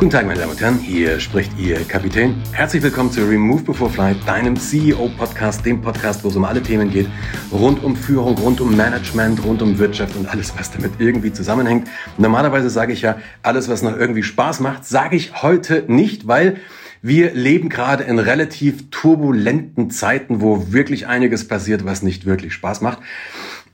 Guten 0.00 0.12
Tag, 0.12 0.24
meine 0.26 0.40
Damen 0.40 0.52
und 0.52 0.60
Herren, 0.62 0.78
hier 0.78 1.20
spricht 1.20 1.52
Ihr 1.58 1.78
Kapitän. 1.84 2.42
Herzlich 2.52 2.82
willkommen 2.82 3.12
zu 3.12 3.20
Remove 3.20 3.64
Before 3.64 3.90
Flight, 3.90 4.16
deinem 4.26 4.56
CEO-Podcast, 4.56 5.66
dem 5.66 5.82
Podcast, 5.82 6.24
wo 6.24 6.28
es 6.28 6.36
um 6.36 6.44
alle 6.46 6.62
Themen 6.62 6.90
geht, 6.90 7.06
rund 7.52 7.84
um 7.84 7.94
Führung, 7.94 8.38
rund 8.38 8.62
um 8.62 8.74
Management, 8.74 9.44
rund 9.44 9.60
um 9.60 9.78
Wirtschaft 9.78 10.16
und 10.16 10.26
alles, 10.26 10.54
was 10.56 10.70
damit 10.70 10.92
irgendwie 11.00 11.34
zusammenhängt. 11.34 11.86
Normalerweise 12.16 12.70
sage 12.70 12.94
ich 12.94 13.02
ja, 13.02 13.18
alles, 13.42 13.68
was 13.68 13.82
noch 13.82 13.94
irgendwie 13.94 14.22
Spaß 14.22 14.60
macht, 14.60 14.86
sage 14.86 15.16
ich 15.16 15.42
heute 15.42 15.84
nicht, 15.86 16.26
weil 16.26 16.56
wir 17.02 17.34
leben 17.34 17.68
gerade 17.68 18.04
in 18.04 18.18
relativ 18.18 18.88
turbulenten 18.90 19.90
Zeiten, 19.90 20.40
wo 20.40 20.72
wirklich 20.72 21.08
einiges 21.08 21.46
passiert, 21.46 21.84
was 21.84 22.00
nicht 22.00 22.24
wirklich 22.24 22.54
Spaß 22.54 22.80
macht. 22.80 23.00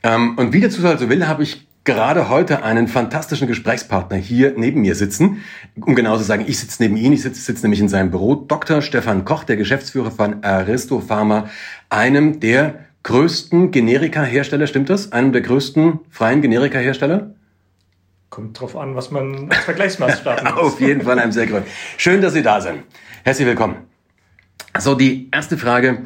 Ähm, 0.02 0.36
und 0.36 0.52
wie 0.52 0.60
der 0.60 0.70
Zufall 0.70 0.98
so 0.98 1.08
will, 1.08 1.28
habe 1.28 1.44
ich 1.44 1.65
gerade 1.86 2.28
heute 2.28 2.62
einen 2.62 2.88
fantastischen 2.88 3.46
Gesprächspartner 3.46 4.16
hier 4.18 4.52
neben 4.56 4.82
mir 4.82 4.94
sitzen. 4.94 5.42
Um 5.80 5.94
genau 5.94 6.18
zu 6.18 6.24
sagen, 6.24 6.44
ich 6.46 6.58
sitze 6.58 6.82
neben 6.82 6.96
ihm, 6.96 7.12
ich 7.12 7.22
sitze, 7.22 7.40
sitze 7.40 7.62
nämlich 7.62 7.80
in 7.80 7.88
seinem 7.88 8.10
Büro. 8.10 8.34
Dr. 8.34 8.82
Stefan 8.82 9.24
Koch, 9.24 9.44
der 9.44 9.56
Geschäftsführer 9.56 10.10
von 10.10 10.44
Aristo 10.44 11.00
Pharma, 11.00 11.48
einem 11.88 12.40
der 12.40 12.80
größten 13.04 13.70
Generika-Hersteller, 13.70 14.66
stimmt 14.66 14.90
das? 14.90 15.12
Einem 15.12 15.32
der 15.32 15.40
größten 15.40 16.00
freien 16.10 16.42
Generika-Hersteller? 16.42 17.30
Kommt 18.28 18.60
drauf 18.60 18.76
an, 18.76 18.96
was 18.96 19.12
man 19.12 19.50
als 19.50 19.64
Vergleichsmaßstab 19.64 20.44
hat. 20.44 20.56
Auf 20.58 20.80
jeden 20.80 21.02
Fall 21.02 21.18
einem 21.18 21.32
sehr 21.32 21.46
größten. 21.46 21.70
Schön, 21.96 22.20
dass 22.20 22.32
Sie 22.32 22.42
da 22.42 22.60
sind. 22.60 22.82
Herzlich 23.24 23.46
willkommen. 23.46 23.76
So, 24.78 24.94
die 24.94 25.28
erste 25.32 25.56
Frage 25.56 26.02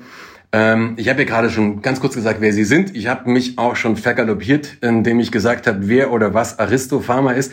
ähm, 0.52 0.94
ich 0.96 1.08
habe 1.08 1.20
ja 1.20 1.28
gerade 1.28 1.50
schon 1.50 1.80
ganz 1.80 2.00
kurz 2.00 2.14
gesagt, 2.14 2.40
wer 2.40 2.52
Sie 2.52 2.64
sind. 2.64 2.96
Ich 2.96 3.06
habe 3.06 3.30
mich 3.30 3.58
auch 3.58 3.76
schon 3.76 3.96
vergaloppiert, 3.96 4.78
indem 4.80 5.20
ich 5.20 5.30
gesagt 5.30 5.66
habe, 5.66 5.78
wer 5.82 6.10
oder 6.10 6.34
was 6.34 6.58
Aristo 6.58 7.00
Pharma 7.00 7.32
ist. 7.32 7.52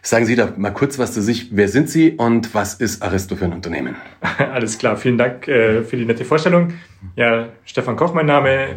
Sagen 0.00 0.24
Sie 0.24 0.36
doch 0.36 0.56
mal 0.56 0.70
kurz 0.70 0.98
was 0.98 1.12
zu 1.12 1.20
sich. 1.20 1.48
Wer 1.50 1.68
sind 1.68 1.90
Sie 1.90 2.12
und 2.12 2.54
was 2.54 2.74
ist 2.74 3.02
Aristo 3.02 3.36
für 3.36 3.44
ein 3.44 3.52
Unternehmen? 3.52 3.96
Alles 4.52 4.78
klar, 4.78 4.96
vielen 4.96 5.18
Dank 5.18 5.46
äh, 5.48 5.82
für 5.82 5.96
die 5.96 6.06
nette 6.06 6.24
Vorstellung. 6.24 6.72
Ja, 7.16 7.48
Stefan 7.64 7.96
Koch, 7.96 8.14
mein 8.14 8.26
Name, 8.26 8.76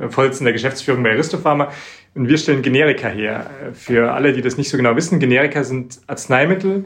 äh, 0.00 0.08
Vorsitzender 0.08 0.50
der 0.50 0.52
Geschäftsführung 0.52 1.02
bei 1.02 1.12
Aristo 1.12 1.38
Pharma. 1.38 1.72
Und 2.14 2.28
wir 2.28 2.36
stellen 2.36 2.62
Generika 2.62 3.08
her. 3.08 3.50
Für 3.72 4.12
alle, 4.12 4.34
die 4.34 4.42
das 4.42 4.58
nicht 4.58 4.68
so 4.68 4.76
genau 4.76 4.94
wissen, 4.96 5.18
Generika 5.18 5.64
sind 5.64 5.98
Arzneimittel, 6.06 6.84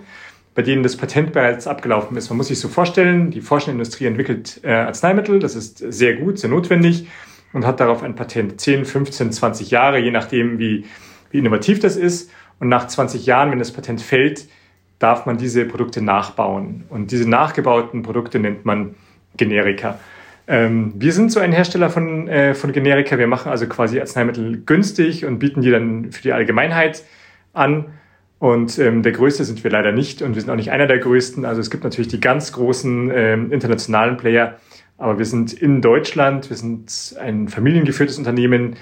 bei 0.56 0.62
denen 0.62 0.82
das 0.82 0.96
Patent 0.96 1.32
bereits 1.32 1.66
abgelaufen 1.66 2.16
ist. 2.16 2.30
Man 2.30 2.38
muss 2.38 2.48
sich 2.48 2.58
so 2.58 2.68
vorstellen, 2.68 3.30
die 3.30 3.42
Forschungsindustrie 3.42 4.06
entwickelt 4.06 4.60
äh, 4.64 4.72
Arzneimittel, 4.72 5.38
das 5.38 5.54
ist 5.54 5.78
sehr 5.78 6.16
gut, 6.16 6.38
sehr 6.38 6.48
notwendig 6.48 7.06
und 7.52 7.66
hat 7.66 7.78
darauf 7.78 8.02
ein 8.02 8.14
Patent 8.14 8.58
10, 8.58 8.86
15, 8.86 9.32
20 9.32 9.70
Jahre, 9.70 9.98
je 9.98 10.10
nachdem, 10.10 10.58
wie, 10.58 10.86
wie 11.30 11.38
innovativ 11.38 11.78
das 11.78 11.96
ist. 11.96 12.30
Und 12.58 12.68
nach 12.68 12.86
20 12.86 13.26
Jahren, 13.26 13.50
wenn 13.50 13.58
das 13.58 13.70
Patent 13.70 14.00
fällt, 14.00 14.48
darf 14.98 15.26
man 15.26 15.36
diese 15.36 15.66
Produkte 15.66 16.00
nachbauen. 16.00 16.84
Und 16.88 17.10
diese 17.10 17.28
nachgebauten 17.28 18.02
Produkte 18.02 18.38
nennt 18.38 18.64
man 18.64 18.94
Generika. 19.36 20.00
Ähm, 20.48 20.94
wir 20.96 21.12
sind 21.12 21.30
so 21.30 21.38
ein 21.38 21.52
Hersteller 21.52 21.90
von, 21.90 22.28
äh, 22.28 22.54
von 22.54 22.72
Generika. 22.72 23.18
Wir 23.18 23.26
machen 23.26 23.50
also 23.50 23.66
quasi 23.66 24.00
Arzneimittel 24.00 24.62
günstig 24.64 25.26
und 25.26 25.38
bieten 25.38 25.60
die 25.60 25.70
dann 25.70 26.12
für 26.12 26.22
die 26.22 26.32
Allgemeinheit 26.32 27.04
an. 27.52 27.86
Und 28.38 28.78
ähm, 28.78 29.02
der 29.02 29.12
größte 29.12 29.44
sind 29.44 29.64
wir 29.64 29.70
leider 29.70 29.92
nicht 29.92 30.20
und 30.20 30.34
wir 30.34 30.42
sind 30.42 30.50
auch 30.50 30.56
nicht 30.56 30.70
einer 30.70 30.86
der 30.86 30.98
größten. 30.98 31.44
Also 31.44 31.60
es 31.60 31.70
gibt 31.70 31.84
natürlich 31.84 32.08
die 32.08 32.20
ganz 32.20 32.52
großen 32.52 33.10
ähm, 33.14 33.52
internationalen 33.52 34.18
Player, 34.18 34.58
aber 34.98 35.18
wir 35.18 35.24
sind 35.24 35.52
in 35.54 35.80
Deutschland, 35.80 36.50
wir 36.50 36.56
sind 36.56 37.16
ein 37.18 37.48
familiengeführtes 37.48 38.18
Unternehmen 38.18 38.76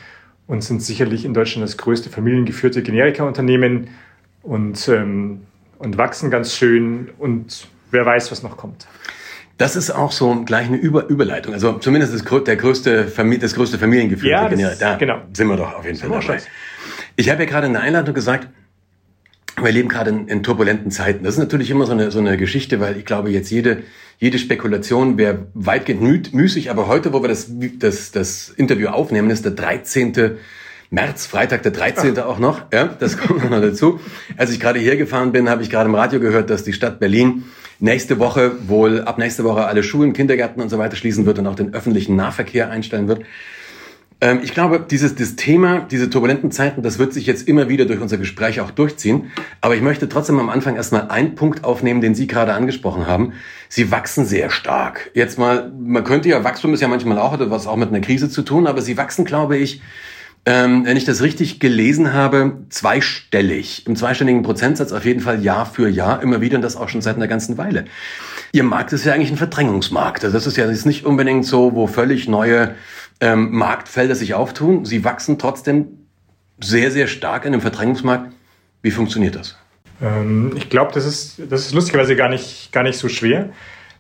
und 0.49 0.63
sind 0.63 0.83
sicherlich 0.83 1.25
in 1.25 1.35
Deutschland 1.35 1.63
das 1.63 1.77
größte 1.77 2.11
familiengeführte 2.11 2.83
Generika-Unternehmen 2.83 3.89
und, 4.43 4.89
ähm, 4.89 5.43
und 5.79 5.99
wachsen 5.99 6.31
ganz 6.31 6.55
schön 6.55 7.11
und 7.19 7.69
wer 7.91 8.05
weiß, 8.05 8.33
was 8.33 8.43
noch 8.43 8.57
kommt. 8.57 8.87
Das 9.57 9.77
ist 9.77 9.93
auch 9.93 10.11
so 10.11 10.43
gleich 10.45 10.67
eine 10.67 10.77
Über 10.79 11.07
Überleitung. 11.07 11.55
Also 11.55 11.75
zumindest 11.75 12.13
das, 12.13 12.45
der 12.45 12.57
größte, 12.57 13.13
das 13.41 13.55
größte 13.55 13.79
familiengeführte 13.79 14.31
ja, 14.31 14.49
Generika. 14.49 14.75
Da 14.81 14.97
genau. 14.97 15.19
sind 15.33 15.47
wir 15.47 15.57
doch 15.57 15.75
auf 15.77 15.85
jeden 15.85 15.97
Fall 15.97 16.11
dabei. 16.11 16.39
Ich 17.15 17.31
habe 17.31 17.45
ja 17.45 17.49
gerade 17.49 17.69
in 17.69 17.75
der 17.75 17.83
Einladung 17.83 18.15
gesagt, 18.15 18.49
wir 19.61 19.73
leben 19.73 19.89
gerade 19.89 20.11
in, 20.11 20.29
in, 20.29 20.43
turbulenten 20.43 20.91
Zeiten. 20.91 21.25
Das 21.25 21.35
ist 21.35 21.41
natürlich 21.41 21.71
immer 21.71 21.87
so 21.87 21.93
eine, 21.93 22.11
so 22.11 22.19
eine 22.19 22.37
Geschichte, 22.37 22.81
weil 22.81 22.97
ich 22.97 23.05
glaube, 23.05 23.31
jetzt 23.31 23.51
jede, 23.51 23.83
jede 24.19 24.39
Spekulation 24.39 25.17
wäre 25.17 25.47
weitgehend 25.55 26.03
müh, 26.03 26.23
müßig. 26.33 26.71
Aber 26.71 26.89
heute, 26.89 27.13
wo 27.13 27.23
wir 27.23 27.29
das, 27.29 27.49
das, 27.79 28.11
das 28.11 28.49
Interview 28.51 28.89
aufnehmen, 28.89 29.31
ist 29.31 29.45
der 29.45 29.53
13. 29.53 30.39
März, 30.91 31.27
Freitag 31.27 31.63
der 31.63 31.73
13. 31.73 32.19
Ach. 32.19 32.25
auch 32.25 32.39
noch. 32.39 32.63
Ja, 32.73 32.85
das 32.99 33.17
kommt 33.19 33.49
noch 33.51 33.61
dazu. 33.61 34.01
Als 34.37 34.51
ich 34.51 34.61
gerade 34.61 34.79
hergefahren 34.79 35.33
bin, 35.33 35.49
habe 35.49 35.63
ich 35.63 35.71
gerade 35.71 35.89
im 35.89 35.95
Radio 35.95 36.21
gehört, 36.21 36.51
dass 36.51 36.65
die 36.65 36.73
Stadt 36.73 36.99
Berlin 36.99 37.45
nächste 37.81 38.19
Woche 38.19 38.53
wohl 38.69 39.03
ab 39.03 39.19
nächste 39.19 39.45
Woche 39.45 39.67
alle 39.67 39.83
Schulen, 39.83 40.13
Kindergärten 40.13 40.63
und 40.63 40.69
so 40.69 40.79
weiter 40.79 40.97
schließen 40.97 41.27
wird 41.27 41.39
und 41.39 41.47
auch 41.47 41.57
den 41.57 41.75
öffentlichen 41.75 42.17
Nahverkehr 42.17 42.71
einstellen 42.71 43.09
wird. 43.09 43.23
Ähm, 44.25 44.41
ich 44.43 44.55
glaube, 44.55 44.85
dieses 44.91 45.15
das 45.15 45.37
Thema, 45.37 45.81
diese 45.81 46.09
turbulenten 46.09 46.51
Zeiten, 46.51 46.83
das 46.83 46.99
wird 46.99 47.13
sich 47.13 47.27
jetzt 47.27 47.47
immer 47.47 47.69
wieder 47.69 47.85
durch 47.85 48.01
unser 48.01 48.17
Gespräch 48.17 48.59
auch 48.63 48.71
durchziehen. 48.71 49.31
Aber 49.61 49.77
ich 49.77 49.83
möchte 49.83 50.09
trotzdem 50.09 50.41
am 50.41 50.49
Anfang 50.49 50.77
erstmal 50.77 51.11
einen 51.11 51.35
Punkt 51.35 51.63
aufnehmen, 51.63 52.01
den 52.01 52.15
Sie 52.15 52.27
gerade 52.27 52.55
angesprochen 52.55 53.07
haben. 53.07 53.35
Sie 53.69 53.91
wachsen 53.91 54.25
sehr 54.25 54.49
stark. 54.49 55.11
Jetzt 55.13 55.39
mal, 55.39 55.71
man 55.79 56.05
könnte 56.05 56.31
ja, 56.31 56.43
Wachstum 56.43 56.73
ist 56.73 56.81
ja 56.81 56.89
manchmal 56.89 57.19
auch, 57.19 57.33
hat 57.33 57.51
was 57.51 57.67
auch 57.67 57.77
mit 57.77 57.91
einer 57.91 58.01
Krise 58.01 58.31
zu 58.31 58.41
tun, 58.41 58.67
aber 58.67 58.81
Sie 58.81 58.97
wachsen, 58.97 59.27
glaube 59.27 59.59
ich, 59.59 59.83
ähm, 60.47 60.85
wenn 60.85 60.97
ich 60.97 61.05
das 61.05 61.23
richtig 61.23 61.61
gelesen 61.61 62.13
habe, 62.13 62.59
zweistellig. 62.69 63.87
Im 63.87 63.97
zweistelligen 63.97 64.43
Prozentsatz 64.43 64.93
auf 64.93 65.05
jeden 65.05 65.21
Fall 65.21 65.43
Jahr 65.43 65.67
für 65.67 65.89
Jahr, 65.89 66.23
immer 66.23 66.41
wieder 66.41 66.57
und 66.57 66.63
das 66.63 66.77
auch 66.77 66.89
schon 66.89 67.01
seit 67.03 67.17
einer 67.17 67.29
ganzen 67.29 67.57
Weile. 67.59 67.85
Ihr 68.53 68.63
Markt 68.63 68.93
ist 68.93 69.05
ja 69.05 69.15
eigentlich 69.15 69.31
ein 69.31 69.39
Verdrängungsmarkt. 69.39 70.25
Also 70.25 70.35
das 70.35 70.47
ist 70.47 70.57
ja 70.57 70.69
jetzt 70.69 70.87
nicht 70.87 71.05
unbedingt 71.07 71.47
so, 71.47 71.75
wo 71.75 71.87
völlig 71.87 72.29
neue 72.29 72.75
ähm, 73.25 73.53
Marktfelder 73.53 74.15
sich 74.15 74.35
auftun. 74.35 74.85
Sie 74.85 75.03
wachsen 75.03 75.39
trotzdem 75.39 75.87
sehr, 76.63 76.91
sehr 76.91 77.07
stark 77.07 77.47
in 77.47 77.53
dem 77.53 77.63
Verdrängungsmarkt. 77.63 78.33
Wie 78.83 78.91
funktioniert 78.91 79.35
das? 79.35 79.57
Ähm, 80.03 80.53
ich 80.57 80.69
glaube, 80.69 80.93
das 80.93 81.07
ist, 81.07 81.41
das 81.49 81.63
ist 81.63 81.75
lustigerweise 81.75 82.17
gar 82.17 82.29
nicht, 82.29 82.71
gar 82.71 82.83
nicht 82.83 82.99
so 82.99 83.09
schwer. 83.09 83.49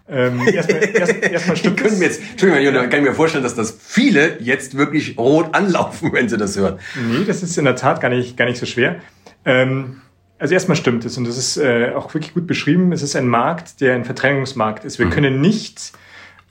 Ähm, 0.06 0.46
erstmal, 0.46 0.88
erst, 0.94 1.22
erstmal 1.22 1.56
stimmt 1.56 1.78
können 1.78 1.98
mir 1.98 2.04
jetzt, 2.04 2.20
Entschuldigung, 2.32 2.74
dann 2.74 2.90
kann 2.90 3.00
ich 3.00 3.08
mir 3.08 3.14
vorstellen, 3.14 3.42
dass 3.42 3.54
das 3.54 3.74
viele 3.80 4.42
jetzt 4.42 4.76
wirklich 4.76 5.16
rot 5.16 5.54
anlaufen, 5.54 6.12
wenn 6.12 6.28
sie 6.28 6.36
das 6.36 6.58
hören. 6.58 6.78
Nee, 7.10 7.24
das 7.24 7.42
ist 7.42 7.56
in 7.56 7.64
der 7.64 7.76
Tat 7.76 8.02
gar 8.02 8.10
nicht, 8.10 8.36
gar 8.36 8.44
nicht 8.44 8.58
so 8.58 8.66
schwer. 8.66 8.96
Ähm, 9.46 10.02
also 10.38 10.52
erstmal 10.52 10.76
stimmt 10.76 11.06
es 11.06 11.16
und 11.16 11.26
das 11.26 11.38
ist 11.38 11.56
äh, 11.56 11.92
auch 11.94 12.12
wirklich 12.12 12.34
gut 12.34 12.46
beschrieben. 12.46 12.92
Es 12.92 13.00
ist 13.00 13.16
ein 13.16 13.26
Markt, 13.26 13.80
der 13.80 13.94
ein 13.94 14.04
Verdrängungsmarkt 14.04 14.84
ist. 14.84 14.98
Wir 14.98 15.06
mhm. 15.06 15.10
können 15.10 15.40
nicht 15.40 15.92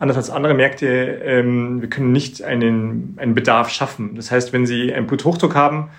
anders 0.04 0.18
als 0.18 0.30
andere 0.30 0.54
Märkte, 0.54 0.86
ähm, 1.24 1.82
wir 1.82 1.90
können 1.90 2.12
nicht 2.12 2.44
einen, 2.44 3.16
einen 3.18 3.34
Bedarf 3.34 3.70
schaffen. 3.70 4.16
Das 4.16 4.32
heißt, 4.32 4.52
wenn 4.52 4.66
Sie 4.66 4.94
einen 4.94 5.08
Bluthochdruck 5.08 5.56
haben, 5.56 5.90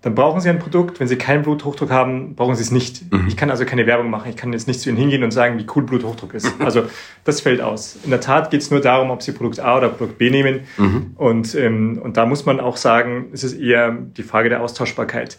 dann 0.00 0.14
brauchen 0.14 0.40
Sie 0.40 0.48
ein 0.48 0.58
Produkt. 0.58 0.98
Wenn 0.98 1.08
Sie 1.08 1.16
keinen 1.16 1.42
Bluthochdruck 1.42 1.90
haben, 1.90 2.34
brauchen 2.36 2.54
Sie 2.54 2.62
es 2.62 2.70
nicht. 2.70 3.12
Mhm. 3.12 3.26
Ich 3.28 3.36
kann 3.36 3.50
also 3.50 3.66
keine 3.66 3.86
Werbung 3.86 4.08
machen. 4.08 4.30
Ich 4.30 4.36
kann 4.36 4.52
jetzt 4.54 4.66
nicht 4.66 4.80
zu 4.80 4.88
Ihnen 4.88 4.96
hingehen 4.96 5.22
und 5.24 5.30
sagen, 5.32 5.58
wie 5.58 5.66
cool 5.76 5.82
Bluthochdruck 5.82 6.34
ist. 6.34 6.48
Also 6.64 6.84
das 7.24 7.42
fällt 7.42 7.60
aus. 7.60 7.98
In 8.02 8.10
der 8.10 8.20
Tat 8.20 8.50
geht 8.50 8.62
es 8.62 8.70
nur 8.70 8.80
darum, 8.80 9.10
ob 9.10 9.22
Sie 9.22 9.32
Produkt 9.32 9.60
A 9.60 9.76
oder 9.76 9.90
Produkt 9.90 10.16
B 10.16 10.30
nehmen. 10.30 10.60
Mhm. 10.78 11.12
Und, 11.16 11.54
ähm, 11.54 12.00
und 12.02 12.16
da 12.16 12.24
muss 12.24 12.46
man 12.46 12.60
auch 12.60 12.78
sagen, 12.78 13.26
es 13.32 13.44
ist 13.44 13.60
eher 13.60 13.90
die 13.92 14.22
Frage 14.22 14.48
der 14.48 14.62
Austauschbarkeit. 14.62 15.36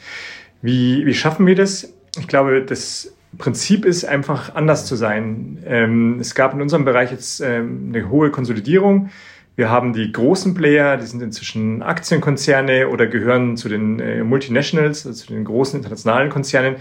Wie, 0.62 1.08
wie 1.08 1.14
schaffen 1.16 1.48
wir 1.48 1.56
das? 1.56 1.92
Ich 2.20 2.28
glaube, 2.28 2.62
das 2.62 3.16
Prinzip 3.38 3.86
ist 3.86 4.06
einfach 4.06 4.56
anders 4.56 4.86
zu 4.86 4.96
sein. 4.96 5.60
Ähm, 5.66 6.18
es 6.20 6.34
gab 6.34 6.54
in 6.54 6.62
unserem 6.62 6.86
Bereich 6.86 7.12
jetzt 7.12 7.42
ähm, 7.42 7.92
eine 7.94 8.10
hohe 8.10 8.32
Konsolidierung. 8.32 9.10
Wir 9.56 9.70
haben 9.70 9.94
die 9.94 10.12
großen 10.12 10.54
Player, 10.54 10.98
die 10.98 11.06
sind 11.06 11.22
inzwischen 11.22 11.82
Aktienkonzerne 11.82 12.88
oder 12.88 13.08
gehören 13.08 13.58
zu 13.58 13.70
den 13.70 14.00
äh, 14.00 14.24
Multinationals, 14.24 15.06
also 15.06 15.26
zu 15.26 15.34
den 15.34 15.44
großen 15.44 15.78
internationalen 15.78 16.30
Konzernen. 16.30 16.78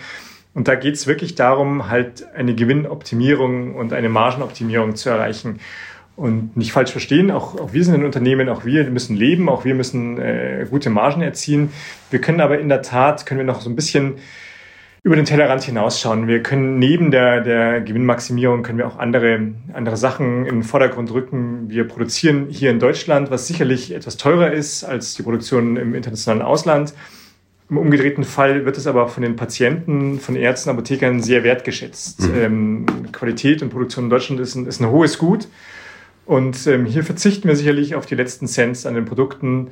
Und 0.55 0.69
da 0.69 0.75
geht 0.75 0.94
es 0.94 1.06
wirklich 1.06 1.34
darum, 1.34 1.90
halt 1.90 2.26
eine 2.34 2.55
Gewinnoptimierung 2.55 3.75
und 3.75 3.93
eine 3.93 4.08
Margenoptimierung 4.08 4.96
zu 4.96 5.11
erreichen. 5.11 5.61
Und 6.17 6.56
nicht 6.56 6.73
falsch 6.73 6.90
verstehen, 6.90 7.31
auch, 7.31 7.61
auch 7.61 7.73
wir 7.73 7.84
sind 7.84 7.94
ein 7.94 8.05
Unternehmen, 8.05 8.49
auch 8.49 8.64
wir 8.64 8.84
müssen 8.90 9.14
leben, 9.17 9.49
auch 9.49 9.64
wir 9.64 9.75
müssen 9.75 10.19
äh, 10.19 10.67
gute 10.69 10.90
Margen 10.90 11.20
erzielen. 11.23 11.73
Wir 12.11 12.20
können 12.20 12.40
aber 12.40 12.58
in 12.58 12.69
der 12.69 12.82
Tat, 12.82 13.25
können 13.25 13.38
wir 13.38 13.44
noch 13.44 13.61
so 13.61 13.70
ein 13.70 13.76
bisschen 13.76 14.14
über 15.03 15.17
den 15.17 15.25
Tellerrand 15.25 15.62
hinausschauen. 15.62 16.27
Wir 16.27 16.43
können 16.43 16.79
neben 16.79 17.11
der, 17.11 17.41
der 17.41 17.81
Gewinnmaximierung 17.81 18.62
können 18.62 18.79
wir 18.79 18.87
auch 18.87 18.99
andere, 18.99 19.53
andere 19.73 19.97
Sachen 19.97 20.47
in 20.47 20.56
den 20.56 20.62
Vordergrund 20.62 21.12
rücken. 21.12 21.71
Wir 21.71 21.87
produzieren 21.87 22.47
hier 22.50 22.71
in 22.71 22.79
Deutschland, 22.79 23.31
was 23.31 23.47
sicherlich 23.47 23.95
etwas 23.95 24.17
teurer 24.17 24.53
ist 24.53 24.85
als 24.85 25.15
die 25.15 25.23
Produktion 25.23 25.77
im 25.77 25.95
internationalen 25.95 26.43
Ausland. 26.43 26.95
Im 27.71 27.77
umgedrehten 27.77 28.25
Fall 28.25 28.65
wird 28.65 28.79
es 28.79 28.87
aber 28.87 29.09
von 29.09 29.23
den 29.23 29.37
Patienten, 29.37 30.21
von 30.21 30.37
Ärzten, 30.37 30.71
Apothekern 30.71 31.21
sehr 31.21 31.45
wertgeschätzt. 31.45 32.23
Mhm. 32.23 32.35
Ähm, 32.37 32.87
Qualität 33.12 33.62
und 33.62 33.69
Produktion 33.69 34.05
in 34.05 34.11
Deutschland 34.11 34.41
ist 34.41 34.55
ein, 34.55 34.67
ist 34.67 34.81
ein 34.81 34.91
hohes 34.91 35.19
Gut. 35.19 35.49
Und 36.25 36.67
ähm, 36.67 36.87
hier 36.87 37.05
verzichten 37.05 37.47
wir 37.47 37.56
sicherlich 37.56 37.95
auf 37.95 38.06
die 38.06 38.15
letzten 38.15 38.47
Cents 38.47 38.87
an 38.87 38.95
den 38.95 39.05
Produkten 39.05 39.69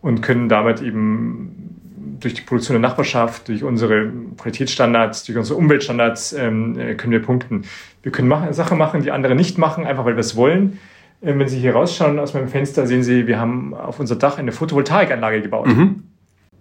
und 0.00 0.20
können 0.20 0.48
damit 0.48 0.82
eben 0.82 1.71
durch 2.20 2.34
die 2.34 2.42
Produktion 2.42 2.74
der 2.74 2.88
Nachbarschaft, 2.88 3.48
durch 3.48 3.62
unsere 3.62 4.10
Qualitätsstandards, 4.38 5.24
durch 5.24 5.38
unsere 5.38 5.58
Umweltstandards 5.58 6.32
ähm, 6.32 6.78
äh, 6.78 6.94
können 6.94 7.12
wir 7.12 7.22
punkten. 7.22 7.62
Wir 8.02 8.12
können 8.12 8.28
machen, 8.28 8.52
Sachen 8.52 8.78
machen, 8.78 9.02
die 9.02 9.10
andere 9.10 9.34
nicht 9.34 9.58
machen, 9.58 9.86
einfach 9.86 10.04
weil 10.04 10.14
wir 10.14 10.20
es 10.20 10.36
wollen. 10.36 10.78
Ähm, 11.22 11.38
wenn 11.38 11.48
Sie 11.48 11.58
hier 11.58 11.74
rausschauen 11.74 12.18
aus 12.18 12.34
meinem 12.34 12.48
Fenster, 12.48 12.86
sehen 12.86 13.02
Sie, 13.02 13.26
wir 13.26 13.38
haben 13.38 13.74
auf 13.74 14.00
unser 14.00 14.16
Dach 14.16 14.38
eine 14.38 14.52
Photovoltaikanlage 14.52 15.42
gebaut. 15.42 15.68
Mhm. 15.68 16.04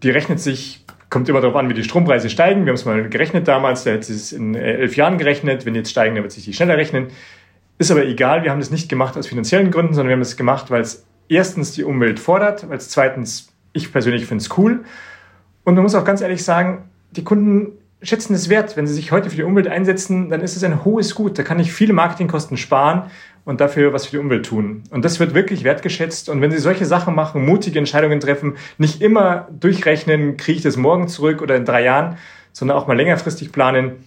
Die 0.03 0.09
rechnet 0.09 0.39
sich, 0.39 0.85
kommt 1.09 1.27
immer 1.29 1.41
darauf 1.41 1.55
an, 1.55 1.69
wie 1.69 1.73
die 1.73 1.83
Strompreise 1.83 2.29
steigen. 2.29 2.65
Wir 2.65 2.69
haben 2.69 2.75
es 2.75 2.85
mal 2.85 3.09
gerechnet 3.09 3.47
damals, 3.47 3.83
da 3.83 3.93
hat 3.93 4.01
es 4.01 4.31
in 4.31 4.55
äh, 4.55 4.73
elf 4.73 4.95
Jahren 4.95 5.17
gerechnet. 5.17 5.65
Wenn 5.65 5.73
die 5.73 5.79
jetzt 5.79 5.91
steigen, 5.91 6.15
dann 6.15 6.23
wird 6.23 6.33
sich 6.33 6.45
die 6.45 6.53
schneller 6.53 6.77
rechnen. 6.77 7.07
Ist 7.77 7.89
aber 7.89 8.05
egal, 8.05 8.43
wir 8.43 8.51
haben 8.51 8.59
das 8.59 8.69
nicht 8.69 8.89
gemacht 8.89 9.17
aus 9.17 9.27
finanziellen 9.27 9.71
Gründen, 9.71 9.93
sondern 9.93 10.09
wir 10.09 10.13
haben 10.13 10.21
es 10.21 10.37
gemacht, 10.37 10.69
weil 10.69 10.81
es 10.81 11.03
erstens 11.29 11.71
die 11.71 11.83
Umwelt 11.83 12.19
fordert, 12.19 12.69
weil 12.69 12.77
es 12.77 12.89
zweitens, 12.89 13.51
ich 13.73 13.91
persönlich 13.91 14.25
finde 14.25 14.43
es 14.43 14.55
cool. 14.57 14.81
Und 15.63 15.75
man 15.75 15.83
muss 15.83 15.95
auch 15.95 16.05
ganz 16.05 16.21
ehrlich 16.21 16.43
sagen, 16.43 16.89
die 17.11 17.23
Kunden 17.23 17.73
schätzen 18.01 18.33
es 18.33 18.49
wert. 18.49 18.77
Wenn 18.77 18.87
sie 18.87 18.93
sich 18.93 19.11
heute 19.11 19.29
für 19.29 19.35
die 19.35 19.43
Umwelt 19.43 19.67
einsetzen, 19.67 20.29
dann 20.29 20.41
ist 20.41 20.55
es 20.55 20.63
ein 20.63 20.83
hohes 20.83 21.15
Gut. 21.15 21.37
Da 21.37 21.43
kann 21.43 21.59
ich 21.59 21.71
viele 21.71 21.93
Marketingkosten 21.93 22.57
sparen 22.57 23.03
und 23.45 23.61
dafür 23.61 23.93
was 23.93 24.05
für 24.05 24.11
die 24.11 24.17
Umwelt 24.17 24.45
tun. 24.45 24.83
Und 24.89 25.05
das 25.05 25.19
wird 25.19 25.33
wirklich 25.33 25.63
wertgeschätzt. 25.63 26.29
Und 26.29 26.41
wenn 26.41 26.51
Sie 26.51 26.57
solche 26.57 26.85
Sachen 26.85 27.15
machen, 27.15 27.45
mutige 27.45 27.79
Entscheidungen 27.79 28.19
treffen, 28.19 28.55
nicht 28.77 29.01
immer 29.01 29.47
durchrechnen, 29.51 30.37
kriege 30.37 30.57
ich 30.57 30.63
das 30.63 30.77
morgen 30.77 31.07
zurück 31.07 31.41
oder 31.41 31.55
in 31.55 31.65
drei 31.65 31.83
Jahren, 31.83 32.17
sondern 32.53 32.77
auch 32.77 32.87
mal 32.87 32.97
längerfristig 32.97 33.51
planen, 33.51 34.03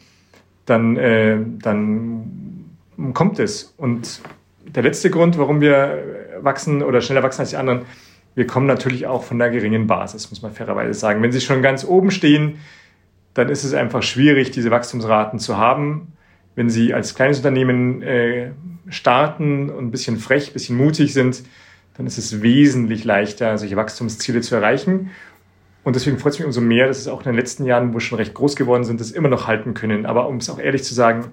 dann, 0.66 0.96
äh, 0.96 1.38
dann 1.62 2.64
kommt 3.12 3.38
es. 3.38 3.74
Und 3.76 4.20
der 4.66 4.82
letzte 4.82 5.10
Grund, 5.10 5.38
warum 5.38 5.60
wir 5.60 6.02
wachsen 6.40 6.82
oder 6.82 7.00
schneller 7.00 7.22
wachsen 7.22 7.40
als 7.40 7.50
die 7.50 7.56
anderen, 7.56 7.82
wir 8.34 8.46
kommen 8.46 8.66
natürlich 8.66 9.06
auch 9.06 9.22
von 9.22 9.40
einer 9.40 9.50
geringen 9.50 9.86
Basis, 9.86 10.30
muss 10.30 10.42
man 10.42 10.52
fairerweise 10.52 10.98
sagen. 10.98 11.22
Wenn 11.22 11.32
Sie 11.32 11.40
schon 11.40 11.62
ganz 11.62 11.84
oben 11.84 12.10
stehen, 12.10 12.58
dann 13.34 13.48
ist 13.48 13.64
es 13.64 13.74
einfach 13.74 14.02
schwierig, 14.02 14.50
diese 14.50 14.70
Wachstumsraten 14.70 15.38
zu 15.38 15.56
haben. 15.56 16.12
Wenn 16.54 16.68
Sie 16.68 16.94
als 16.94 17.14
kleines 17.14 17.38
Unternehmen 17.38 18.02
äh, 18.02 18.52
starten 18.88 19.70
und 19.70 19.86
ein 19.86 19.90
bisschen 19.90 20.18
frech, 20.18 20.48
ein 20.48 20.52
bisschen 20.52 20.76
mutig 20.76 21.12
sind, 21.12 21.42
dann 21.96 22.06
ist 22.06 22.18
es 22.18 22.42
wesentlich 22.42 23.04
leichter, 23.04 23.56
solche 23.56 23.76
Wachstumsziele 23.76 24.40
zu 24.40 24.56
erreichen. 24.56 25.10
Und 25.84 25.96
deswegen 25.96 26.18
freut 26.18 26.32
es 26.32 26.38
mich 26.38 26.46
umso 26.46 26.60
mehr, 26.60 26.88
dass 26.88 26.98
es 26.98 27.08
auch 27.08 27.20
in 27.20 27.26
den 27.26 27.36
letzten 27.36 27.66
Jahren, 27.66 27.94
wo 27.94 28.00
schon 28.00 28.18
recht 28.18 28.34
groß 28.34 28.56
geworden 28.56 28.84
sind, 28.84 29.00
das 29.00 29.10
immer 29.10 29.28
noch 29.28 29.46
halten 29.46 29.74
können. 29.74 30.06
Aber 30.06 30.28
um 30.28 30.38
es 30.38 30.48
auch 30.48 30.58
ehrlich 30.58 30.82
zu 30.82 30.94
sagen, 30.94 31.32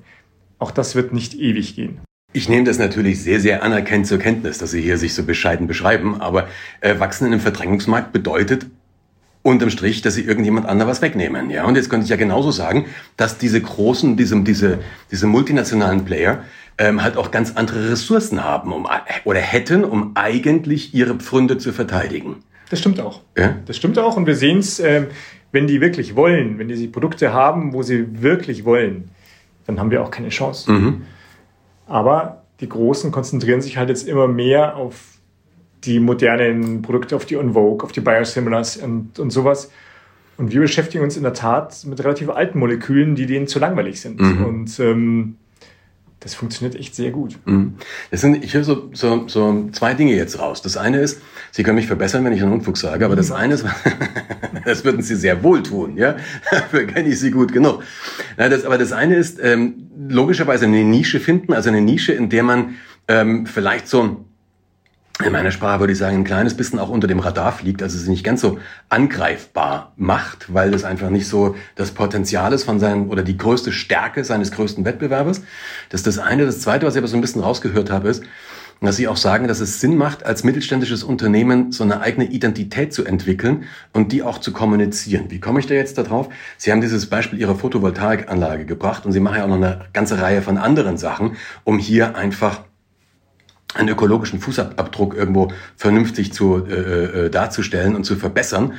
auch 0.59 0.71
das 0.71 0.93
wird 0.93 1.13
nicht 1.13 1.33
ewig 1.33 1.75
gehen. 1.75 2.01
Ich 2.33 2.47
nehme 2.47 2.63
das 2.63 2.79
natürlich 2.79 3.21
sehr, 3.21 3.39
sehr 3.39 3.61
anerkennend 3.61 4.07
zur 4.07 4.17
Kenntnis, 4.17 4.57
dass 4.57 4.71
Sie 4.71 4.81
hier 4.81 4.97
sich 4.97 5.13
so 5.13 5.23
bescheiden 5.23 5.67
beschreiben, 5.67 6.21
aber 6.21 6.47
äh, 6.79 6.97
Wachsen 6.99 7.27
in 7.27 7.33
einem 7.33 7.41
Verdrängungsmarkt 7.41 8.13
bedeutet 8.13 8.67
unterm 9.41 9.69
Strich, 9.69 10.01
dass 10.01 10.15
Sie 10.15 10.23
irgendjemand 10.23 10.65
anderes 10.65 11.01
wegnehmen. 11.01 11.49
Ja, 11.49 11.65
und 11.65 11.75
jetzt 11.75 11.89
könnte 11.89 12.05
ich 12.05 12.09
ja 12.09 12.15
genauso 12.15 12.51
sagen, 12.51 12.85
dass 13.17 13.37
diese 13.37 13.59
großen, 13.59 14.15
diese, 14.15 14.39
diese, 14.41 14.79
diese 15.11 15.27
multinationalen 15.27 16.05
Player 16.05 16.43
ähm, 16.77 17.03
halt 17.03 17.17
auch 17.17 17.31
ganz 17.31 17.53
andere 17.55 17.91
Ressourcen 17.91 18.43
haben 18.43 18.71
um, 18.71 18.87
oder 19.25 19.39
hätten, 19.39 19.83
um 19.83 20.11
eigentlich 20.15 20.93
ihre 20.93 21.15
Pfründe 21.15 21.57
zu 21.57 21.73
verteidigen. 21.73 22.37
Das 22.69 22.79
stimmt 22.79 23.01
auch. 23.01 23.21
Ja? 23.37 23.55
Das 23.65 23.75
stimmt 23.75 23.99
auch 23.99 24.15
und 24.15 24.25
wir 24.25 24.35
sehen 24.35 24.59
es, 24.59 24.79
äh, 24.79 25.07
wenn 25.51 25.67
die 25.67 25.81
wirklich 25.81 26.15
wollen, 26.15 26.59
wenn 26.59 26.69
die 26.69 26.87
Produkte 26.87 27.33
haben, 27.33 27.73
wo 27.73 27.83
sie 27.83 28.21
wirklich 28.21 28.63
wollen, 28.63 29.09
dann 29.67 29.79
haben 29.79 29.91
wir 29.91 30.01
auch 30.01 30.11
keine 30.11 30.29
Chance. 30.29 30.71
Mhm. 30.71 31.01
Aber 31.91 32.43
die 32.61 32.69
Großen 32.69 33.11
konzentrieren 33.11 33.61
sich 33.61 33.77
halt 33.77 33.89
jetzt 33.89 34.07
immer 34.07 34.27
mehr 34.27 34.77
auf 34.77 34.95
die 35.83 35.99
modernen 35.99 36.81
Produkte, 36.81 37.17
auf 37.17 37.25
die 37.25 37.35
Unvogue, 37.35 37.83
auf 37.83 37.91
die 37.91 37.99
Biosimilars 37.99 38.77
und, 38.77 39.19
und 39.19 39.29
sowas. 39.31 39.69
Und 40.37 40.53
wir 40.53 40.61
beschäftigen 40.61 41.03
uns 41.03 41.17
in 41.17 41.23
der 41.23 41.33
Tat 41.33 41.85
mit 41.85 42.01
relativ 42.01 42.29
alten 42.29 42.59
Molekülen, 42.59 43.15
die 43.15 43.25
denen 43.25 43.47
zu 43.47 43.59
langweilig 43.59 43.99
sind. 43.99 44.21
Mhm. 44.21 44.45
Und 44.45 44.79
ähm, 44.79 45.35
das 46.21 46.35
funktioniert 46.35 46.79
echt 46.79 46.95
sehr 46.95 47.09
gut. 47.09 47.37
Mhm. 47.45 47.73
Das 48.11 48.21
sind, 48.21 48.43
ich 48.43 48.53
höre 48.53 48.63
so, 48.63 48.89
so, 48.93 49.27
so 49.27 49.69
zwei 49.71 49.95
Dinge 49.95 50.15
jetzt 50.15 50.39
raus. 50.39 50.61
Das 50.61 50.77
eine 50.77 50.99
ist, 50.99 51.19
Sie 51.51 51.63
können 51.63 51.75
mich 51.75 51.87
verbessern, 51.87 52.23
wenn 52.23 52.31
ich 52.31 52.41
einen 52.41 52.53
Unfug 52.53 52.77
sage, 52.77 53.03
aber 53.03 53.15
das 53.15 53.31
eine 53.31 53.55
ist, 53.55 53.65
das 54.65 54.85
würden 54.85 55.01
Sie 55.01 55.15
sehr 55.15 55.43
wohl 55.43 55.63
tun, 55.63 55.97
ja? 55.97 56.15
Dafür 56.51 56.85
kenne 56.85 57.09
ich 57.09 57.19
Sie 57.19 57.31
gut 57.31 57.51
genug. 57.51 57.83
Das, 58.37 58.63
aber 58.65 58.77
das 58.77 58.91
eine 58.91 59.15
ist, 59.15 59.39
ähm, 59.41 59.89
logischerweise 60.09 60.65
eine 60.65 60.83
Nische 60.83 61.19
finden, 61.19 61.53
also 61.53 61.69
eine 61.69 61.81
Nische, 61.81 62.13
in 62.13 62.29
der 62.29 62.43
man 62.43 62.75
ähm, 63.07 63.47
vielleicht 63.47 63.87
so 63.87 64.23
in 65.23 65.31
meiner 65.31 65.51
Sprache 65.51 65.79
würde 65.79 65.93
ich 65.93 65.99
sagen, 65.99 66.17
ein 66.17 66.23
kleines 66.23 66.55
bisschen 66.55 66.79
auch 66.79 66.89
unter 66.89 67.07
dem 67.07 67.19
Radar 67.19 67.51
fliegt, 67.51 67.81
also 67.81 67.97
es 67.97 68.07
nicht 68.07 68.23
ganz 68.23 68.41
so 68.41 68.59
angreifbar 68.89 69.93
macht, 69.95 70.53
weil 70.53 70.71
das 70.71 70.83
einfach 70.83 71.09
nicht 71.09 71.27
so 71.27 71.55
das 71.75 71.91
Potenzial 71.91 72.53
ist 72.53 72.63
von 72.63 72.79
seinem 72.79 73.09
oder 73.09 73.23
die 73.23 73.37
größte 73.37 73.71
Stärke 73.71 74.23
seines 74.23 74.51
größten 74.51 74.85
Wettbewerbers. 74.85 75.41
Das 75.89 76.01
ist 76.01 76.07
das 76.07 76.19
eine. 76.19 76.45
Das 76.45 76.61
zweite, 76.61 76.85
was 76.85 76.95
ich 76.95 76.99
aber 76.99 77.07
so 77.07 77.15
ein 77.15 77.21
bisschen 77.21 77.41
rausgehört 77.41 77.89
habe, 77.89 78.09
ist, 78.09 78.23
dass 78.81 78.95
Sie 78.95 79.07
auch 79.07 79.17
sagen, 79.17 79.47
dass 79.47 79.59
es 79.59 79.79
Sinn 79.79 79.95
macht, 79.95 80.25
als 80.25 80.43
mittelständisches 80.43 81.03
Unternehmen 81.03 81.71
so 81.71 81.83
eine 81.83 82.01
eigene 82.01 82.25
Identität 82.25 82.93
zu 82.93 83.05
entwickeln 83.05 83.65
und 83.93 84.11
die 84.11 84.23
auch 84.23 84.39
zu 84.39 84.51
kommunizieren. 84.51 85.25
Wie 85.29 85.39
komme 85.39 85.59
ich 85.59 85.67
da 85.67 85.75
jetzt 85.75 85.99
darauf? 85.99 86.29
Sie 86.57 86.71
haben 86.71 86.81
dieses 86.81 87.05
Beispiel 87.05 87.39
Ihrer 87.39 87.55
Photovoltaikanlage 87.55 88.65
gebracht 88.65 89.05
und 89.05 89.11
Sie 89.11 89.19
machen 89.19 89.37
ja 89.37 89.43
auch 89.43 89.49
noch 89.49 89.57
eine 89.57 89.85
ganze 89.93 90.19
Reihe 90.19 90.41
von 90.41 90.57
anderen 90.57 90.97
Sachen, 90.97 91.37
um 91.63 91.77
hier 91.77 92.15
einfach 92.15 92.61
einen 93.75 93.89
ökologischen 93.89 94.39
Fußabdruck 94.39 95.15
irgendwo 95.15 95.51
vernünftig 95.75 96.33
zu, 96.33 96.65
äh, 96.65 97.25
äh, 97.25 97.29
darzustellen 97.29 97.95
und 97.95 98.03
zu 98.03 98.15
verbessern. 98.15 98.73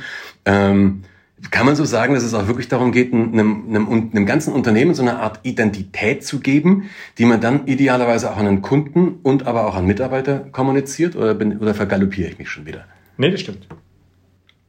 Ähm, 0.45 1.03
kann 1.51 1.65
man 1.65 1.75
so 1.75 1.83
sagen, 1.83 2.13
dass 2.13 2.23
es 2.23 2.33
auch 2.33 2.47
wirklich 2.47 2.69
darum 2.69 2.91
geht, 2.91 3.13
einem, 3.13 3.65
einem, 3.67 4.11
einem 4.13 4.25
ganzen 4.25 4.53
Unternehmen 4.53 4.93
so 4.93 5.01
eine 5.01 5.17
Art 5.17 5.39
Identität 5.43 6.25
zu 6.25 6.39
geben, 6.39 6.89
die 7.17 7.25
man 7.25 7.41
dann 7.41 7.67
idealerweise 7.67 8.31
auch 8.31 8.37
an 8.37 8.45
den 8.45 8.61
Kunden 8.61 9.19
und 9.23 9.45
aber 9.45 9.67
auch 9.67 9.75
an 9.75 9.85
Mitarbeiter 9.85 10.39
kommuniziert? 10.51 11.15
Oder, 11.15 11.33
bin, 11.33 11.57
oder 11.57 11.73
vergaloppiere 11.73 12.29
ich 12.29 12.39
mich 12.39 12.49
schon 12.49 12.65
wieder? 12.65 12.85
Nee, 13.17 13.29
das 13.29 13.41
stimmt. 13.41 13.67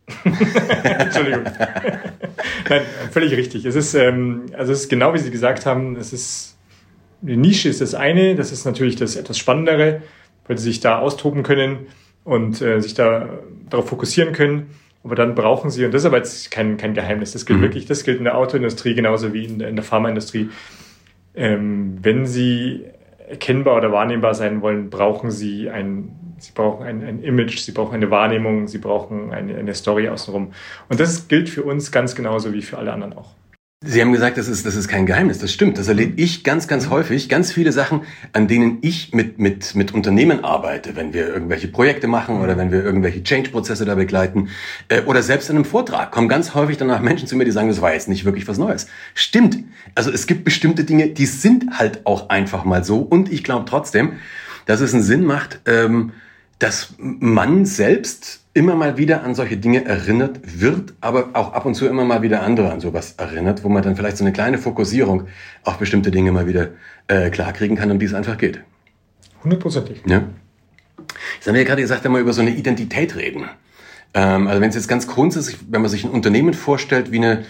Entschuldigung. 0.82 1.44
Nein, 2.68 2.82
völlig 3.10 3.32
richtig. 3.36 3.64
Es 3.64 3.74
ist, 3.74 3.94
ähm, 3.94 4.46
also 4.56 4.72
es 4.72 4.80
ist 4.80 4.88
genau 4.88 5.14
wie 5.14 5.18
Sie 5.18 5.30
gesagt 5.30 5.66
haben, 5.66 5.96
es 5.96 6.12
ist 6.12 6.53
die 7.26 7.36
Nische 7.36 7.68
ist 7.68 7.80
das 7.80 7.94
eine, 7.94 8.34
das 8.34 8.52
ist 8.52 8.64
natürlich 8.64 8.96
das 8.96 9.16
etwas 9.16 9.38
Spannendere, 9.38 10.02
weil 10.46 10.58
sie 10.58 10.64
sich 10.64 10.80
da 10.80 10.98
austoben 10.98 11.42
können 11.42 11.86
und 12.22 12.60
äh, 12.60 12.80
sich 12.80 12.94
da 12.94 13.28
darauf 13.68 13.88
fokussieren 13.88 14.32
können. 14.32 14.70
Aber 15.02 15.14
dann 15.14 15.34
brauchen 15.34 15.70
sie, 15.70 15.84
und 15.84 15.92
das 15.92 16.02
ist 16.02 16.06
aber 16.06 16.18
jetzt 16.18 16.50
kein, 16.50 16.76
kein 16.76 16.94
Geheimnis, 16.94 17.32
das 17.32 17.46
gilt 17.46 17.58
mhm. 17.58 17.64
wirklich, 17.64 17.86
das 17.86 18.04
gilt 18.04 18.18
in 18.18 18.24
der 18.24 18.36
Autoindustrie 18.38 18.94
genauso 18.94 19.32
wie 19.32 19.44
in 19.44 19.58
der, 19.58 19.68
in 19.68 19.76
der 19.76 19.84
Pharmaindustrie. 19.84 20.50
Ähm, 21.34 21.98
wenn 22.02 22.26
sie 22.26 22.84
erkennbar 23.28 23.76
oder 23.76 23.90
wahrnehmbar 23.90 24.34
sein 24.34 24.62
wollen, 24.62 24.90
brauchen 24.90 25.30
sie 25.30 25.70
ein, 25.70 26.10
sie 26.38 26.52
brauchen 26.52 26.86
ein, 26.86 27.02
ein 27.02 27.22
Image, 27.22 27.58
sie 27.58 27.72
brauchen 27.72 27.94
eine 27.94 28.10
Wahrnehmung, 28.10 28.68
sie 28.68 28.78
brauchen 28.78 29.32
eine, 29.32 29.56
eine 29.56 29.74
Story 29.74 30.08
außenrum. 30.08 30.52
Und 30.88 31.00
das 31.00 31.28
gilt 31.28 31.48
für 31.48 31.62
uns 31.62 31.90
ganz 31.90 32.14
genauso 32.14 32.52
wie 32.52 32.62
für 32.62 32.78
alle 32.78 32.92
anderen 32.92 33.14
auch. 33.14 33.34
Sie 33.86 34.00
haben 34.00 34.12
gesagt, 34.12 34.38
das 34.38 34.48
ist, 34.48 34.64
das 34.64 34.76
ist 34.76 34.88
kein 34.88 35.04
Geheimnis. 35.04 35.38
Das 35.38 35.52
stimmt. 35.52 35.78
Das 35.78 35.88
erlebe 35.88 36.20
ich 36.20 36.42
ganz, 36.42 36.68
ganz 36.68 36.88
häufig. 36.88 37.28
Ganz 37.28 37.52
viele 37.52 37.72
Sachen, 37.72 38.02
an 38.32 38.48
denen 38.48 38.78
ich 38.80 39.12
mit, 39.12 39.38
mit, 39.38 39.74
mit 39.74 39.92
Unternehmen 39.92 40.42
arbeite, 40.42 40.96
wenn 40.96 41.12
wir 41.12 41.28
irgendwelche 41.28 41.68
Projekte 41.68 42.06
machen 42.06 42.40
oder 42.40 42.56
wenn 42.56 42.72
wir 42.72 42.82
irgendwelche 42.82 43.22
Change-Prozesse 43.22 43.84
da 43.84 43.94
begleiten 43.94 44.48
äh, 44.88 45.02
oder 45.02 45.22
selbst 45.22 45.50
in 45.50 45.56
einem 45.56 45.64
Vortrag 45.64 46.12
kommen 46.12 46.28
ganz 46.28 46.54
häufig 46.54 46.76
danach 46.76 47.00
Menschen 47.00 47.28
zu 47.28 47.36
mir, 47.36 47.44
die 47.44 47.50
sagen, 47.50 47.68
das 47.68 47.82
war 47.82 47.92
jetzt 47.92 48.08
nicht 48.08 48.24
wirklich 48.24 48.48
was 48.48 48.58
Neues. 48.58 48.86
Stimmt. 49.14 49.58
Also 49.94 50.10
es 50.10 50.26
gibt 50.26 50.44
bestimmte 50.44 50.84
Dinge, 50.84 51.08
die 51.08 51.26
sind 51.26 51.78
halt 51.78 52.06
auch 52.06 52.30
einfach 52.30 52.64
mal 52.64 52.84
so. 52.84 53.00
Und 53.00 53.30
ich 53.32 53.44
glaube 53.44 53.66
trotzdem, 53.68 54.14
dass 54.66 54.80
es 54.80 54.94
einen 54.94 55.02
Sinn 55.02 55.24
macht, 55.24 55.60
ähm, 55.66 56.12
dass 56.58 56.94
man 56.98 57.66
selbst 57.66 58.43
immer 58.54 58.76
mal 58.76 58.96
wieder 58.96 59.24
an 59.24 59.34
solche 59.34 59.56
Dinge 59.56 59.84
erinnert 59.84 60.60
wird, 60.60 60.94
aber 61.00 61.30
auch 61.32 61.52
ab 61.52 61.66
und 61.66 61.74
zu 61.74 61.86
immer 61.86 62.04
mal 62.04 62.22
wieder 62.22 62.42
andere 62.42 62.70
an 62.70 62.80
sowas 62.80 63.14
erinnert, 63.18 63.64
wo 63.64 63.68
man 63.68 63.82
dann 63.82 63.96
vielleicht 63.96 64.16
so 64.16 64.24
eine 64.24 64.32
kleine 64.32 64.58
Fokussierung 64.58 65.26
auf 65.64 65.78
bestimmte 65.78 66.12
Dinge 66.12 66.30
mal 66.30 66.46
wieder 66.46 66.68
äh, 67.08 67.30
klarkriegen 67.30 67.76
kann, 67.76 67.90
um 67.90 67.98
die 67.98 68.06
es 68.06 68.14
einfach 68.14 68.38
geht. 68.38 68.60
Hundertprozentig. 69.42 70.02
Ja. 70.06 70.22
Jetzt 71.34 71.46
haben 71.46 71.54
wir 71.54 71.62
ja 71.62 71.66
gerade 71.66 71.82
gesagt, 71.82 72.04
wenn 72.04 72.12
wir 72.12 72.20
über 72.20 72.32
so 72.32 72.40
eine 72.40 72.54
Identität 72.54 73.16
reden. 73.16 73.44
Ähm, 74.14 74.46
also 74.46 74.60
wenn 74.60 74.68
es 74.68 74.76
jetzt 74.76 74.88
ganz 74.88 75.08
grundsätzlich, 75.08 75.58
wenn 75.68 75.82
man 75.82 75.90
sich 75.90 76.04
ein 76.04 76.10
Unternehmen 76.10 76.54
vorstellt 76.54 77.10
wie 77.10 77.18
eine 77.18 77.44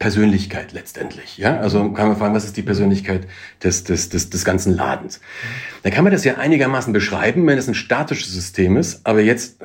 Persönlichkeit 0.00 0.72
letztendlich. 0.72 1.38
Ja, 1.38 1.58
also 1.58 1.90
kann 1.92 2.08
man 2.08 2.16
fragen, 2.16 2.34
was 2.34 2.44
ist 2.44 2.56
die 2.56 2.62
Persönlichkeit 2.62 3.26
des, 3.62 3.84
des, 3.84 4.08
des, 4.08 4.30
des 4.30 4.44
ganzen 4.44 4.74
Ladens? 4.74 5.20
Dann 5.82 5.92
kann 5.92 6.04
man 6.04 6.12
das 6.12 6.24
ja 6.24 6.34
einigermaßen 6.34 6.92
beschreiben, 6.92 7.46
wenn 7.46 7.58
es 7.58 7.68
ein 7.68 7.74
statisches 7.74 8.32
System 8.32 8.76
ist, 8.76 9.06
aber 9.06 9.20
jetzt 9.20 9.58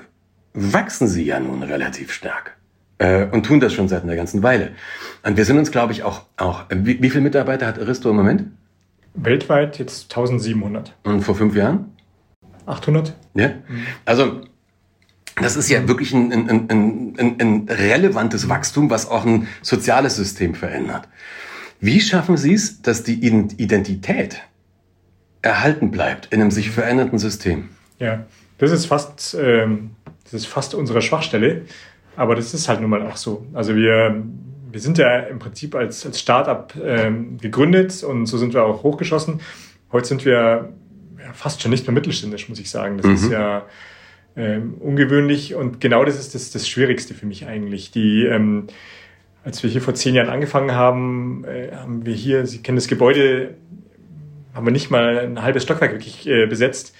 wachsen 0.53 1.07
sie 1.07 1.23
ja 1.23 1.39
nun 1.39 1.63
relativ 1.63 2.11
stark 2.11 2.55
äh, 2.99 3.25
und 3.25 3.45
tun 3.45 3.59
das 3.59 3.73
schon 3.73 3.87
seit 3.87 4.03
einer 4.03 4.15
ganzen 4.15 4.43
Weile. 4.43 4.71
Und 5.23 5.37
wir 5.37 5.45
sind 5.45 5.57
uns, 5.57 5.71
glaube 5.71 5.93
ich, 5.93 6.03
auch, 6.03 6.23
auch 6.37 6.65
wie, 6.69 7.01
wie 7.01 7.09
viele 7.09 7.23
Mitarbeiter 7.23 7.67
hat 7.67 7.79
Aristo 7.79 8.09
im 8.09 8.15
Moment? 8.15 8.45
Weltweit 9.15 9.77
jetzt 9.79 10.11
1700. 10.11 10.93
Und 11.03 11.21
vor 11.21 11.35
fünf 11.35 11.55
Jahren? 11.55 11.91
800. 12.65 13.13
Ja. 13.35 13.49
Mhm. 13.49 13.85
Also 14.05 14.41
das 15.41 15.55
ist 15.55 15.69
ja 15.69 15.87
wirklich 15.87 16.13
ein, 16.13 16.31
ein, 16.31 16.49
ein, 16.49 17.15
ein, 17.17 17.41
ein 17.41 17.67
relevantes 17.69 18.49
Wachstum, 18.49 18.89
was 18.89 19.09
auch 19.09 19.25
ein 19.25 19.47
soziales 19.61 20.15
System 20.15 20.55
verändert. 20.55 21.07
Wie 21.79 21.99
schaffen 21.99 22.37
Sie 22.37 22.53
es, 22.53 22.81
dass 22.81 23.03
die 23.03 23.25
Identität 23.25 24.41
erhalten 25.41 25.91
bleibt 25.91 26.27
in 26.27 26.39
einem 26.39 26.51
sich 26.51 26.69
verändernden 26.69 27.19
System? 27.19 27.69
Ja, 27.99 28.25
das 28.59 28.71
ist 28.71 28.85
fast, 28.85 29.35
ähm, 29.39 29.91
das 30.23 30.33
ist 30.33 30.45
fast 30.47 30.75
unsere 30.75 31.01
Schwachstelle, 31.01 31.63
aber 32.15 32.35
das 32.35 32.53
ist 32.53 32.69
halt 32.69 32.81
nun 32.81 32.89
mal 32.89 33.05
auch 33.05 33.17
so. 33.17 33.45
Also 33.53 33.75
wir, 33.75 34.23
wir 34.71 34.79
sind 34.79 34.97
ja 34.97 35.19
im 35.19 35.39
Prinzip 35.39 35.75
als, 35.75 36.05
als 36.05 36.19
Startup 36.19 36.73
ähm, 36.83 37.37
gegründet 37.37 38.03
und 38.03 38.25
so 38.25 38.37
sind 38.37 38.53
wir 38.53 38.63
auch 38.63 38.83
hochgeschossen. 38.83 39.41
Heute 39.91 40.07
sind 40.07 40.25
wir 40.25 40.73
ja, 41.19 41.33
fast 41.33 41.61
schon 41.61 41.71
nicht 41.71 41.85
mehr 41.85 41.93
mittelständisch, 41.93 42.49
muss 42.49 42.59
ich 42.59 42.69
sagen. 42.69 42.97
Das 42.97 43.05
mhm. 43.05 43.13
ist 43.13 43.31
ja 43.31 43.65
ähm, 44.35 44.75
ungewöhnlich 44.79 45.55
und 45.55 45.79
genau 45.79 46.03
das 46.05 46.19
ist 46.19 46.33
das, 46.33 46.51
das 46.51 46.67
Schwierigste 46.67 47.13
für 47.13 47.25
mich 47.25 47.45
eigentlich. 47.45 47.91
Die, 47.91 48.25
ähm, 48.25 48.67
als 49.43 49.61
wir 49.61 49.69
hier 49.69 49.81
vor 49.81 49.93
zehn 49.93 50.15
Jahren 50.15 50.29
angefangen 50.29 50.73
haben, 50.73 51.45
äh, 51.45 51.75
haben 51.75 52.05
wir 52.05 52.13
hier, 52.13 52.45
Sie 52.47 52.61
kennen 52.61 52.77
das 52.77 52.87
Gebäude, 52.87 53.55
haben 54.53 54.65
wir 54.65 54.71
nicht 54.71 54.89
mal 54.89 55.19
ein 55.19 55.41
halbes 55.41 55.63
Stockwerk 55.63 55.91
wirklich 55.91 56.27
äh, 56.27 56.45
besetzt. 56.45 56.95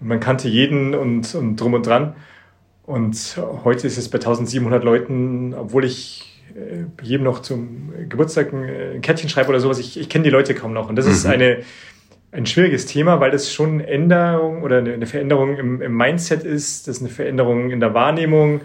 Man 0.00 0.20
kannte 0.20 0.48
jeden 0.48 0.94
und, 0.94 1.34
und 1.34 1.56
drum 1.56 1.74
und 1.74 1.86
dran. 1.86 2.14
Und 2.88 3.38
heute 3.64 3.86
ist 3.86 3.98
es 3.98 4.08
bei 4.08 4.16
1700 4.16 4.82
Leuten, 4.82 5.52
obwohl 5.52 5.84
ich 5.84 6.42
äh, 6.56 6.86
jedem 7.02 7.24
noch 7.24 7.42
zum 7.42 7.92
Geburtstag 8.08 8.54
ein, 8.54 8.64
äh, 8.64 8.94
ein 8.94 9.02
Kärtchen 9.02 9.28
schreibe 9.28 9.50
oder 9.50 9.60
sowas, 9.60 9.78
ich, 9.78 10.00
ich 10.00 10.08
kenne 10.08 10.24
die 10.24 10.30
Leute 10.30 10.54
kaum 10.54 10.72
noch. 10.72 10.88
Und 10.88 10.96
das 10.96 11.04
mhm. 11.04 11.12
ist 11.12 11.26
eine, 11.26 11.58
ein 12.32 12.46
schwieriges 12.46 12.86
Thema, 12.86 13.20
weil 13.20 13.30
das 13.30 13.52
schon 13.52 13.72
eine 13.72 13.88
Änderung 13.88 14.62
oder 14.62 14.78
eine 14.78 15.04
Veränderung 15.04 15.58
im, 15.58 15.82
im 15.82 15.94
Mindset 15.94 16.44
ist, 16.44 16.88
das 16.88 16.96
ist 16.96 17.02
eine 17.02 17.10
Veränderung 17.10 17.70
in 17.72 17.80
der 17.80 17.92
Wahrnehmung. 17.92 18.62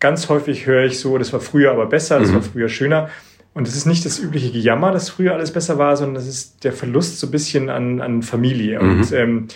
Ganz 0.00 0.28
häufig 0.28 0.66
höre 0.66 0.84
ich 0.84 0.98
so, 0.98 1.16
das 1.16 1.32
war 1.32 1.40
früher 1.40 1.70
aber 1.70 1.86
besser, 1.86 2.20
das 2.20 2.28
mhm. 2.28 2.34
war 2.34 2.42
früher 2.42 2.68
schöner. 2.68 3.08
Und 3.54 3.66
es 3.66 3.74
ist 3.74 3.86
nicht 3.86 4.04
das 4.04 4.18
übliche 4.18 4.52
Gejammer, 4.52 4.92
dass 4.92 5.08
früher 5.08 5.32
alles 5.32 5.50
besser 5.50 5.78
war, 5.78 5.96
sondern 5.96 6.16
das 6.16 6.26
ist 6.26 6.62
der 6.64 6.74
Verlust 6.74 7.20
so 7.20 7.26
ein 7.26 7.30
bisschen 7.30 7.70
an, 7.70 8.02
an 8.02 8.22
Familie. 8.22 8.82
Mhm. 8.82 8.90
Und 8.90 9.12
ähm, 9.12 9.48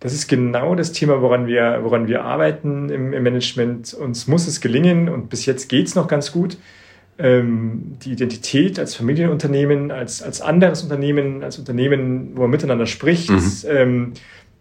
das 0.00 0.14
ist 0.14 0.28
genau 0.28 0.74
das 0.74 0.92
Thema, 0.92 1.22
woran 1.22 1.46
wir, 1.46 1.80
woran 1.82 2.08
wir 2.08 2.24
arbeiten 2.24 2.88
im, 2.88 3.12
im 3.12 3.22
Management. 3.22 3.94
Uns 3.94 4.26
muss 4.26 4.46
es 4.46 4.60
gelingen 4.60 5.08
und 5.08 5.28
bis 5.28 5.46
jetzt 5.46 5.68
geht 5.68 5.86
es 5.86 5.94
noch 5.94 6.08
ganz 6.08 6.32
gut 6.32 6.56
ähm, 7.20 7.96
die 8.02 8.12
Identität 8.12 8.78
als 8.78 8.94
Familienunternehmen, 8.94 9.90
als, 9.90 10.22
als 10.22 10.40
anderes 10.40 10.82
Unternehmen, 10.82 11.44
als 11.44 11.58
Unternehmen, 11.58 12.30
wo 12.34 12.42
man 12.42 12.50
miteinander 12.50 12.86
spricht, 12.86 13.30
mhm. 13.30 13.52
ähm, 13.68 14.12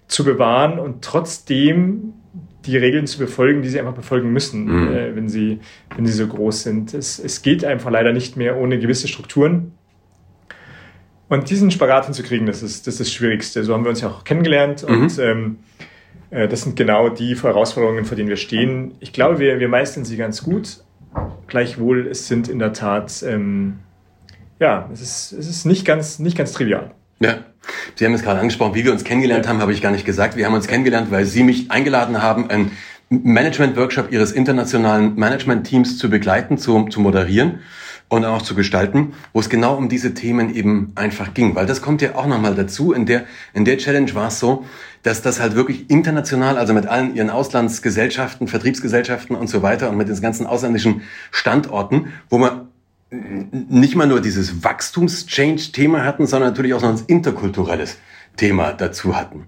zu 0.07 0.25
bewahren 0.25 0.79
und 0.79 1.03
trotzdem 1.03 2.13
die 2.65 2.75
Regeln 2.75 3.07
zu 3.07 3.17
befolgen, 3.19 3.61
die 3.61 3.69
sie 3.69 3.79
einfach 3.79 3.93
befolgen 3.93 4.33
müssen, 4.33 4.65
mhm. 4.65 4.87
äh, 4.91 5.15
wenn, 5.15 5.29
sie, 5.29 5.59
wenn 5.95 6.05
sie 6.05 6.11
so 6.11 6.27
groß 6.27 6.63
sind. 6.63 6.93
Es, 6.93 7.17
es 7.17 7.41
geht 7.41 7.63
einfach 7.63 7.91
leider 7.91 8.11
nicht 8.11 8.35
mehr 8.35 8.57
ohne 8.57 8.77
gewisse 8.79 9.07
Strukturen. 9.07 9.71
Und 11.29 11.49
diesen 11.49 11.71
Spagat 11.71 12.05
hinzukriegen, 12.05 12.47
das 12.47 12.63
ist, 12.63 12.87
das 12.87 12.95
ist 12.95 12.99
das 12.99 13.13
Schwierigste. 13.13 13.63
So 13.63 13.73
haben 13.73 13.85
wir 13.85 13.89
uns 13.89 14.01
ja 14.01 14.09
auch 14.09 14.23
kennengelernt 14.23 14.85
mhm. 14.87 15.01
und 15.01 15.19
ähm, 15.19 15.59
äh, 16.31 16.47
das 16.47 16.63
sind 16.63 16.75
genau 16.75 17.09
die 17.09 17.35
Herausforderungen, 17.35 18.03
vor 18.03 18.17
denen 18.17 18.29
wir 18.29 18.37
stehen. 18.37 18.95
Ich 18.99 19.13
glaube, 19.13 19.39
wir, 19.39 19.59
wir 19.59 19.69
meistern 19.69 20.05
sie 20.05 20.17
ganz 20.17 20.43
gut, 20.43 20.79
Gleichwohl, 21.47 22.07
es 22.07 22.27
sind 22.27 22.47
in 22.47 22.59
der 22.59 22.73
Tat, 22.73 23.23
ähm, 23.23 23.79
ja, 24.59 24.89
es 24.93 25.01
ist, 25.01 25.31
es 25.31 25.49
ist 25.49 25.65
nicht, 25.65 25.85
ganz, 25.85 26.19
nicht 26.19 26.37
ganz 26.37 26.51
trivial. 26.53 26.91
Ja. 27.19 27.39
Sie 27.95 28.05
haben 28.05 28.13
es 28.13 28.21
gerade 28.21 28.39
angesprochen, 28.39 28.75
wie 28.75 28.85
wir 28.85 28.91
uns 28.91 29.03
kennengelernt 29.03 29.45
ja. 29.45 29.49
haben, 29.49 29.59
habe 29.59 29.73
ich 29.73 29.81
gar 29.81 29.91
nicht 29.91 30.05
gesagt. 30.05 30.35
Wir 30.35 30.45
haben 30.45 30.53
uns 30.53 30.67
kennengelernt, 30.67 31.11
weil 31.11 31.25
Sie 31.25 31.43
mich 31.43 31.71
eingeladen 31.71 32.21
haben, 32.21 32.49
einen 32.49 32.71
Management-Workshop 33.09 34.11
Ihres 34.11 34.31
internationalen 34.31 35.15
Management-Teams 35.15 35.97
zu 35.97 36.09
begleiten, 36.09 36.57
zu, 36.57 36.85
zu 36.89 36.99
moderieren 36.99 37.59
und 38.09 38.25
auch 38.25 38.41
zu 38.41 38.55
gestalten, 38.55 39.13
wo 39.33 39.39
es 39.39 39.49
genau 39.49 39.75
um 39.75 39.87
diese 39.87 40.13
Themen 40.13 40.53
eben 40.53 40.91
einfach 40.95 41.33
ging. 41.33 41.55
Weil 41.55 41.67
das 41.67 41.81
kommt 41.81 42.01
ja 42.01 42.15
auch 42.15 42.27
nochmal 42.27 42.55
dazu. 42.55 42.91
In 42.91 43.05
der, 43.05 43.25
in 43.53 43.65
der 43.65 43.77
Challenge 43.77 44.13
war 44.15 44.27
es 44.27 44.39
so, 44.39 44.65
dass 45.03 45.21
das 45.21 45.39
halt 45.39 45.55
wirklich 45.55 45.89
international, 45.89 46.57
also 46.57 46.73
mit 46.73 46.87
allen 46.87 47.15
ihren 47.15 47.29
Auslandsgesellschaften, 47.29 48.47
Vertriebsgesellschaften 48.47 49.35
und 49.35 49.47
so 49.47 49.61
weiter 49.61 49.89
und 49.89 49.97
mit 49.97 50.09
den 50.09 50.19
ganzen 50.19 50.45
ausländischen 50.45 51.03
Standorten, 51.31 52.11
wo 52.29 52.37
man 52.37 52.67
nicht 53.11 53.95
mal 53.95 54.07
nur 54.07 54.21
dieses 54.21 54.63
Wachstums-Change-Thema 54.63 56.03
hatten, 56.03 56.27
sondern 56.27 56.49
natürlich 56.49 56.73
auch 56.73 56.81
noch 56.81 56.89
ein 56.89 57.03
interkulturelles 57.07 57.97
Thema 58.37 58.73
dazu 58.73 59.15
hatten. 59.15 59.45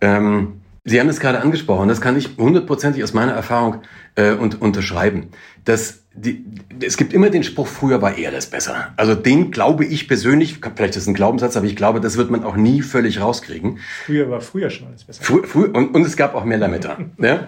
Ähm, 0.00 0.60
Sie 0.88 1.00
haben 1.00 1.08
es 1.08 1.18
gerade 1.18 1.40
angesprochen, 1.40 1.88
das 1.88 2.00
kann 2.00 2.16
ich 2.16 2.36
hundertprozentig 2.38 3.02
aus 3.02 3.12
meiner 3.12 3.32
Erfahrung 3.32 3.82
äh, 4.14 4.32
und, 4.32 4.60
unterschreiben. 4.62 5.30
Dass 5.64 6.04
die, 6.16 6.44
es 6.82 6.96
gibt 6.96 7.12
immer 7.12 7.30
den 7.30 7.42
Spruch, 7.42 7.66
früher 7.66 8.00
war 8.00 8.16
eher 8.16 8.30
das 8.30 8.46
besser. 8.46 8.92
Also 8.96 9.14
den 9.14 9.50
glaube 9.50 9.84
ich 9.84 10.08
persönlich, 10.08 10.58
vielleicht 10.74 10.96
ist 10.96 11.02
es 11.02 11.06
ein 11.06 11.14
Glaubenssatz, 11.14 11.56
aber 11.56 11.66
ich 11.66 11.76
glaube, 11.76 12.00
das 12.00 12.16
wird 12.16 12.30
man 12.30 12.42
auch 12.44 12.56
nie 12.56 12.82
völlig 12.82 13.20
rauskriegen. 13.20 13.78
Früher 14.04 14.30
war 14.30 14.40
früher 14.40 14.70
schon 14.70 14.88
alles 14.88 15.04
besser. 15.04 15.22
Frü, 15.22 15.46
frü, 15.46 15.64
und, 15.66 15.94
und 15.94 16.06
es 16.06 16.16
gab 16.16 16.34
auch 16.34 16.44
mehr 16.44 16.58
Lametta. 16.58 16.98
ja? 17.18 17.46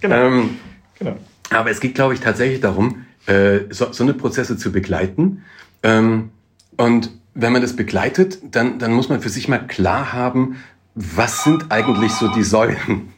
genau. 0.00 0.16
Ähm, 0.16 0.50
genau. 0.98 1.16
Aber 1.50 1.70
es 1.70 1.80
geht, 1.80 1.94
glaube 1.94 2.14
ich, 2.14 2.20
tatsächlich 2.20 2.60
darum, 2.60 3.06
äh, 3.26 3.60
so, 3.70 3.92
so 3.92 4.02
eine 4.02 4.14
Prozesse 4.14 4.56
zu 4.56 4.72
begleiten. 4.72 5.44
Ähm, 5.82 6.30
und 6.76 7.10
wenn 7.34 7.52
man 7.52 7.62
das 7.62 7.76
begleitet, 7.76 8.38
dann, 8.50 8.78
dann 8.78 8.92
muss 8.92 9.08
man 9.08 9.20
für 9.20 9.28
sich 9.28 9.48
mal 9.48 9.58
klar 9.58 10.12
haben, 10.12 10.56
was 10.94 11.44
sind 11.44 11.70
eigentlich 11.70 12.12
so 12.12 12.28
die 12.28 12.42
Säulen? 12.42 13.12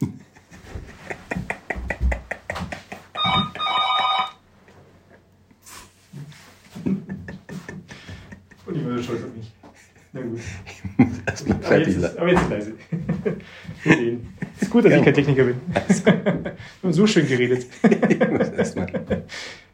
Fertig 11.71 11.97
sein. 11.97 12.19
Aber 12.19 12.29
jetzt 12.29 12.43
ist 12.43 12.51
leise. 12.51 12.73
Wir 13.83 13.97
sehen. 13.97 14.35
Ist 14.61 14.71
gut, 14.71 14.85
dass 14.85 14.93
ja. 14.93 14.99
ich 14.99 15.05
kein 15.05 15.15
Techniker 15.15 15.45
bin. 15.45 15.61
Wir 16.05 16.55
haben 16.83 16.93
so 16.93 17.07
schön 17.07 17.27
geredet. 17.27 17.67
Ich 18.09 18.29
muss 18.29 18.49
erstmal. 18.51 18.87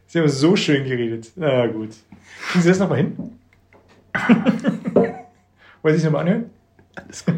Sie 0.07 0.19
haben 0.21 0.29
so 0.29 0.57
schön 0.57 0.85
geredet. 0.85 1.33
Na 1.37 1.67
gut. 1.67 1.91
Kriegen 2.51 2.63
Sie 2.63 2.69
das 2.69 2.79
nochmal 2.79 2.99
hin? 2.99 3.17
Wollen 5.83 5.95
Sie 5.95 6.01
sich 6.01 6.05
nochmal 6.05 6.23
anhören? 6.23 6.51
Alles 6.95 7.25
gut. 7.25 7.35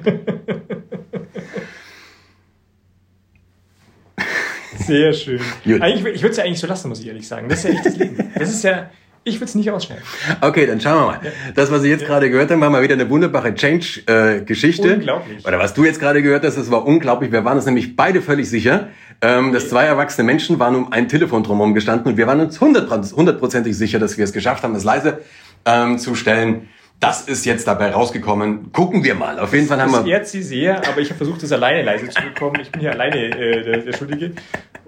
Sehr 4.79 5.13
schön. 5.13 5.41
Eigentlich, 5.81 6.15
ich 6.15 6.23
würde 6.23 6.31
es 6.31 6.37
ja 6.37 6.45
eigentlich 6.45 6.61
so 6.61 6.67
lassen, 6.67 6.89
muss 6.89 7.01
ich 7.01 7.09
ehrlich 7.09 7.27
sagen. 7.27 7.49
Das 7.49 7.59
ist 7.59 7.65
ja 7.65 7.71
nicht 7.71 7.87
das 7.87 7.97
Leben. 7.97 8.33
Das 8.35 8.51
ist 8.51 8.63
ja, 8.63 8.91
ich 9.29 9.37
würde 9.37 9.47
es 9.47 9.55
nicht 9.55 9.71
ausschneiden. 9.71 10.03
Okay, 10.41 10.67
dann 10.67 10.81
schauen 10.81 11.01
wir 11.01 11.07
mal. 11.07 11.21
Ja. 11.23 11.31
Das, 11.55 11.71
was 11.71 11.83
Sie 11.83 11.89
jetzt 11.89 12.03
ja. 12.03 12.09
gerade 12.09 12.31
gehört 12.31 12.51
haben, 12.51 12.61
war 12.61 12.71
mal 12.71 12.83
wieder 12.83 12.95
eine 12.95 13.09
wunderbare 13.09 13.55
Change-Geschichte. 13.55 14.89
Äh, 14.89 14.95
unglaublich. 14.95 15.47
Oder 15.47 15.59
was 15.59 15.75
du 15.75 15.85
jetzt 15.85 16.01
gerade 16.01 16.23
gehört 16.23 16.45
hast, 16.45 16.57
das 16.57 16.71
war 16.71 16.87
unglaublich. 16.87 17.33
Wir 17.33 17.45
waren 17.45 17.57
uns 17.57 17.67
nämlich 17.67 17.97
beide 17.97 18.23
völlig 18.23 18.49
sicher, 18.49 18.89
ähm, 19.21 19.53
dass 19.53 19.69
zwei 19.69 19.85
erwachsene 19.85 20.25
Menschen 20.25 20.59
waren 20.59 20.75
um 20.75 20.93
ein 20.93 21.09
Telefon 21.09 21.43
drumherum 21.43 21.75
gestanden 21.75 22.07
und 22.09 22.17
wir 22.17 22.27
waren 22.27 22.41
uns 22.41 22.61
hundertprozentig 22.61 23.77
sicher, 23.77 23.99
dass 23.99 24.17
wir 24.17 24.25
es 24.25 24.33
geschafft 24.33 24.63
haben, 24.63 24.75
es 24.75 24.85
leise 24.85 25.19
ähm, 25.65 25.99
zu 25.99 26.15
stellen. 26.15 26.69
Das 27.01 27.29
ist 27.29 27.45
jetzt 27.45 27.69
dabei 27.69 27.93
rausgekommen. 27.93 28.73
Gucken 28.73 29.05
wir 29.05 29.15
mal. 29.15 29.39
Auf 29.39 29.53
jeden 29.53 29.69
Fall 29.69 29.81
haben 29.81 29.93
das 29.93 30.05
wir. 30.05 30.15
ehrt 30.15 30.27
Sie 30.27 30.43
sehr, 30.43 30.79
aber 30.89 31.01
ich 31.01 31.11
habe 31.11 31.19
versucht, 31.19 31.43
das 31.45 31.53
alleine 31.53 31.83
leise 31.83 32.09
zu 32.09 32.21
bekommen. 32.23 32.59
Ich 32.61 32.73
bin 32.73 32.81
hier 32.81 32.91
alleine 32.91 33.17
äh, 33.17 33.63
der, 33.63 33.79
der 33.79 33.93
Schuldige. 33.97 34.33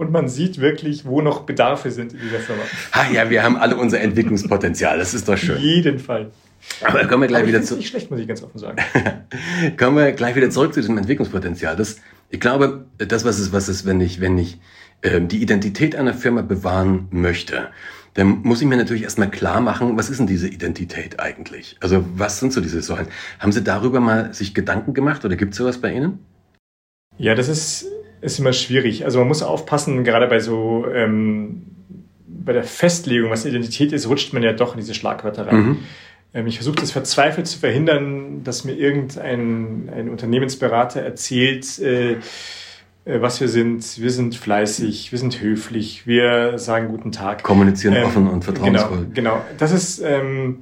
Und 0.00 0.12
man 0.12 0.30
sieht 0.30 0.62
wirklich, 0.62 1.04
wo 1.04 1.21
noch 1.21 1.42
Bedarfe 1.42 1.90
sind 1.90 2.14
in 2.14 2.21
dieser 2.21 2.38
Firma. 2.38 2.62
Ha, 2.95 3.12
ja, 3.12 3.28
wir 3.28 3.42
haben 3.42 3.59
alle 3.59 3.76
unser 3.76 4.00
Entwicklungspotenzial. 4.00 4.97
Das 4.97 5.12
ist 5.12 5.28
doch 5.28 5.37
schön. 5.37 5.57
Auf 5.57 5.62
jeden 5.62 5.99
Fall. 5.99 6.30
Aber 6.80 7.04
kommen 7.07 7.21
wir 7.21 7.28
gleich 7.28 7.47
wieder 7.47 7.61
zu. 7.61 7.76
Nicht 7.76 7.88
schlecht, 7.90 8.11
muss 8.11 8.19
ich 8.19 8.26
ganz 8.26 8.42
offen 8.42 8.59
sagen. 8.59 8.78
kommen 9.76 9.99
wir 9.99 10.12
gleich 10.12 10.37
wieder 10.37 10.49
zurück 10.49 10.73
zu 10.73 10.80
diesem 10.80 10.97
Entwicklungspotenzial. 10.97 11.76
Das, 11.76 11.97
ich 12.30 12.40
glaube, 12.40 12.87
das 12.97 13.26
was 13.26 13.38
ist, 13.38 13.52
was 13.52 13.69
ist, 13.69 13.85
wenn 13.85 14.00
ich, 14.00 14.23
wenn 14.23 14.38
ich 14.38 14.59
äh, 15.02 15.21
die 15.21 15.42
Identität 15.42 15.95
einer 15.95 16.14
Firma 16.14 16.40
bewahren 16.40 17.09
möchte 17.11 17.69
dann 18.14 18.40
muss 18.42 18.61
ich 18.61 18.66
mir 18.66 18.76
natürlich 18.76 19.04
erstmal 19.04 19.30
klar 19.30 19.61
machen, 19.61 19.97
was 19.97 20.11
ist 20.11 20.19
denn 20.19 20.26
diese 20.26 20.49
Identität 20.49 21.21
eigentlich? 21.21 21.76
Also 21.78 22.04
was 22.16 22.40
sind 22.40 22.52
so 22.52 22.61
diese 22.61 22.83
Säulen? 22.83 23.07
Haben 23.38 23.52
Sie 23.52 23.62
darüber 23.62 24.00
mal 24.00 24.35
sich 24.35 24.52
Gedanken 24.52 24.95
gemacht 24.95 25.25
oder 25.25 25.37
gibt 25.37 25.52
es 25.52 25.59
sowas 25.59 25.78
bei 25.78 25.92
Ihnen? 25.92 26.19
Ja, 27.19 27.37
das 27.37 27.49
ist, 27.49 27.87
ist 28.20 28.38
immer 28.38 28.52
schwierig. 28.52 29.04
Also 29.04 29.18
man 29.18 29.28
muss 29.28 29.42
aufpassen, 29.42 30.04
gerade 30.04 30.26
bei 30.26 30.40
so 30.40 30.86
ähm, 30.92 31.62
bei 32.26 32.52
der 32.52 32.64
Festlegung, 32.64 33.30
was 33.30 33.44
Identität 33.44 33.92
ist, 33.92 34.08
rutscht 34.08 34.32
man 34.32 34.42
ja 34.42 34.52
doch 34.52 34.74
in 34.74 34.80
diese 34.80 34.94
Schlagwörter 34.94 35.46
rein. 35.46 35.56
Mhm. 35.56 35.78
Ähm, 36.34 36.46
ich 36.46 36.56
versuche 36.56 36.76
das 36.76 36.90
verzweifelt 36.90 37.46
zu 37.46 37.58
verhindern, 37.58 38.42
dass 38.44 38.64
mir 38.64 38.74
irgendein 38.74 39.90
ein 39.94 40.08
Unternehmensberater 40.08 41.00
erzählt, 41.00 41.78
äh, 41.78 42.12
äh, 42.12 43.20
was 43.20 43.40
wir 43.40 43.48
sind. 43.48 44.00
Wir 44.00 44.10
sind 44.10 44.36
fleißig, 44.36 45.12
wir 45.12 45.18
sind 45.18 45.40
höflich, 45.40 46.06
wir 46.06 46.58
sagen 46.58 46.88
guten 46.88 47.12
Tag. 47.12 47.42
Kommunizieren 47.42 47.94
ähm, 47.94 48.04
offen 48.04 48.26
und 48.28 48.44
vertrauensvoll. 48.44 49.06
Genau, 49.12 49.34
genau. 49.34 49.44
Das 49.58 49.72
ist, 49.72 50.00
ähm, 50.00 50.58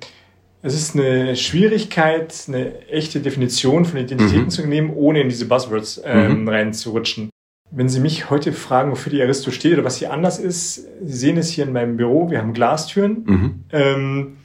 es 0.62 0.74
ist 0.74 0.96
eine 0.96 1.36
Schwierigkeit, 1.36 2.34
eine 2.48 2.86
echte 2.88 3.20
Definition 3.20 3.84
von 3.84 3.98
Identitäten 3.98 4.44
mhm. 4.44 4.50
zu 4.50 4.66
nehmen, 4.66 4.90
ohne 4.94 5.20
in 5.20 5.28
diese 5.28 5.46
Buzzwords 5.46 6.00
ähm, 6.04 6.42
mhm. 6.42 6.48
reinzurutschen. 6.48 7.30
Wenn 7.70 7.88
Sie 7.88 8.00
mich 8.00 8.30
heute 8.30 8.52
fragen, 8.52 8.90
wofür 8.90 9.12
die 9.12 9.20
Aristo 9.20 9.50
steht 9.50 9.74
oder 9.74 9.84
was 9.84 9.96
hier 9.96 10.12
anders 10.12 10.38
ist, 10.38 10.86
Sie 11.04 11.16
sehen 11.16 11.36
es 11.36 11.50
hier 11.50 11.64
in 11.64 11.72
meinem 11.72 11.96
Büro. 11.96 12.30
Wir 12.30 12.38
haben 12.38 12.54
Glastüren. 12.54 13.24
Mhm. 13.26 13.64
Ähm, 13.72 14.36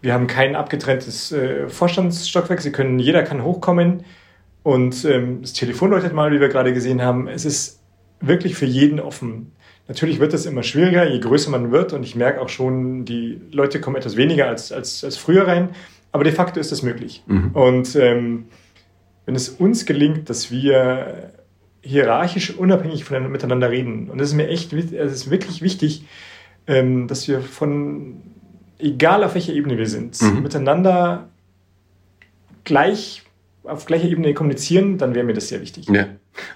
wir 0.00 0.12
haben 0.12 0.26
kein 0.26 0.56
abgetrenntes 0.56 1.30
äh, 1.30 1.68
Vorstandsstockwerk. 1.68 2.60
Sie 2.60 2.72
können, 2.72 2.98
jeder 2.98 3.22
kann 3.22 3.44
hochkommen 3.44 4.02
und 4.62 5.04
ähm, 5.04 5.42
das 5.42 5.52
Telefon 5.52 5.90
läutet 5.90 6.12
mal, 6.12 6.32
wie 6.32 6.40
wir 6.40 6.48
gerade 6.48 6.72
gesehen 6.72 7.02
haben. 7.02 7.28
Es 7.28 7.44
ist 7.44 7.80
wirklich 8.20 8.54
für 8.54 8.66
jeden 8.66 9.00
offen. 9.00 9.52
Natürlich 9.88 10.20
wird 10.20 10.32
es 10.32 10.46
immer 10.46 10.62
schwieriger, 10.62 11.08
je 11.08 11.18
größer 11.18 11.50
man 11.50 11.72
wird. 11.72 11.92
Und 11.92 12.04
ich 12.04 12.14
merke 12.14 12.40
auch 12.40 12.48
schon, 12.48 13.04
die 13.04 13.40
Leute 13.50 13.80
kommen 13.80 13.96
etwas 13.96 14.16
weniger 14.16 14.46
als, 14.46 14.72
als, 14.72 15.04
als 15.04 15.16
früher 15.16 15.46
rein. 15.46 15.70
Aber 16.12 16.24
de 16.24 16.32
facto 16.32 16.60
ist 16.60 16.70
das 16.70 16.82
möglich. 16.82 17.24
Mhm. 17.26 17.50
Und 17.52 17.96
ähm, 17.96 18.46
wenn 19.26 19.34
es 19.34 19.48
uns 19.48 19.86
gelingt, 19.86 20.30
dass 20.30 20.50
wir 20.50 21.32
hierarchisch 21.82 22.56
unabhängig 22.56 23.08
miteinander 23.10 23.70
reden, 23.70 24.08
und 24.08 24.18
das 24.18 24.28
ist 24.28 24.34
mir 24.34 24.48
echt, 24.48 24.72
es 24.72 25.12
ist 25.12 25.30
wirklich 25.30 25.62
wichtig, 25.62 26.04
ähm, 26.66 27.08
dass 27.08 27.28
wir 27.28 27.40
von, 27.40 28.22
egal 28.78 29.24
auf 29.24 29.34
welcher 29.34 29.52
Ebene 29.52 29.76
wir 29.76 29.88
sind, 29.88 30.20
mhm. 30.22 30.42
miteinander 30.42 31.28
gleich 32.64 33.22
auf 33.64 33.86
gleicher 33.86 34.08
Ebene 34.08 34.34
kommunizieren, 34.34 34.98
dann 34.98 35.14
wäre 35.14 35.24
mir 35.24 35.34
das 35.34 35.48
sehr 35.48 35.60
wichtig. 35.60 35.88
Ja. 35.88 36.06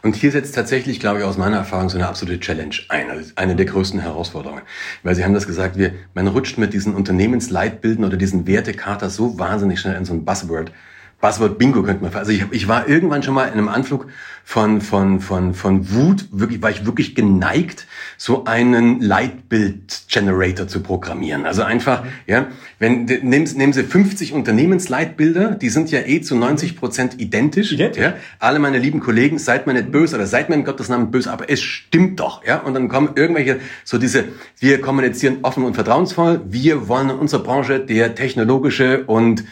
Und 0.02 0.16
hier 0.16 0.30
setzt 0.30 0.54
tatsächlich, 0.54 1.00
glaube 1.00 1.18
ich, 1.20 1.24
aus 1.24 1.36
meiner 1.36 1.58
Erfahrung 1.58 1.88
so 1.88 1.98
eine 1.98 2.08
absolute 2.08 2.40
Challenge 2.40 2.74
ein, 2.88 3.10
also 3.10 3.32
eine 3.36 3.54
der 3.54 3.66
größten 3.66 4.00
Herausforderungen. 4.00 4.62
Weil 5.02 5.14
Sie 5.14 5.22
haben 5.22 5.34
das 5.34 5.46
gesagt, 5.46 5.76
wir, 5.76 5.92
man 6.14 6.26
rutscht 6.28 6.58
mit 6.58 6.72
diesen 6.72 6.94
Unternehmensleitbilden 6.94 8.04
oder 8.04 8.16
diesen 8.16 8.46
Wertekater 8.46 9.10
so 9.10 9.38
wahnsinnig 9.38 9.78
schnell 9.78 9.96
in 9.96 10.04
so 10.04 10.14
ein 10.14 10.24
Buzzword 10.24 10.72
Buzzword 11.20 11.58
Bingo 11.58 11.82
könnte 11.82 12.04
man. 12.04 12.14
Also 12.14 12.30
ich, 12.30 12.44
ich 12.50 12.68
war 12.68 12.88
irgendwann 12.88 13.22
schon 13.22 13.34
mal 13.34 13.46
in 13.46 13.54
einem 13.54 13.68
Anflug 13.68 14.06
von 14.44 14.82
von 14.82 15.20
von 15.20 15.54
von 15.54 15.90
Wut, 15.90 16.26
wirklich 16.30 16.60
war 16.62 16.70
ich 16.70 16.84
wirklich 16.84 17.14
geneigt, 17.14 17.86
so 18.18 18.44
einen 18.44 19.00
Leitbild-Generator 19.00 20.68
zu 20.68 20.80
programmieren. 20.80 21.46
Also 21.46 21.62
einfach, 21.62 22.04
mhm. 22.04 22.08
ja, 22.26 22.46
wenn 22.78 23.06
nehmen, 23.06 23.48
nehmen 23.56 23.72
Sie 23.72 23.82
50 23.82 24.34
Unternehmensleitbilder, 24.34 25.52
die 25.52 25.70
sind 25.70 25.90
ja 25.90 26.00
eh 26.00 26.20
zu 26.20 26.36
90 26.36 26.76
Prozent 26.76 27.18
identisch. 27.18 27.72
identisch. 27.72 28.02
Ja, 28.02 28.14
alle 28.38 28.58
meine 28.58 28.78
lieben 28.78 29.00
Kollegen, 29.00 29.38
seid 29.38 29.66
mir 29.66 29.72
nicht 29.72 29.90
böse 29.90 30.16
oder 30.16 30.26
seid 30.26 30.50
mir 30.50 30.54
in 30.54 30.64
Gottes 30.64 30.90
Namen 30.90 31.10
böse, 31.10 31.32
aber 31.32 31.50
es 31.50 31.62
stimmt 31.62 32.20
doch, 32.20 32.44
ja. 32.44 32.58
Und 32.58 32.74
dann 32.74 32.88
kommen 32.88 33.10
irgendwelche 33.16 33.58
so 33.84 33.96
diese, 33.96 34.26
wir 34.60 34.82
kommunizieren 34.82 35.38
offen 35.42 35.64
und 35.64 35.74
vertrauensvoll, 35.74 36.42
wir 36.46 36.88
wollen 36.88 37.08
in 37.08 37.16
unserer 37.16 37.42
Branche 37.42 37.80
der 37.80 38.14
technologische 38.14 39.04
und 39.06 39.44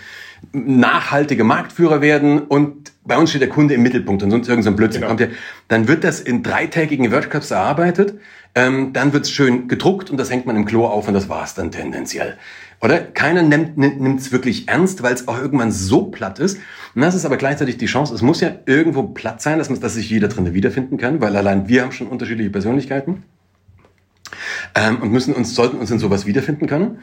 nachhaltige 0.52 1.44
Marktführer 1.44 2.00
werden 2.00 2.40
und 2.40 2.92
bei 3.04 3.16
uns 3.16 3.30
steht 3.30 3.42
der 3.42 3.48
Kunde 3.48 3.74
im 3.74 3.82
Mittelpunkt 3.82 4.22
und 4.22 4.30
sonst 4.30 4.48
irgendein 4.48 4.72
so 4.72 4.76
Blödsinn 4.76 5.02
genau. 5.02 5.08
kommt 5.08 5.20
ja, 5.20 5.28
dann 5.68 5.88
wird 5.88 6.04
das 6.04 6.20
in 6.20 6.42
dreitägigen 6.42 7.12
Workshops 7.12 7.50
erarbeitet, 7.50 8.14
ähm, 8.54 8.92
dann 8.92 9.12
wird's 9.12 9.30
schön 9.30 9.68
gedruckt 9.68 10.10
und 10.10 10.16
das 10.16 10.30
hängt 10.30 10.46
man 10.46 10.56
im 10.56 10.64
Klo 10.64 10.86
auf 10.86 11.08
und 11.08 11.14
das 11.14 11.28
war's 11.28 11.54
dann 11.54 11.70
tendenziell. 11.70 12.38
Oder? 12.80 12.98
Keiner 12.98 13.42
nimmt 13.42 13.78
nimmt's 13.78 14.30
wirklich 14.30 14.68
ernst, 14.68 15.02
weil 15.02 15.14
es 15.14 15.26
auch 15.26 15.40
irgendwann 15.40 15.72
so 15.72 16.04
platt 16.06 16.38
ist. 16.38 16.58
Und 16.94 17.00
das 17.00 17.14
ist 17.14 17.24
aber 17.24 17.36
gleichzeitig 17.36 17.78
die 17.78 17.86
Chance, 17.86 18.14
es 18.14 18.20
muss 18.20 18.40
ja 18.40 18.50
irgendwo 18.66 19.04
platt 19.04 19.40
sein, 19.40 19.58
dass, 19.58 19.70
man, 19.70 19.80
dass 19.80 19.94
sich 19.94 20.10
jeder 20.10 20.28
drin 20.28 20.52
wiederfinden 20.52 20.98
kann, 20.98 21.20
weil 21.20 21.34
allein 21.36 21.66
wir 21.68 21.82
haben 21.82 21.92
schon 21.92 22.08
unterschiedliche 22.08 22.50
Persönlichkeiten 22.50 23.22
ähm, 24.74 25.00
und 25.00 25.12
müssen 25.12 25.34
uns, 25.34 25.54
sollten 25.54 25.78
uns 25.78 25.90
in 25.90 25.98
sowas 25.98 26.26
wiederfinden 26.26 26.66
können. 26.66 26.98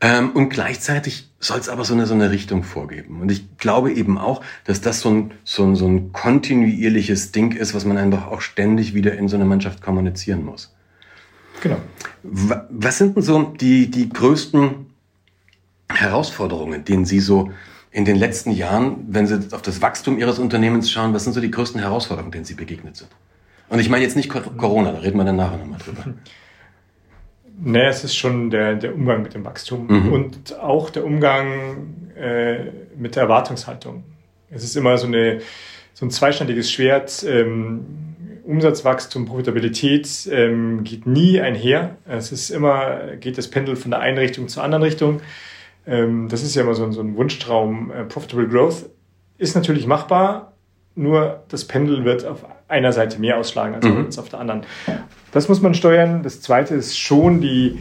Ähm, 0.00 0.30
und 0.30 0.48
gleichzeitig 0.48 1.30
soll 1.40 1.58
es 1.58 1.68
aber 1.68 1.84
so 1.84 1.92
eine, 1.92 2.06
so 2.06 2.14
eine 2.14 2.30
Richtung 2.30 2.62
vorgeben. 2.62 3.20
Und 3.20 3.30
ich 3.30 3.58
glaube 3.58 3.92
eben 3.92 4.16
auch, 4.16 4.42
dass 4.64 4.80
das 4.80 5.00
so 5.00 5.10
ein, 5.10 5.32
so, 5.44 5.64
ein, 5.64 5.76
so 5.76 5.86
ein 5.86 6.12
kontinuierliches 6.12 7.32
Ding 7.32 7.52
ist, 7.52 7.74
was 7.74 7.84
man 7.84 7.98
einfach 7.98 8.26
auch 8.28 8.40
ständig 8.40 8.94
wieder 8.94 9.14
in 9.14 9.28
so 9.28 9.36
einer 9.36 9.44
Mannschaft 9.44 9.82
kommunizieren 9.82 10.44
muss. 10.44 10.74
Genau. 11.62 11.76
Was 12.22 12.98
sind 12.98 13.16
denn 13.16 13.22
so 13.22 13.42
die, 13.42 13.90
die 13.90 14.08
größten 14.08 14.86
Herausforderungen, 15.92 16.84
denen 16.84 17.04
Sie 17.04 17.20
so 17.20 17.50
in 17.90 18.04
den 18.06 18.16
letzten 18.16 18.52
Jahren, 18.52 19.04
wenn 19.08 19.26
Sie 19.26 19.54
auf 19.54 19.60
das 19.60 19.82
Wachstum 19.82 20.18
Ihres 20.18 20.38
Unternehmens 20.38 20.90
schauen, 20.90 21.12
was 21.12 21.24
sind 21.24 21.34
so 21.34 21.40
die 21.40 21.50
größten 21.50 21.80
Herausforderungen, 21.80 22.32
denen 22.32 22.44
Sie 22.44 22.54
begegnet 22.54 22.96
sind? 22.96 23.10
Und 23.68 23.80
ich 23.80 23.90
meine 23.90 24.02
jetzt 24.02 24.16
nicht 24.16 24.30
Corona, 24.30 24.92
da 24.92 24.98
reden 24.98 25.18
wir 25.18 25.24
dann 25.24 25.36
nachher 25.36 25.58
nochmal 25.58 25.78
drüber. 25.78 26.04
Nee, 27.62 27.86
es 27.86 28.04
ist 28.04 28.16
schon 28.16 28.50
der, 28.50 28.74
der 28.74 28.94
Umgang 28.94 29.22
mit 29.22 29.34
dem 29.34 29.44
Wachstum 29.44 29.86
mhm. 29.86 30.12
und 30.12 30.58
auch 30.58 30.90
der 30.90 31.04
Umgang 31.04 32.12
äh, 32.16 32.70
mit 32.96 33.16
der 33.16 33.24
Erwartungshaltung. 33.24 34.04
Es 34.50 34.64
ist 34.64 34.76
immer 34.76 34.96
so, 34.98 35.06
eine, 35.06 35.40
so 35.92 36.06
ein 36.06 36.10
zweischneidiges 36.10 36.70
Schwert. 36.70 37.24
Ähm, 37.28 37.84
Umsatzwachstum, 38.44 39.26
Profitabilität 39.26 40.28
ähm, 40.32 40.82
geht 40.82 41.06
nie 41.06 41.40
einher. 41.40 41.96
Es 42.08 42.32
ist 42.32 42.50
immer, 42.50 43.16
geht 43.20 43.38
das 43.38 43.48
Pendel 43.48 43.76
von 43.76 43.90
der 43.90 44.00
einen 44.00 44.18
Richtung 44.18 44.48
zur 44.48 44.64
anderen 44.64 44.82
Richtung. 44.82 45.20
Ähm, 45.86 46.28
das 46.28 46.42
ist 46.42 46.54
ja 46.54 46.62
immer 46.62 46.74
so, 46.74 46.84
ein, 46.84 46.92
so 46.92 47.00
ein 47.00 47.16
Wunschtraum. 47.16 47.92
Äh, 47.92 48.04
Profitable 48.04 48.48
Growth 48.48 48.86
ist 49.38 49.54
natürlich 49.54 49.86
machbar, 49.86 50.52
nur 50.94 51.42
das 51.48 51.64
Pendel 51.64 52.04
wird 52.04 52.24
auf 52.26 52.44
einer 52.68 52.92
Seite 52.92 53.20
mehr 53.20 53.36
ausschlagen 53.38 53.74
als 53.74 53.84
mhm. 53.84 54.22
auf 54.22 54.28
der 54.28 54.40
anderen. 54.40 54.62
Das 55.32 55.48
muss 55.48 55.60
man 55.60 55.74
steuern. 55.74 56.22
Das 56.22 56.40
zweite 56.40 56.74
ist 56.74 56.98
schon 56.98 57.40
die, 57.40 57.80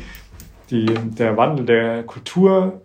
die, 0.69 0.85
der 0.85 1.37
Wandel 1.37 1.65
der 1.65 2.03
Kultur. 2.03 2.81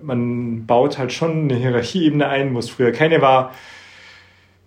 Man 0.00 0.66
baut 0.66 0.98
halt 0.98 1.12
schon 1.12 1.44
eine 1.44 1.54
Hierarchieebene 1.54 2.26
ein, 2.28 2.54
wo 2.54 2.58
es 2.58 2.70
früher 2.70 2.92
keine 2.92 3.22
war. 3.22 3.52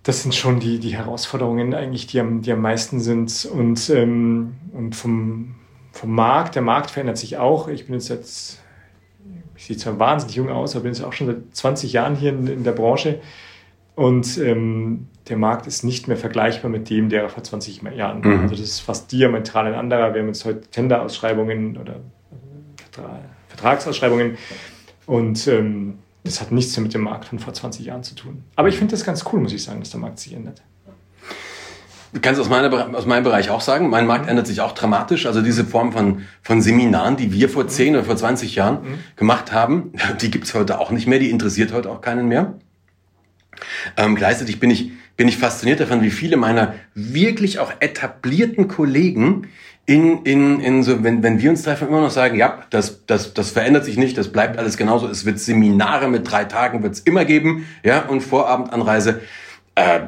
Das 0.03 0.21
sind 0.21 0.35
schon 0.35 0.59
die, 0.59 0.79
die 0.79 0.95
Herausforderungen 0.95 1.73
eigentlich, 1.73 2.05
die 2.07 2.19
am, 2.19 2.41
die 2.41 2.51
am 2.51 2.61
meisten 2.61 2.99
sind. 2.99 3.45
Und, 3.51 3.89
ähm, 3.89 4.55
und 4.71 4.95
vom, 4.95 5.55
vom 5.91 6.13
Markt, 6.13 6.55
der 6.55 6.61
Markt 6.61 6.91
verändert 6.91 7.17
sich 7.17 7.37
auch. 7.37 7.67
Ich 7.67 7.85
bin 7.85 7.95
jetzt 7.95 8.09
jetzt, 8.09 8.61
ich 9.55 9.65
sehe 9.65 9.77
zwar 9.77 9.97
wahnsinnig 9.97 10.35
jung 10.35 10.49
aus, 10.49 10.75
aber 10.75 10.83
bin 10.83 10.93
jetzt 10.93 11.03
auch 11.03 11.13
schon 11.13 11.27
seit 11.27 11.55
20 11.55 11.93
Jahren 11.93 12.15
hier 12.15 12.31
in, 12.31 12.45
in 12.47 12.63
der 12.63 12.73
Branche. 12.73 13.19
Und 13.95 14.37
ähm, 14.37 15.07
der 15.29 15.37
Markt 15.37 15.67
ist 15.67 15.83
nicht 15.83 16.07
mehr 16.07 16.17
vergleichbar 16.17 16.69
mit 16.69 16.89
dem, 16.89 17.09
der 17.09 17.29
vor 17.29 17.43
20 17.43 17.81
Jahren 17.95 18.23
war. 18.23 18.31
Mhm. 18.31 18.41
Also 18.41 18.55
das 18.55 18.65
ist 18.65 18.79
fast 18.81 19.11
diametral 19.11 19.67
ein 19.67 19.73
anderer. 19.73 20.13
Wir 20.13 20.21
haben 20.21 20.27
jetzt 20.27 20.45
heute 20.45 20.61
Tenderausschreibungen 20.61 21.77
oder 21.77 22.01
Vertragsausschreibungen 23.47 24.37
und 25.05 25.47
ähm, 25.47 25.99
das 26.23 26.41
hat 26.41 26.51
nichts 26.51 26.75
mehr 26.75 26.83
mit 26.83 26.93
dem 26.93 27.01
Markt 27.01 27.25
von 27.25 27.39
vor 27.39 27.53
20 27.53 27.85
Jahren 27.85 28.03
zu 28.03 28.15
tun. 28.15 28.43
Aber 28.55 28.67
ich 28.67 28.77
finde 28.77 28.91
das 28.91 29.05
ganz 29.05 29.23
cool, 29.31 29.39
muss 29.39 29.53
ich 29.53 29.63
sagen, 29.63 29.79
dass 29.79 29.91
der 29.91 29.99
Markt 29.99 30.19
sich 30.19 30.33
ändert. 30.33 30.61
Du 32.13 32.21
kannst 32.21 32.39
aus, 32.39 32.49
meiner, 32.49 32.95
aus 32.95 33.05
meinem 33.05 33.25
Bereich 33.25 33.49
auch 33.49 33.59
sagen, 33.59 33.89
mein 33.89 34.07
Markt 34.07 34.29
ändert 34.29 34.47
sich 34.47 34.61
auch 34.61 34.71
dramatisch. 34.71 35.25
Also 35.25 35.41
diese 35.41 35.65
Form 35.65 35.91
von, 35.91 36.21
von 36.41 36.61
Seminaren, 36.61 37.17
die 37.17 37.33
wir 37.33 37.49
vor 37.49 37.67
10 37.67 37.95
oder 37.95 38.05
vor 38.05 38.15
20 38.15 38.55
Jahren 38.55 38.75
mhm. 38.75 38.99
gemacht 39.17 39.51
haben, 39.51 39.91
die 40.21 40.31
gibt's 40.31 40.53
heute 40.53 40.79
auch 40.79 40.91
nicht 40.91 41.07
mehr, 41.07 41.19
die 41.19 41.29
interessiert 41.29 41.73
heute 41.73 41.89
auch 41.89 41.99
keinen 41.99 42.27
mehr. 42.27 42.53
Ähm, 43.97 44.15
gleichzeitig 44.15 44.59
bin 44.59 44.71
ich, 44.71 44.91
bin 45.17 45.27
ich 45.27 45.37
fasziniert 45.37 45.79
davon, 45.79 46.01
wie 46.01 46.11
viele 46.11 46.37
meiner 46.37 46.75
wirklich 46.93 47.59
auch 47.59 47.71
etablierten 47.79 48.67
Kollegen 48.67 49.47
in, 49.85 50.23
in, 50.23 50.59
in 50.61 50.83
so, 50.83 51.03
wenn, 51.03 51.21
wenn 51.21 51.39
wir 51.39 51.49
uns 51.51 51.61
treffen, 51.61 51.87
immer 51.87 52.01
noch 52.01 52.11
sagen, 52.11 52.35
ja, 52.37 52.63
das, 52.71 53.05
das, 53.05 53.33
das 53.33 53.51
verändert 53.51 53.85
sich 53.85 53.97
nicht, 53.97 54.17
das 54.17 54.31
bleibt 54.31 54.57
alles 54.57 54.77
genauso. 54.77 55.07
Es 55.07 55.25
wird 55.25 55.39
Seminare 55.39 56.07
mit 56.07 56.29
drei 56.29 56.45
Tagen, 56.45 56.81
wird 56.81 56.93
es 56.93 56.99
immer 57.01 57.23
geben, 57.23 57.67
ja, 57.83 58.05
und 58.05 58.21
Vorabendanreise. 58.21 59.21
Äh, 59.75 60.01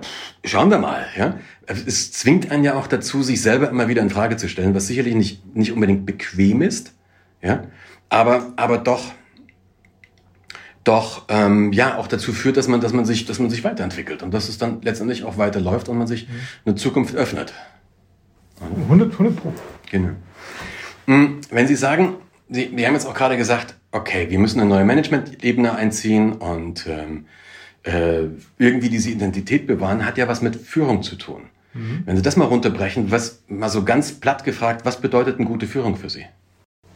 schauen 0.43 0.71
wir 0.71 0.79
mal, 0.79 1.05
ja. 1.15 1.35
Es 1.67 2.13
zwingt 2.13 2.49
einen 2.49 2.63
ja 2.63 2.75
auch 2.75 2.87
dazu, 2.87 3.21
sich 3.21 3.41
selber 3.41 3.69
immer 3.69 3.89
wieder 3.89 4.01
in 4.01 4.09
Frage 4.09 4.37
zu 4.37 4.47
stellen, 4.47 4.73
was 4.73 4.87
sicherlich 4.87 5.13
nicht, 5.13 5.55
nicht 5.55 5.73
unbedingt 5.73 6.05
bequem 6.05 6.61
ist, 6.61 6.93
ja, 7.41 7.65
aber, 8.09 8.53
aber 8.55 8.77
doch, 8.77 9.11
doch 10.87 11.23
ähm, 11.27 11.73
ja 11.73 11.97
auch 11.97 12.07
dazu 12.07 12.33
führt, 12.33 12.57
dass 12.57 12.67
man, 12.67 12.81
dass 12.81 12.93
man 12.93 13.05
sich, 13.05 13.25
dass 13.25 13.39
man 13.39 13.49
sich 13.49 13.63
weiterentwickelt 13.63 14.23
und 14.23 14.33
dass 14.33 14.49
es 14.49 14.57
dann 14.57 14.81
letztendlich 14.81 15.23
auch 15.23 15.37
weiterläuft 15.37 15.89
und 15.89 15.97
man 15.97 16.07
sich 16.07 16.27
eine 16.65 16.75
Zukunft 16.75 17.15
öffnet. 17.15 17.53
100, 18.61 19.11
100 19.11 19.35
Pro. 19.35 19.53
Genau. 19.91 20.09
Hm, 21.05 21.41
wenn 21.51 21.67
Sie 21.67 21.75
sagen, 21.75 22.15
Sie, 22.49 22.71
Sie 22.75 22.87
haben 22.87 22.93
jetzt 22.93 23.07
auch 23.07 23.13
gerade 23.13 23.37
gesagt, 23.37 23.75
okay, 23.91 24.29
wir 24.29 24.39
müssen 24.39 24.59
eine 24.59 24.69
neue 24.69 24.85
Management-Ebene 24.85 25.75
einziehen 25.75 26.33
und 26.33 26.87
ähm, 26.87 27.25
äh, 27.83 28.27
irgendwie 28.57 28.89
diese 28.89 29.09
Identität 29.09 29.67
bewahren, 29.67 30.05
hat 30.05 30.17
ja 30.17 30.27
was 30.27 30.41
mit 30.41 30.55
Führung 30.55 31.03
zu 31.03 31.15
tun. 31.15 31.43
Mhm. 31.73 32.03
Wenn 32.05 32.15
Sie 32.15 32.21
das 32.21 32.35
mal 32.35 32.45
runterbrechen, 32.45 33.11
was 33.11 33.43
mal 33.47 33.69
so 33.69 33.83
ganz 33.83 34.13
platt 34.13 34.43
gefragt, 34.43 34.85
was 34.85 35.01
bedeutet 35.01 35.39
eine 35.39 35.47
gute 35.47 35.67
Führung 35.67 35.95
für 35.95 36.09
Sie? 36.09 36.25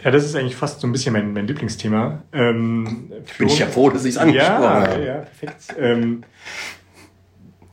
Ja, 0.03 0.11
das 0.11 0.25
ist 0.25 0.35
eigentlich 0.35 0.55
fast 0.55 0.81
so 0.81 0.87
ein 0.87 0.91
bisschen 0.91 1.13
mein, 1.13 1.33
mein 1.33 1.47
Lieblingsthema. 1.47 2.23
Ähm, 2.33 3.11
Bin 3.37 3.47
ich 3.47 3.59
ja 3.59 3.67
froh, 3.67 3.89
dass 3.89 4.03
ich 4.05 4.15
es 4.15 4.17
angesprochen 4.17 4.63
ja, 4.63 4.81
habe. 4.87 5.05
Ja, 5.05 5.15
perfekt. 5.19 5.75
Ähm, 5.77 6.23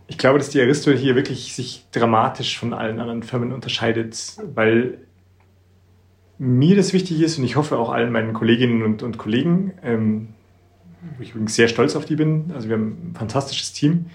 ich 0.08 0.18
glaube, 0.18 0.38
dass 0.38 0.50
die 0.50 0.60
Aristo 0.60 0.90
hier 0.90 1.14
wirklich 1.14 1.54
sich 1.54 1.86
dramatisch 1.92 2.58
von 2.58 2.72
allen 2.72 3.00
anderen 3.00 3.22
Firmen 3.22 3.52
unterscheidet, 3.52 4.36
weil 4.54 4.98
mir 6.38 6.76
das 6.76 6.92
wichtig 6.92 7.20
ist 7.20 7.38
und 7.38 7.44
ich 7.44 7.56
hoffe 7.56 7.78
auch 7.78 7.90
allen 7.90 8.12
meinen 8.12 8.32
Kolleginnen 8.32 8.82
und, 8.82 9.02
und 9.02 9.18
Kollegen, 9.18 9.72
ähm, 9.82 10.28
wo 11.16 11.22
ich 11.22 11.30
übrigens 11.30 11.54
sehr 11.54 11.68
stolz 11.68 11.96
auf 11.96 12.04
die 12.04 12.16
bin. 12.16 12.52
Also 12.54 12.68
wir 12.68 12.76
haben 12.76 13.10
ein 13.10 13.14
fantastisches 13.16 13.72
Team. 13.72 14.06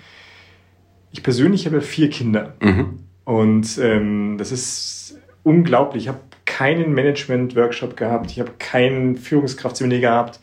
Ich 1.12 1.22
persönlich 1.22 1.66
habe 1.66 1.82
vier 1.82 2.10
Kinder. 2.10 2.56
Mhm. 2.62 3.00
Und 3.26 3.78
ähm, 3.80 4.38
das 4.38 4.52
ist 4.52 5.20
unglaublich. 5.44 6.04
Ich 6.04 6.10
habe 6.10 6.20
keinen 6.58 6.94
Management-Workshop 6.94 7.98
gehabt, 7.98 8.30
ich 8.30 8.40
habe 8.40 8.52
keinen 8.60 9.18
Führungskraftseminar 9.18 10.00
gehabt, 10.00 10.40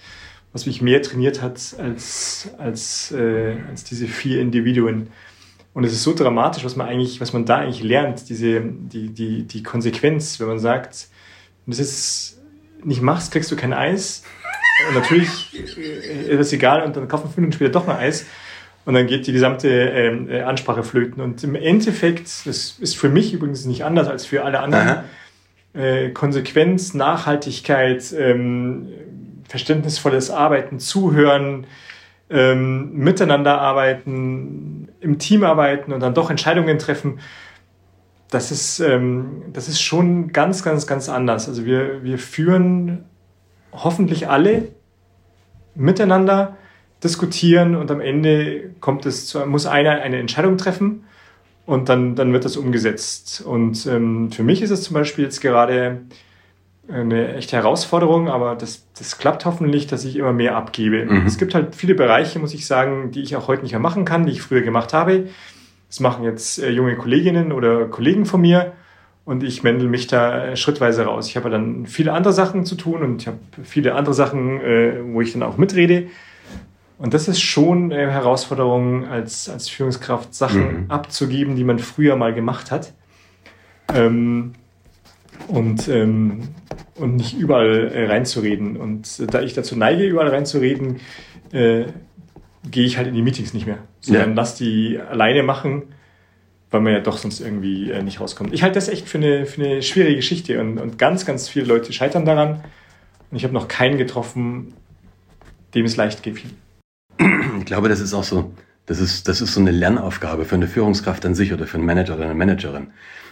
was 0.53 0.66
mich 0.66 0.83
mehr 0.83 1.03
trainiert 1.03 1.40
hat 1.40 1.77
als, 1.79 2.51
als, 2.59 3.12
äh, 3.12 3.57
als 3.68 3.85
diese 3.85 4.09
vier 4.09 4.40
Individuen. 4.40 5.09
Und 5.73 5.85
es 5.85 5.92
ist 5.92 6.03
so 6.03 6.12
dramatisch, 6.12 6.64
was 6.64 6.75
man 6.75 6.88
eigentlich, 6.88 7.20
was 7.20 7.33
man 7.33 7.44
da 7.44 7.59
eigentlich 7.59 7.85
lernt, 7.85 8.29
diese, 8.29 8.61
die, 8.61 9.11
die, 9.11 9.44
die 9.44 9.62
Konsequenz, 9.62 10.40
wenn 10.40 10.49
man 10.49 10.59
sagt, 10.59 11.07
wenn 11.64 11.73
du 11.73 11.79
das 11.79 12.40
nicht 12.83 13.03
machst, 13.03 13.31
kriegst 13.31 13.53
du 13.53 13.57
kein 13.57 13.73
Eis. 13.73 14.25
Und 14.88 14.94
natürlich 14.96 15.55
äh, 15.79 16.33
ist 16.33 16.40
es 16.40 16.53
egal 16.53 16.83
und 16.83 16.96
dann 16.96 17.07
kaufen 17.07 17.27
fünf 17.27 17.37
Minuten 17.37 17.53
später 17.53 17.70
doch 17.70 17.87
mal 17.87 17.99
Eis. 17.99 18.27
Und 18.85 18.94
dann 18.94 19.07
geht 19.07 19.29
die 19.29 19.33
gesamte 19.33 19.68
ähm, 19.68 20.29
äh, 20.29 20.40
Ansprache 20.40 20.83
flöten. 20.83 21.23
Und 21.23 21.44
im 21.44 21.55
Endeffekt, 21.55 22.46
das 22.46 22.79
ist 22.81 22.96
für 22.96 23.09
mich 23.09 23.33
übrigens 23.33 23.64
nicht 23.64 23.85
anders 23.85 24.09
als 24.09 24.27
für 24.27 24.42
alle 24.42 24.59
anderen, 24.59 25.05
äh, 25.74 26.11
Konsequenz, 26.11 26.94
Nachhaltigkeit, 26.94 28.12
ähm, 28.18 28.88
verständnisvolles 29.48 30.30
Arbeiten, 30.30 30.78
Zuhören, 30.78 31.66
ähm, 32.30 32.92
miteinander 32.92 33.61
arbeiten, 33.61 34.88
im 35.00 35.18
Team 35.18 35.44
arbeiten 35.44 35.92
und 35.92 36.00
dann 36.00 36.14
doch 36.14 36.30
Entscheidungen 36.30 36.78
treffen, 36.78 37.18
das 38.30 38.52
ist, 38.52 38.78
ähm, 38.78 39.42
das 39.52 39.68
ist 39.68 39.80
schon 39.80 40.33
ganz, 40.33 40.62
ganz, 40.62 40.87
ganz 40.87 41.09
anders. 41.09 41.48
Also 41.48 41.64
wir, 41.64 42.04
wir 42.04 42.18
führen 42.18 43.04
hoffentlich 43.72 44.28
alle 44.28 44.68
miteinander, 45.74 46.56
diskutieren 47.02 47.74
und 47.76 47.90
am 47.90 48.00
Ende 48.00 48.70
kommt 48.80 49.06
es 49.06 49.26
zu, 49.26 49.44
muss 49.46 49.66
einer 49.66 50.02
eine 50.02 50.18
Entscheidung 50.18 50.59
treffen 50.59 51.04
und 51.66 51.88
dann, 51.88 52.16
dann 52.16 52.33
wird 52.33 52.44
das 52.44 52.57
umgesetzt. 52.57 53.42
Und 53.46 53.87
ähm, 53.87 54.33
für 54.33 54.42
mich 54.42 54.62
ist 54.62 54.70
es 54.70 54.83
zum 54.83 54.94
Beispiel 54.94 55.25
jetzt 55.25 55.40
gerade 55.40 56.01
eine 56.88 57.35
echte 57.35 57.57
Herausforderung, 57.57 58.29
aber 58.29 58.57
das, 58.57 58.87
das 58.99 59.18
klappt 59.18 59.44
hoffentlich, 59.44 59.87
dass 59.87 60.05
ich 60.05 60.16
immer 60.16 60.33
mehr 60.33 60.57
abgebe. 60.57 61.05
Mhm. 61.05 61.27
Es 61.27 61.38
gibt 61.38 61.55
halt 61.55 61.75
viele 61.75 61.94
Bereiche, 61.94 62.38
muss 62.38 62.55
ich 62.55 62.66
sagen, 62.66 63.12
die 63.12 63.20
ich 63.20 63.37
auch 63.37 63.49
heute 63.49 63.62
nicht 63.62 63.73
mehr 63.73 63.81
machen 63.81 64.05
kann, 64.05 64.27
die 64.27 64.33
ich 64.33 64.42
früher 64.42 64.62
gemacht 64.62 64.92
habe. 64.92 65.29
Das 65.88 66.01
machen 66.01 66.25
jetzt 66.25 66.59
äh, 66.59 66.70
junge 66.70 66.96
Kolleginnen 66.96 67.53
oder 67.53 67.87
Kollegen 67.87 68.27
von 68.27 68.40
mir 68.40 68.73
und 69.25 69.42
ich 69.42 69.62
mendel 69.62 69.88
mich 69.88 70.07
da 70.07 70.46
äh, 70.46 70.57
schrittweise 70.57 71.05
raus. 71.05 71.29
Ich 71.29 71.37
habe 71.37 71.51
dann 71.51 71.87
viele 71.87 72.12
andere 72.12 72.33
Sachen 72.33 72.64
zu 72.64 72.75
tun 72.75 73.03
und 73.03 73.23
ich 73.23 73.29
habe 73.29 73.38
viele 73.62 73.94
andere 73.94 74.14
Sachen, 74.14 74.61
äh, 74.61 74.94
wo 75.12 75.20
ich 75.20 75.33
dann 75.33 75.42
auch 75.42 75.57
mitrede. 75.57 76.09
Und 77.00 77.14
das 77.14 77.28
ist 77.28 77.40
schon 77.40 77.90
eine 77.90 78.12
Herausforderung 78.12 79.06
als, 79.06 79.48
als 79.48 79.70
Führungskraft, 79.70 80.34
Sachen 80.34 80.82
mhm. 80.82 80.90
abzugeben, 80.90 81.56
die 81.56 81.64
man 81.64 81.78
früher 81.78 82.14
mal 82.14 82.34
gemacht 82.34 82.70
hat. 82.70 82.92
Ähm, 83.94 84.52
und, 85.48 85.88
ähm, 85.88 86.50
und 86.96 87.16
nicht 87.16 87.38
überall 87.38 87.90
äh, 87.90 88.06
reinzureden. 88.06 88.76
Und 88.76 89.32
da 89.32 89.40
ich 89.40 89.54
dazu 89.54 89.76
neige, 89.76 90.04
überall 90.04 90.28
reinzureden, 90.28 91.00
äh, 91.52 91.86
gehe 92.70 92.84
ich 92.84 92.98
halt 92.98 93.08
in 93.08 93.14
die 93.14 93.22
Meetings 93.22 93.54
nicht 93.54 93.66
mehr. 93.66 93.78
Sondern 94.00 94.30
ja. 94.30 94.36
lass 94.36 94.56
die 94.56 94.98
alleine 94.98 95.42
machen, 95.42 95.84
weil 96.70 96.82
man 96.82 96.92
ja 96.92 97.00
doch 97.00 97.16
sonst 97.16 97.40
irgendwie 97.40 97.90
äh, 97.90 98.02
nicht 98.02 98.20
rauskommt. 98.20 98.52
Ich 98.52 98.62
halte 98.62 98.74
das 98.74 98.88
echt 98.88 99.08
für 99.08 99.16
eine, 99.16 99.46
für 99.46 99.64
eine 99.64 99.80
schwierige 99.80 100.16
Geschichte 100.16 100.60
und, 100.60 100.76
und 100.76 100.98
ganz, 100.98 101.24
ganz 101.24 101.48
viele 101.48 101.64
Leute 101.64 101.94
scheitern 101.94 102.26
daran. 102.26 102.62
Und 103.30 103.38
ich 103.38 103.44
habe 103.44 103.54
noch 103.54 103.68
keinen 103.68 103.96
getroffen, 103.96 104.74
dem 105.74 105.86
es 105.86 105.96
leicht 105.96 106.22
geht. 106.22 106.42
Ich 107.70 107.72
glaube, 107.72 107.88
das 107.88 108.00
ist 108.00 108.14
auch 108.14 108.24
so, 108.24 108.52
das 108.87 108.98
ist, 108.98 109.28
das 109.28 109.40
ist 109.40 109.54
so 109.54 109.61
eine 109.61 109.70
Lernaufgabe 109.70 110.44
für 110.44 110.56
eine 110.56 110.66
Führungskraft 110.66 111.24
an 111.24 111.37
sich 111.37 111.52
oder 111.52 111.68
für 111.68 111.76
einen 111.76 111.87
Manager 111.87 112.16
oder 112.16 112.24
eine 112.24 112.35
Managerin. 112.35 112.88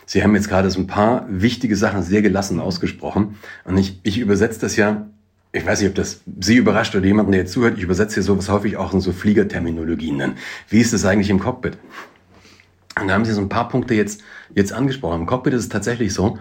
Sie 0.07 0.23
haben 0.23 0.33
jetzt 0.37 0.49
gerade 0.49 0.71
so 0.71 0.79
ein 0.79 0.87
paar 0.87 1.27
wichtige 1.29 1.75
Sachen 1.75 2.05
sehr 2.05 2.23
gelassen 2.23 2.61
ausgesprochen. 2.61 3.35
Und 3.65 3.77
ich, 3.79 3.99
ich 4.05 4.17
übersetze 4.19 4.61
das 4.61 4.77
ja, 4.77 5.09
ich 5.51 5.67
weiß 5.67 5.81
nicht, 5.81 5.89
ob 5.89 5.97
das 5.97 6.21
Sie 6.41 6.55
überrascht 6.55 6.95
oder 6.95 7.05
jemanden, 7.05 7.33
der 7.33 7.41
jetzt 7.41 7.53
zuhört, 7.53 7.79
ich 7.79 7.83
übersetze 7.83 8.15
hier 8.15 8.23
sowas 8.23 8.49
häufig 8.49 8.77
auch 8.77 8.95
in 8.95 9.01
so 9.01 9.11
Fliegerterminologien. 9.11 10.21
Dann. 10.21 10.35
Wie 10.69 10.81
ist 10.81 10.93
das 10.93 11.05
eigentlich 11.05 11.31
im 11.31 11.41
Cockpit? 11.41 11.77
Und 13.01 13.09
da 13.09 13.15
haben 13.15 13.25
Sie 13.25 13.33
so 13.33 13.41
ein 13.41 13.49
paar 13.49 13.69
Punkte 13.69 13.95
jetzt, 13.95 14.23
jetzt 14.55 14.73
angesprochen. 14.73 15.23
Im 15.23 15.27
Cockpit 15.27 15.55
ist 15.55 15.63
es 15.63 15.69
tatsächlich 15.69 16.15
so, 16.15 16.39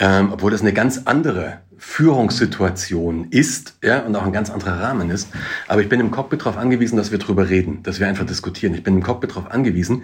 ähm, 0.00 0.30
obwohl 0.32 0.50
das 0.50 0.62
eine 0.62 0.72
ganz 0.72 1.02
andere 1.04 1.60
Führungssituation 1.76 3.28
ist 3.30 3.76
ja, 3.84 4.00
und 4.00 4.16
auch 4.16 4.24
ein 4.24 4.32
ganz 4.32 4.50
anderer 4.50 4.80
Rahmen 4.80 5.10
ist. 5.10 5.28
Aber 5.68 5.82
ich 5.82 5.88
bin 5.88 6.00
im 6.00 6.10
Cockpit 6.10 6.40
darauf 6.40 6.56
angewiesen, 6.56 6.96
dass 6.96 7.12
wir 7.12 7.18
drüber 7.18 7.48
reden, 7.48 7.82
dass 7.82 8.00
wir 8.00 8.08
einfach 8.08 8.26
diskutieren. 8.26 8.74
Ich 8.74 8.82
bin 8.82 8.96
im 8.96 9.02
Cockpit 9.02 9.30
darauf 9.30 9.50
angewiesen, 9.50 10.02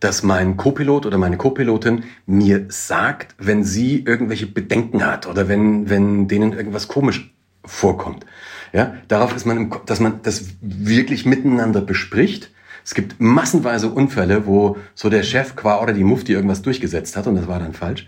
dass 0.00 0.22
mein 0.22 0.56
Co-Pilot 0.56 1.06
oder 1.06 1.16
meine 1.16 1.36
Co-Pilotin 1.36 2.04
mir 2.26 2.66
sagt, 2.68 3.34
wenn 3.38 3.64
sie 3.64 4.04
irgendwelche 4.04 4.46
Bedenken 4.46 5.04
hat 5.06 5.26
oder 5.26 5.48
wenn, 5.48 5.88
wenn 5.88 6.26
denen 6.26 6.52
irgendwas 6.52 6.88
komisch 6.88 7.32
vorkommt. 7.64 8.26
Ja, 8.72 8.94
darauf 9.08 9.34
ist 9.34 9.46
man, 9.46 9.56
im, 9.56 9.74
dass 9.86 10.00
man 10.00 10.20
das 10.22 10.44
wirklich 10.60 11.24
miteinander 11.24 11.80
bespricht. 11.80 12.50
Es 12.84 12.94
gibt 12.94 13.20
massenweise 13.20 13.90
Unfälle, 13.90 14.46
wo 14.46 14.78
so 14.94 15.10
der 15.10 15.22
Chef 15.22 15.54
qua 15.54 15.82
oder 15.82 15.92
die 15.92 16.04
Mufti 16.04 16.32
irgendwas 16.32 16.62
durchgesetzt 16.62 17.16
hat 17.16 17.26
und 17.26 17.36
das 17.36 17.46
war 17.46 17.58
dann 17.58 17.74
falsch. 17.74 18.06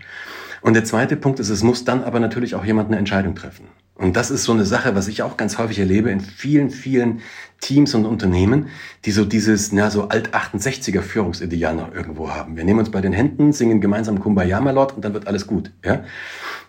Und 0.63 0.75
der 0.75 0.85
zweite 0.85 1.17
Punkt 1.17 1.41
ist, 1.41 1.49
es 1.49 1.61
muss 1.61 1.83
dann 1.83 2.03
aber 2.03 2.21
natürlich 2.21 2.55
auch 2.55 2.63
jemand 2.63 2.87
eine 2.87 2.97
Entscheidung 2.97 3.35
treffen. 3.35 3.67
Und 3.95 4.15
das 4.15 4.31
ist 4.31 4.45
so 4.45 4.53
eine 4.53 4.65
Sache, 4.65 4.95
was 4.95 5.09
ich 5.09 5.21
auch 5.21 5.35
ganz 5.35 5.57
häufig 5.57 5.77
erlebe 5.77 6.09
in 6.09 6.21
vielen, 6.21 6.69
vielen 6.71 7.19
Teams 7.59 7.93
und 7.93 8.05
Unternehmen, 8.05 8.67
die 9.03 9.11
so 9.11 9.25
dieses, 9.25 9.73
na, 9.73 9.89
so 9.91 10.07
alt-68er 10.07 11.01
Führungsideal 11.01 11.75
noch 11.75 11.93
irgendwo 11.93 12.31
haben. 12.31 12.55
Wir 12.55 12.63
nehmen 12.63 12.79
uns 12.79 12.91
bei 12.91 13.01
den 13.01 13.11
Händen, 13.11 13.51
singen 13.51 13.81
gemeinsam 13.81 14.19
Kumbaya 14.19 14.61
Malot 14.61 14.93
und 14.93 15.03
dann 15.05 15.13
wird 15.13 15.27
alles 15.27 15.47
gut, 15.47 15.71
ja. 15.85 16.05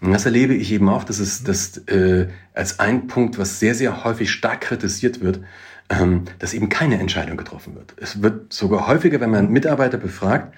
Und 0.00 0.12
das 0.12 0.26
erlebe 0.26 0.54
ich 0.54 0.72
eben 0.72 0.88
auch, 0.88 1.04
dass 1.04 1.20
es, 1.20 1.44
das, 1.44 1.78
äh, 1.86 2.28
als 2.52 2.80
ein 2.80 3.06
Punkt, 3.06 3.38
was 3.38 3.60
sehr, 3.60 3.74
sehr 3.74 4.04
häufig 4.04 4.30
stark 4.30 4.60
kritisiert 4.60 5.20
wird, 5.20 5.40
ähm, 5.88 6.24
dass 6.40 6.52
eben 6.52 6.68
keine 6.68 6.98
Entscheidung 6.98 7.36
getroffen 7.36 7.74
wird. 7.74 7.94
Es 7.96 8.22
wird 8.22 8.52
sogar 8.52 8.86
häufiger, 8.86 9.20
wenn 9.20 9.30
man 9.30 9.50
Mitarbeiter 9.50 9.98
befragt, 9.98 10.52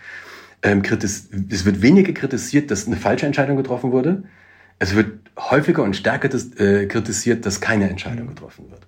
ähm, 0.62 0.82
kritis 0.82 1.28
es 1.50 1.64
wird 1.64 1.82
weniger 1.82 2.12
kritisiert, 2.12 2.70
dass 2.70 2.86
eine 2.86 2.96
falsche 2.96 3.26
Entscheidung 3.26 3.56
getroffen 3.56 3.92
wurde, 3.92 4.24
es 4.78 4.94
wird 4.94 5.18
häufiger 5.38 5.82
und 5.82 5.96
stärker 5.96 6.28
das, 6.28 6.52
äh, 6.58 6.86
kritisiert, 6.86 7.46
dass 7.46 7.60
keine 7.60 7.88
Entscheidung 7.88 8.28
getroffen 8.28 8.70
wird. 8.70 8.86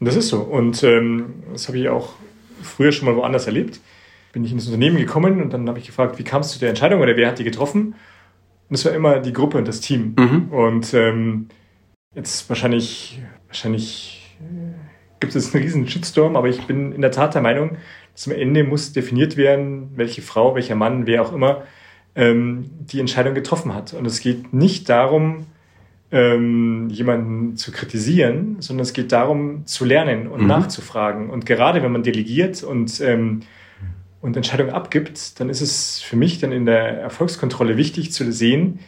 Das 0.00 0.16
ist 0.16 0.28
so. 0.28 0.40
Und 0.40 0.82
ähm, 0.84 1.42
das 1.52 1.68
habe 1.68 1.78
ich 1.78 1.88
auch 1.88 2.14
früher 2.62 2.92
schon 2.92 3.06
mal 3.06 3.16
woanders 3.16 3.46
erlebt. 3.46 3.80
Bin 4.32 4.44
ich 4.44 4.52
ins 4.52 4.66
Unternehmen 4.66 4.96
gekommen 4.96 5.42
und 5.42 5.52
dann 5.52 5.68
habe 5.68 5.78
ich 5.78 5.86
gefragt, 5.86 6.18
wie 6.18 6.24
kam 6.24 6.42
es 6.42 6.48
zu 6.48 6.58
der 6.58 6.68
Entscheidung 6.68 7.00
oder 7.00 7.16
wer 7.16 7.28
hat 7.28 7.38
die 7.38 7.44
getroffen? 7.44 7.94
Und 8.68 8.74
es 8.74 8.84
war 8.84 8.92
immer 8.92 9.18
die 9.20 9.32
Gruppe 9.32 9.58
und 9.58 9.66
das 9.66 9.80
Team. 9.80 10.14
Mhm. 10.18 10.48
Und 10.50 10.94
ähm, 10.94 11.48
jetzt 12.14 12.48
wahrscheinlich, 12.48 13.20
wahrscheinlich 13.46 14.17
gibt 15.20 15.34
es 15.34 15.54
einen 15.54 15.64
riesen 15.64 15.88
Shitstorm, 15.88 16.36
aber 16.36 16.48
ich 16.48 16.62
bin 16.66 16.92
in 16.92 17.00
der 17.00 17.10
Tat 17.10 17.34
der 17.34 17.42
Meinung, 17.42 17.76
dass 18.12 18.26
am 18.26 18.34
Ende 18.34 18.64
muss 18.64 18.92
definiert 18.92 19.36
werden, 19.36 19.90
welche 19.96 20.22
Frau, 20.22 20.54
welcher 20.54 20.74
Mann, 20.74 21.06
wer 21.06 21.22
auch 21.22 21.32
immer 21.32 21.62
ähm, 22.14 22.70
die 22.80 23.00
Entscheidung 23.00 23.34
getroffen 23.34 23.74
hat. 23.74 23.94
Und 23.94 24.06
es 24.06 24.20
geht 24.20 24.52
nicht 24.52 24.88
darum, 24.88 25.46
ähm, 26.10 26.88
jemanden 26.90 27.56
zu 27.56 27.70
kritisieren, 27.70 28.56
sondern 28.60 28.82
es 28.82 28.92
geht 28.92 29.12
darum, 29.12 29.66
zu 29.66 29.84
lernen 29.84 30.26
und 30.26 30.42
mhm. 30.42 30.46
nachzufragen. 30.46 31.30
Und 31.30 31.46
gerade 31.46 31.82
wenn 31.82 31.92
man 31.92 32.02
delegiert 32.02 32.62
und, 32.62 33.00
ähm, 33.00 33.40
und 34.20 34.36
Entscheidungen 34.36 34.70
abgibt, 34.70 35.38
dann 35.38 35.50
ist 35.50 35.60
es 35.60 36.00
für 36.00 36.16
mich 36.16 36.40
dann 36.40 36.50
in 36.50 36.64
der 36.64 37.00
Erfolgskontrolle 37.00 37.76
wichtig 37.76 38.12
zu 38.12 38.30
sehen, 38.32 38.80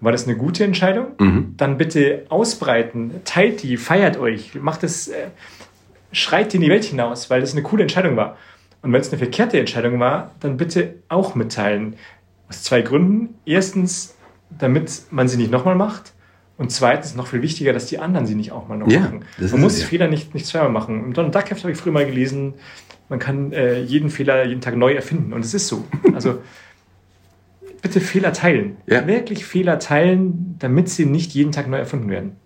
war 0.00 0.12
das 0.12 0.26
eine 0.26 0.36
gute 0.36 0.62
Entscheidung? 0.62 1.06
Mhm. 1.18 1.54
Dann 1.56 1.76
bitte 1.76 2.26
ausbreiten, 2.28 3.12
teilt 3.24 3.62
die, 3.62 3.76
feiert 3.76 4.16
euch, 4.18 4.54
macht 4.54 4.84
es, 4.84 5.08
äh, 5.08 5.28
schreit 6.12 6.54
in 6.54 6.60
die 6.60 6.68
Welt 6.68 6.84
hinaus, 6.84 7.30
weil 7.30 7.40
das 7.40 7.52
eine 7.52 7.62
coole 7.62 7.82
Entscheidung 7.82 8.16
war. 8.16 8.36
Und 8.82 8.92
wenn 8.92 9.00
es 9.00 9.10
eine 9.10 9.18
verkehrte 9.18 9.58
Entscheidung 9.58 9.98
war, 10.00 10.32
dann 10.40 10.56
bitte 10.56 10.96
auch 11.08 11.34
mitteilen. 11.34 11.96
Aus 12.48 12.62
zwei 12.62 12.82
Gründen. 12.82 13.34
Erstens, 13.44 14.16
damit 14.50 15.02
man 15.10 15.28
sie 15.28 15.36
nicht 15.36 15.50
nochmal 15.50 15.74
macht. 15.74 16.12
Und 16.56 16.72
zweitens, 16.72 17.14
noch 17.14 17.28
viel 17.28 17.42
wichtiger, 17.42 17.72
dass 17.72 17.86
die 17.86 17.98
anderen 17.98 18.26
sie 18.26 18.34
nicht 18.34 18.52
auch 18.52 18.68
mal 18.68 18.78
noch 18.78 18.88
ja, 18.88 19.00
machen. 19.00 19.24
Man 19.38 19.60
muss 19.60 19.74
es, 19.74 19.82
ja. 19.82 19.86
Fehler 19.86 20.08
nicht, 20.08 20.34
nicht 20.34 20.46
zweimal 20.46 20.70
machen. 20.70 21.04
Im 21.04 21.12
Donald 21.12 21.34
Duck 21.34 21.50
habe 21.50 21.70
ich 21.70 21.78
früher 21.78 21.92
mal 21.92 22.06
gelesen, 22.06 22.54
man 23.08 23.18
kann 23.18 23.52
äh, 23.52 23.80
jeden 23.80 24.10
Fehler 24.10 24.44
jeden 24.44 24.60
Tag 24.60 24.76
neu 24.76 24.92
erfinden. 24.92 25.32
Und 25.32 25.44
es 25.44 25.54
ist 25.54 25.68
so. 25.68 25.84
Also 26.14 26.40
bitte 27.80 28.00
Fehler 28.00 28.32
teilen. 28.32 28.76
Ja. 28.86 29.06
Wirklich 29.06 29.44
Fehler 29.44 29.78
teilen, 29.78 30.56
damit 30.58 30.88
sie 30.88 31.06
nicht 31.06 31.32
jeden 31.32 31.52
Tag 31.52 31.68
neu 31.68 31.78
erfunden 31.78 32.10
werden. 32.10 32.36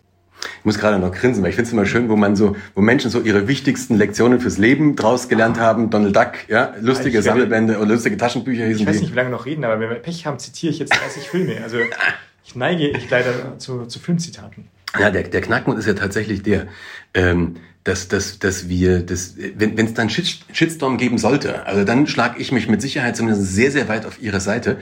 Ich 0.62 0.64
muss 0.64 0.78
gerade 0.78 1.00
noch 1.00 1.10
grinsen, 1.10 1.42
weil 1.42 1.50
ich 1.50 1.56
finde 1.56 1.66
es 1.66 1.72
immer 1.72 1.86
schön, 1.86 2.08
wo 2.08 2.14
man 2.14 2.36
so, 2.36 2.54
wo 2.76 2.82
Menschen 2.82 3.10
so 3.10 3.20
ihre 3.20 3.48
wichtigsten 3.48 3.96
Lektionen 3.96 4.38
fürs 4.38 4.58
Leben 4.58 4.94
draus 4.94 5.28
gelernt 5.28 5.58
ah. 5.58 5.62
haben. 5.62 5.90
Donald 5.90 6.14
Duck, 6.14 6.34
ja, 6.46 6.72
lustige 6.80 7.18
ich 7.18 7.24
Sammelbände 7.24 7.78
oder 7.78 7.94
lustige 7.94 8.16
Taschenbücher 8.16 8.66
hießen 8.66 8.82
Ich 8.82 8.86
weiß 8.86 9.00
nicht, 9.00 9.10
wie 9.10 9.16
lange 9.16 9.30
noch 9.30 9.44
reden, 9.44 9.64
aber 9.64 9.80
wenn 9.80 9.90
wir 9.90 9.96
Pech 9.96 10.24
haben, 10.24 10.38
zitiere 10.38 10.72
ich 10.72 10.78
jetzt 10.78 10.94
30 10.94 11.28
Filme. 11.28 11.56
Also 11.64 11.78
ich 12.44 12.54
neige 12.54 12.86
ich 12.90 13.10
leider 13.10 13.58
zu, 13.58 13.86
zu 13.86 13.98
Filmzitaten. 13.98 14.68
Ja, 15.00 15.10
der, 15.10 15.24
der 15.24 15.40
Knackpunkt 15.40 15.80
ist 15.80 15.86
ja 15.86 15.94
tatsächlich 15.94 16.44
der, 16.44 16.68
ähm, 17.12 17.56
dass, 17.82 18.06
dass, 18.06 18.38
dass 18.38 18.68
wir, 18.68 19.00
dass, 19.00 19.34
wenn 19.36 19.76
es 19.76 19.94
dann 19.94 20.10
Shit, 20.10 20.44
Shitstorm 20.52 20.96
geben 20.96 21.18
sollte, 21.18 21.66
also 21.66 21.82
dann 21.82 22.06
schlage 22.06 22.40
ich 22.40 22.52
mich 22.52 22.68
mit 22.68 22.80
Sicherheit 22.80 23.16
zumindest 23.16 23.52
sehr, 23.52 23.72
sehr 23.72 23.88
weit 23.88 24.06
auf 24.06 24.22
ihre 24.22 24.38
Seite. 24.38 24.78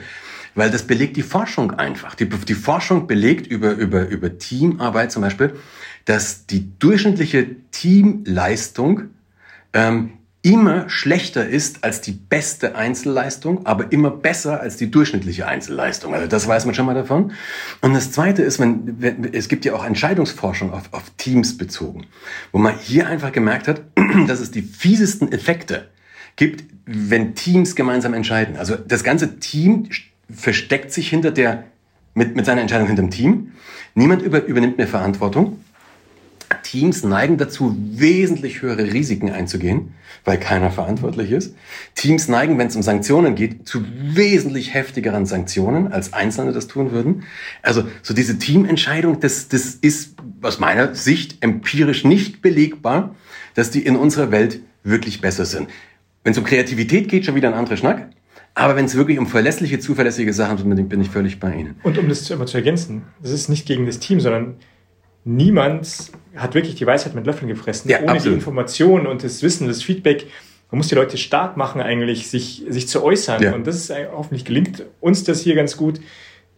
Weil 0.55 0.69
das 0.69 0.83
belegt 0.83 1.17
die 1.17 1.23
Forschung 1.23 1.71
einfach. 1.71 2.15
Die, 2.15 2.27
die 2.27 2.53
Forschung 2.53 3.07
belegt 3.07 3.47
über, 3.47 3.71
über, 3.71 4.07
über 4.07 4.37
Teamarbeit 4.37 5.11
zum 5.11 5.21
Beispiel, 5.21 5.53
dass 6.05 6.45
die 6.45 6.77
durchschnittliche 6.79 7.47
Teamleistung 7.71 9.09
ähm, 9.73 10.13
immer 10.43 10.89
schlechter 10.89 11.47
ist 11.47 11.83
als 11.83 12.01
die 12.01 12.13
beste 12.13 12.75
Einzelleistung, 12.75 13.65
aber 13.67 13.91
immer 13.91 14.09
besser 14.09 14.59
als 14.59 14.75
die 14.75 14.89
durchschnittliche 14.89 15.47
Einzelleistung. 15.47 16.15
Also 16.15 16.27
das 16.27 16.47
weiß 16.47 16.65
man 16.65 16.73
schon 16.73 16.87
mal 16.87 16.95
davon. 16.95 17.33
Und 17.81 17.93
das 17.93 18.11
Zweite 18.11 18.41
ist, 18.41 18.59
wenn, 18.59 19.01
wenn 19.01 19.33
es 19.33 19.49
gibt 19.49 19.65
ja 19.65 19.73
auch 19.73 19.85
Entscheidungsforschung 19.85 20.73
auf, 20.73 20.91
auf 20.93 21.03
Teams 21.17 21.57
bezogen, 21.57 22.07
wo 22.51 22.57
man 22.57 22.75
hier 22.75 23.07
einfach 23.07 23.31
gemerkt 23.31 23.67
hat, 23.67 23.81
dass 24.27 24.39
es 24.39 24.49
die 24.49 24.63
fiesesten 24.63 25.31
Effekte 25.31 25.89
gibt, 26.37 26.63
wenn 26.85 27.35
Teams 27.35 27.75
gemeinsam 27.75 28.15
entscheiden. 28.15 28.57
Also 28.57 28.75
das 28.75 29.03
ganze 29.03 29.39
Team 29.39 29.89
versteckt 30.33 30.91
sich 30.91 31.09
hinter 31.09 31.31
der 31.31 31.65
mit, 32.13 32.35
mit 32.35 32.45
seiner 32.45 32.61
Entscheidung 32.61 32.87
hinter 32.87 33.03
dem 33.03 33.11
Team. 33.11 33.53
Niemand 33.95 34.21
über, 34.21 34.43
übernimmt 34.45 34.77
mehr 34.77 34.87
Verantwortung. 34.87 35.59
Teams 36.63 37.03
neigen 37.03 37.37
dazu, 37.37 37.75
wesentlich 37.77 38.61
höhere 38.61 38.91
Risiken 38.91 39.29
einzugehen, 39.29 39.93
weil 40.25 40.37
keiner 40.37 40.69
verantwortlich 40.69 41.31
ist. 41.31 41.55
Teams 41.95 42.27
neigen, 42.27 42.57
wenn 42.57 42.67
es 42.67 42.75
um 42.75 42.81
Sanktionen 42.81 43.35
geht, 43.35 43.67
zu 43.67 43.85
wesentlich 43.87 44.73
heftigeren 44.73 45.25
Sanktionen, 45.25 45.91
als 45.91 46.13
Einzelne 46.13 46.51
das 46.51 46.67
tun 46.67 46.91
würden. 46.91 47.23
Also 47.61 47.83
so 48.01 48.13
diese 48.13 48.37
Teamentscheidung, 48.37 49.19
das, 49.21 49.47
das 49.47 49.75
ist 49.75 50.15
aus 50.41 50.59
meiner 50.59 50.93
Sicht 50.93 51.37
empirisch 51.41 52.03
nicht 52.03 52.41
belegbar, 52.41 53.15
dass 53.53 53.71
die 53.71 53.85
in 53.85 53.95
unserer 53.95 54.31
Welt 54.31 54.59
wirklich 54.83 55.21
besser 55.21 55.45
sind. 55.45 55.69
Wenn 56.23 56.31
es 56.31 56.37
um 56.37 56.43
Kreativität 56.43 57.09
geht, 57.09 57.25
schon 57.25 57.35
wieder 57.35 57.47
ein 57.47 57.55
anderer 57.55 57.77
Schnack. 57.77 58.09
Aber 58.53 58.75
wenn 58.75 58.85
es 58.85 58.95
wirklich 58.95 59.17
um 59.17 59.27
verlässliche, 59.27 59.79
zuverlässige 59.79 60.33
Sachen 60.33 60.75
geht, 60.75 60.89
bin 60.89 61.01
ich 61.01 61.09
völlig 61.09 61.39
bei 61.39 61.53
Ihnen. 61.53 61.79
Und 61.83 61.97
um 61.97 62.09
das 62.09 62.29
immer 62.29 62.45
zu 62.45 62.57
ergänzen, 62.57 63.03
das 63.21 63.31
ist 63.31 63.49
nicht 63.49 63.65
gegen 63.65 63.85
das 63.85 63.99
Team, 63.99 64.19
sondern 64.19 64.55
niemand 65.23 66.11
hat 66.35 66.53
wirklich 66.53 66.75
die 66.75 66.85
Weisheit 66.85 67.15
mit 67.15 67.25
Löffeln 67.25 67.47
gefressen, 67.47 67.89
ja, 67.89 67.99
ohne 67.99 68.11
absolut. 68.11 68.25
die 68.25 68.39
Information 68.39 69.07
und 69.07 69.23
das 69.23 69.41
Wissen, 69.41 69.67
das 69.67 69.83
Feedback. 69.83 70.27
Man 70.69 70.77
muss 70.77 70.87
die 70.87 70.95
Leute 70.95 71.17
stark 71.17 71.57
machen, 71.57 71.81
eigentlich 71.81 72.29
sich, 72.29 72.63
sich 72.69 72.87
zu 72.87 73.03
äußern. 73.03 73.41
Ja. 73.41 73.53
Und 73.53 73.67
das 73.67 73.75
ist 73.75 73.93
hoffentlich 74.11 74.45
gelingt 74.45 74.83
uns 74.99 75.23
das 75.23 75.41
hier 75.41 75.55
ganz 75.55 75.75
gut. 75.77 75.99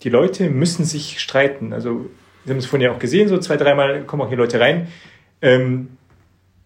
Die 0.04 0.10
Leute 0.10 0.50
müssen 0.50 0.86
sich 0.86 1.20
streiten. 1.20 1.74
Also, 1.74 2.10
Sie 2.46 2.52
haben 2.52 2.58
es 2.58 2.66
vorhin 2.66 2.86
ja 2.86 2.94
auch 2.94 3.00
gesehen, 3.00 3.30
so 3.30 3.38
zwei, 3.38 3.56
dreimal 3.56 4.04
kommen 4.04 4.22
auch 4.22 4.28
hier 4.28 4.38
Leute 4.38 4.60
rein. 4.60 4.88
Ähm, 5.42 5.90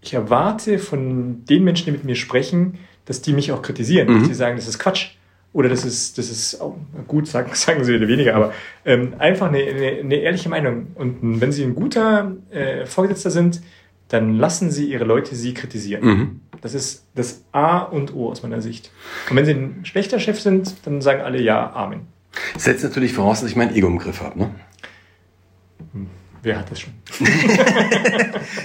ich 0.01 0.13
erwarte 0.13 0.79
von 0.79 1.45
den 1.45 1.63
Menschen, 1.63 1.85
die 1.85 1.91
mit 1.91 2.03
mir 2.03 2.15
sprechen, 2.15 2.79
dass 3.07 3.21
die 3.21 3.33
mich 3.33 3.51
auch 3.51 3.61
kritisieren, 3.61 4.09
mhm. 4.09 4.19
dass 4.19 4.27
die 4.27 4.35
sagen, 4.35 4.55
das 4.57 4.67
ist 4.67 4.77
Quatsch 4.77 5.11
oder 5.53 5.69
das 5.69 5.85
ist, 5.85 6.17
das 6.17 6.29
ist 6.29 6.61
oh, 6.61 6.77
gut, 7.07 7.27
sagen, 7.27 7.49
sagen 7.53 7.83
sie 7.83 7.93
wieder 7.93 8.07
weniger, 8.07 8.35
aber 8.35 8.53
ähm, 8.85 9.15
einfach 9.17 9.47
eine, 9.47 9.59
eine, 9.59 9.87
eine, 9.99 10.15
ehrliche 10.15 10.49
Meinung. 10.49 10.87
Und 10.93 11.41
wenn 11.41 11.51
sie 11.51 11.63
ein 11.63 11.73
guter 11.73 12.33
äh, 12.51 12.85
Vorgesetzter 12.85 13.31
sind, 13.31 13.61
dann 14.09 14.35
lassen 14.35 14.71
sie 14.71 14.85
ihre 14.85 15.03
Leute 15.03 15.35
sie 15.35 15.53
kritisieren. 15.53 16.05
Mhm. 16.05 16.41
Das 16.61 16.73
ist 16.73 17.05
das 17.15 17.43
A 17.51 17.79
und 17.79 18.13
O 18.13 18.29
aus 18.29 18.43
meiner 18.43 18.61
Sicht. 18.61 18.91
Und 19.29 19.35
wenn 19.35 19.45
sie 19.45 19.53
ein 19.53 19.79
schlechter 19.83 20.19
Chef 20.19 20.39
sind, 20.39 20.75
dann 20.85 21.01
sagen 21.01 21.21
alle 21.21 21.41
ja, 21.41 21.73
Amen. 21.73 22.01
Setzt 22.57 22.83
natürlich 22.83 23.13
voraus, 23.13 23.41
dass 23.41 23.49
ich 23.49 23.55
mein 23.55 23.73
Ego 23.75 23.87
im 23.87 23.97
Griff 23.97 24.21
habe, 24.21 24.37
ne? 24.37 24.51
Wer 26.43 26.59
hat 26.59 26.71
das 26.71 26.79
schon? 26.81 26.93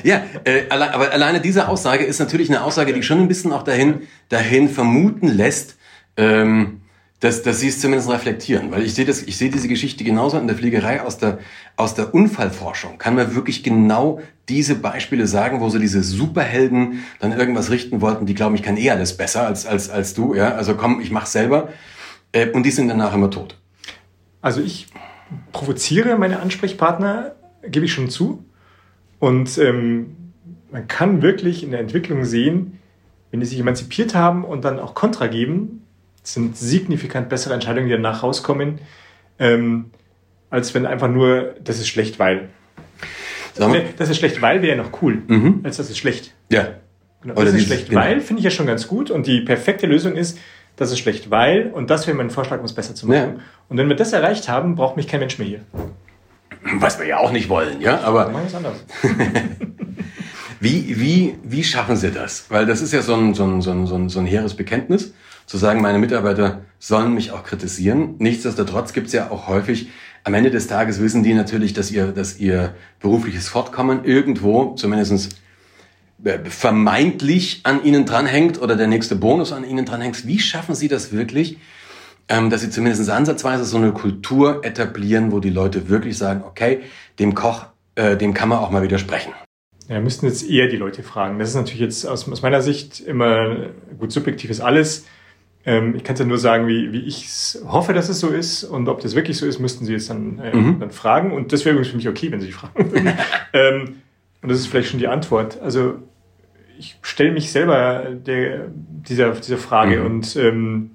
ja, 0.03 0.23
äh, 0.45 0.65
aber 0.69 1.11
alleine 1.13 1.41
diese 1.41 1.69
Aussage 1.69 2.05
ist 2.05 2.19
natürlich 2.19 2.49
eine 2.49 2.63
Aussage, 2.63 2.93
die 2.93 3.03
schon 3.03 3.21
ein 3.21 3.29
bisschen 3.29 3.53
auch 3.53 3.63
dahin, 3.63 4.03
dahin 4.29 4.69
vermuten 4.69 5.29
lässt, 5.29 5.77
ähm, 6.17 6.83
dass, 7.21 7.43
dass 7.43 7.61
sie 7.61 7.69
es 7.69 7.81
zumindest 7.81 8.11
reflektieren. 8.11 8.73
Weil 8.73 8.83
ich 8.83 8.95
sehe 8.95 9.05
das, 9.05 9.23
ich 9.23 9.37
sehe 9.37 9.49
diese 9.49 9.69
Geschichte 9.69 10.03
genauso 10.03 10.39
in 10.39 10.49
der 10.49 10.57
Fliegerei 10.57 11.03
aus 11.03 11.19
der, 11.19 11.39
aus 11.77 11.95
der 11.95 12.13
Unfallforschung. 12.13 12.99
Kann 12.99 13.15
man 13.15 13.35
wirklich 13.35 13.63
genau 13.63 14.21
diese 14.49 14.75
Beispiele 14.75 15.29
sagen, 15.29 15.61
wo 15.61 15.69
so 15.69 15.79
diese 15.79 16.03
Superhelden 16.03 17.05
dann 17.21 17.33
irgendwas 17.33 17.71
richten 17.71 18.01
wollten, 18.01 18.27
die 18.27 18.35
glauben, 18.35 18.57
ich 18.57 18.63
kann 18.63 18.77
eh 18.77 18.91
alles 18.91 19.17
besser 19.17 19.47
als, 19.47 19.67
als, 19.67 19.89
als 19.89 20.15
du, 20.15 20.35
ja. 20.35 20.55
Also 20.55 20.75
komm, 20.75 21.01
ich 21.01 21.13
mach's 21.13 21.33
selber. 21.33 21.69
Äh, 22.33 22.51
und 22.51 22.65
die 22.65 22.71
sind 22.71 22.89
danach 22.89 23.15
immer 23.15 23.31
tot. 23.31 23.57
Also 24.41 24.61
ich 24.61 24.89
provoziere 25.53 26.19
meine 26.19 26.41
Ansprechpartner, 26.41 27.37
gebe 27.67 27.87
ich 27.87 27.93
schon 27.93 28.11
zu. 28.11 28.45
Und 29.19 29.59
ähm, 29.59 30.17
man 30.71 30.89
kann 30.89 31.23
wirklich 31.23 31.63
in 31.63 31.71
der 31.71 31.81
Entwicklung 31.81 32.25
sehen, 32.25 32.79
wenn 33.31 33.41
die 33.41 33.47
sich 33.47 33.59
emanzipiert 33.59 34.15
haben 34.15 34.45
und 34.45 34.65
dann 34.65 34.79
auch 34.79 34.95
Kontra 34.95 35.27
geben, 35.27 35.83
sind 36.23 36.57
signifikant 36.57 37.29
bessere 37.29 37.55
Entscheidungen, 37.55 37.89
die 37.89 37.93
danach 37.93 38.23
rauskommen, 38.23 38.79
ähm, 39.39 39.91
als 40.51 40.75
wenn 40.75 40.87
einfach 40.87 41.09
nur, 41.09 41.55
das 41.63 41.79
ist 41.79 41.89
schlecht, 41.89 42.19
weil. 42.19 42.49
Das 43.99 44.09
ist 44.09 44.17
schlecht, 44.17 44.41
weil 44.41 44.63
wäre 44.63 44.77
ja 44.77 44.83
noch 44.83 45.03
cool, 45.03 45.23
mhm. 45.27 45.61
als 45.63 45.77
das 45.77 45.91
ist 45.91 45.99
schlecht. 45.99 46.35
Ja. 46.51 46.69
Genau, 47.23 47.35
das 47.35 47.55
ist 47.55 47.67
schlecht, 47.67 47.95
weil 47.95 48.21
finde 48.21 48.41
ich 48.41 48.45
ja 48.45 48.51
schon 48.51 48.67
ganz 48.67 48.89
gut. 48.89 49.11
Und 49.11 49.27
die 49.27 49.43
perfekte 49.43 49.87
Lösung 49.87 50.17
ist, 50.17 50.39
das 50.77 50.91
ist 50.91 50.99
schlecht, 50.99 51.31
weil, 51.31 51.67
und 51.69 51.91
das 51.91 52.07
wäre 52.07 52.17
mein 52.17 52.31
Vorschlag, 52.31 52.59
um 52.59 52.65
es 52.65 52.73
besser 52.73 52.95
zu 52.95 53.07
machen. 53.07 53.37
Ja. 53.37 53.43
Und 53.69 53.77
wenn 53.77 53.89
wir 53.89 53.97
das 53.97 54.13
erreicht 54.13 54.49
haben, 54.49 54.75
braucht 54.75 54.97
mich 54.97 55.07
kein 55.07 55.21
Mensch 55.21 55.39
mehr 55.39 55.47
hier. 55.47 55.61
Was 56.65 56.99
wir 56.99 57.07
ja 57.07 57.19
auch 57.19 57.33
nicht 57.33 57.49
wollen, 57.49 57.81
ja, 57.81 58.01
aber. 58.01 58.29
Machen 58.29 58.47
es 58.47 58.55
anders. 58.55 58.77
wie, 60.61 61.01
wie, 61.01 61.35
wie 61.43 61.65
schaffen 61.65 61.97
Sie 61.97 62.11
das? 62.11 62.47
Weil 62.49 62.67
das 62.67 62.83
ist 62.83 62.93
ja 62.93 63.03
so 63.03 63.15
ein, 63.15 63.35
so 63.35 63.45
ein, 63.45 63.63
so 63.63 63.73
ein, 63.73 63.87
so 63.87 63.95
ein, 63.97 64.09
so 64.09 64.21
ein 64.21 64.27
hehres 64.27 64.55
Bekenntnis 64.55 65.13
zu 65.47 65.59
sagen, 65.59 65.83
meine 65.83 65.99
Mitarbeiter 65.99 66.63
sollen 66.79 67.15
mich 67.15 67.33
auch 67.33 67.43
kritisieren. 67.45 68.15
Nichtsdestotrotz 68.19 68.93
gibt 68.93 69.09
es 69.09 69.13
ja 69.13 69.31
auch 69.31 69.49
häufig, 69.49 69.89
am 70.25 70.35
Ende 70.35 70.51
des 70.51 70.69
Tages 70.69 71.01
wissen 71.01 71.25
die 71.25 71.35
natürlich, 71.35 71.73
dass 71.73 71.91
ihr, 71.91 72.07
dass 72.13 72.39
ihr 72.39 72.75
berufliches 73.01 73.49
Fortkommen 73.49 74.05
irgendwo 74.05 74.75
zumindest 74.77 75.37
äh, 76.23 76.39
vermeintlich 76.49 77.61
an 77.65 77.85
ihnen 77.85 78.07
dranhängt 78.07 78.63
oder 78.63 78.77
der 78.77 78.87
nächste 78.87 79.17
Bonus 79.17 79.53
an 79.53 79.69
ihnen 79.69 79.85
dranhängt. 79.85 80.27
Wie 80.27 80.39
schaffen 80.39 80.77
Sie 80.77 80.87
das 80.87 81.11
wirklich, 81.11 81.59
ähm, 82.33 82.49
dass 82.49 82.63
Sie 82.63 82.71
zumindest 82.71 83.09
ansatzweise 83.11 83.65
so 83.65 83.77
eine 83.77 83.93
Kultur 83.93 84.65
etablieren, 84.65 85.33
wo 85.33 85.39
die 85.39 85.51
Leute 85.51 85.91
wirklich 85.91 86.17
sagen, 86.17 86.43
okay, 86.47 86.81
dem 87.19 87.35
Koch, 87.35 87.67
äh, 87.95 88.17
dem 88.17 88.33
kann 88.33 88.49
man 88.49 88.59
auch 88.59 88.71
mal 88.71 88.83
widersprechen? 88.83 89.33
Ja, 89.89 90.01
müssten 90.01 90.25
jetzt 90.25 90.49
eher 90.49 90.69
die 90.69 90.79
Leute 90.79 91.03
fragen. 91.03 91.39
Das 91.39 91.51
ist 91.51 91.57
natürlich 91.57 91.81
jetzt 91.81 92.07
aus, 92.07 92.27
aus 92.31 92.41
meiner 92.41 92.63
Sicht 92.63 93.01
immer, 93.01 93.67
gut, 93.99 94.13
subjektiv 94.13 94.49
ist 94.49 94.61
alles. 94.61 95.05
Ähm, 95.67 95.95
ich 95.95 96.05
kann 96.05 96.15
es 96.15 96.21
ja 96.21 96.25
nur 96.25 96.39
sagen, 96.39 96.67
wie, 96.69 96.93
wie 96.93 97.01
ich 97.01 97.29
hoffe, 97.67 97.93
dass 97.93 98.09
es 98.09 98.19
so 98.19 98.29
ist. 98.29 98.65
Und 98.65 98.89
ob 98.89 99.01
das 99.01 99.15
wirklich 99.15 99.37
so 99.37 99.45
ist, 99.45 99.59
müssten 99.59 99.85
Sie 99.85 99.95
es 99.95 100.09
dann, 100.09 100.39
äh, 100.39 100.57
mhm. 100.57 100.81
dann 100.81 100.91
fragen. 100.91 101.33
Und 101.33 101.53
das 101.53 101.67
wäre 101.67 101.75
übrigens 101.75 101.91
für 101.91 101.97
mich 101.97 102.09
okay, 102.09 102.33
wenn 102.33 102.41
Sie 102.41 102.53
fragen 102.53 103.15
ähm, 103.53 103.97
und 104.41 104.49
das 104.49 104.59
ist 104.59 104.69
vielleicht 104.69 104.89
schon 104.89 104.99
die 104.99 105.07
Antwort. 105.07 105.61
Also 105.61 105.97
ich 106.79 106.97
stelle 107.03 107.33
mich 107.33 107.53
selber 107.53 108.07
der, 108.11 108.69
dieser, 108.69 109.33
dieser 109.33 109.59
Frage 109.59 109.99
mhm. 109.99 110.07
und, 110.07 110.37
ähm, 110.37 110.91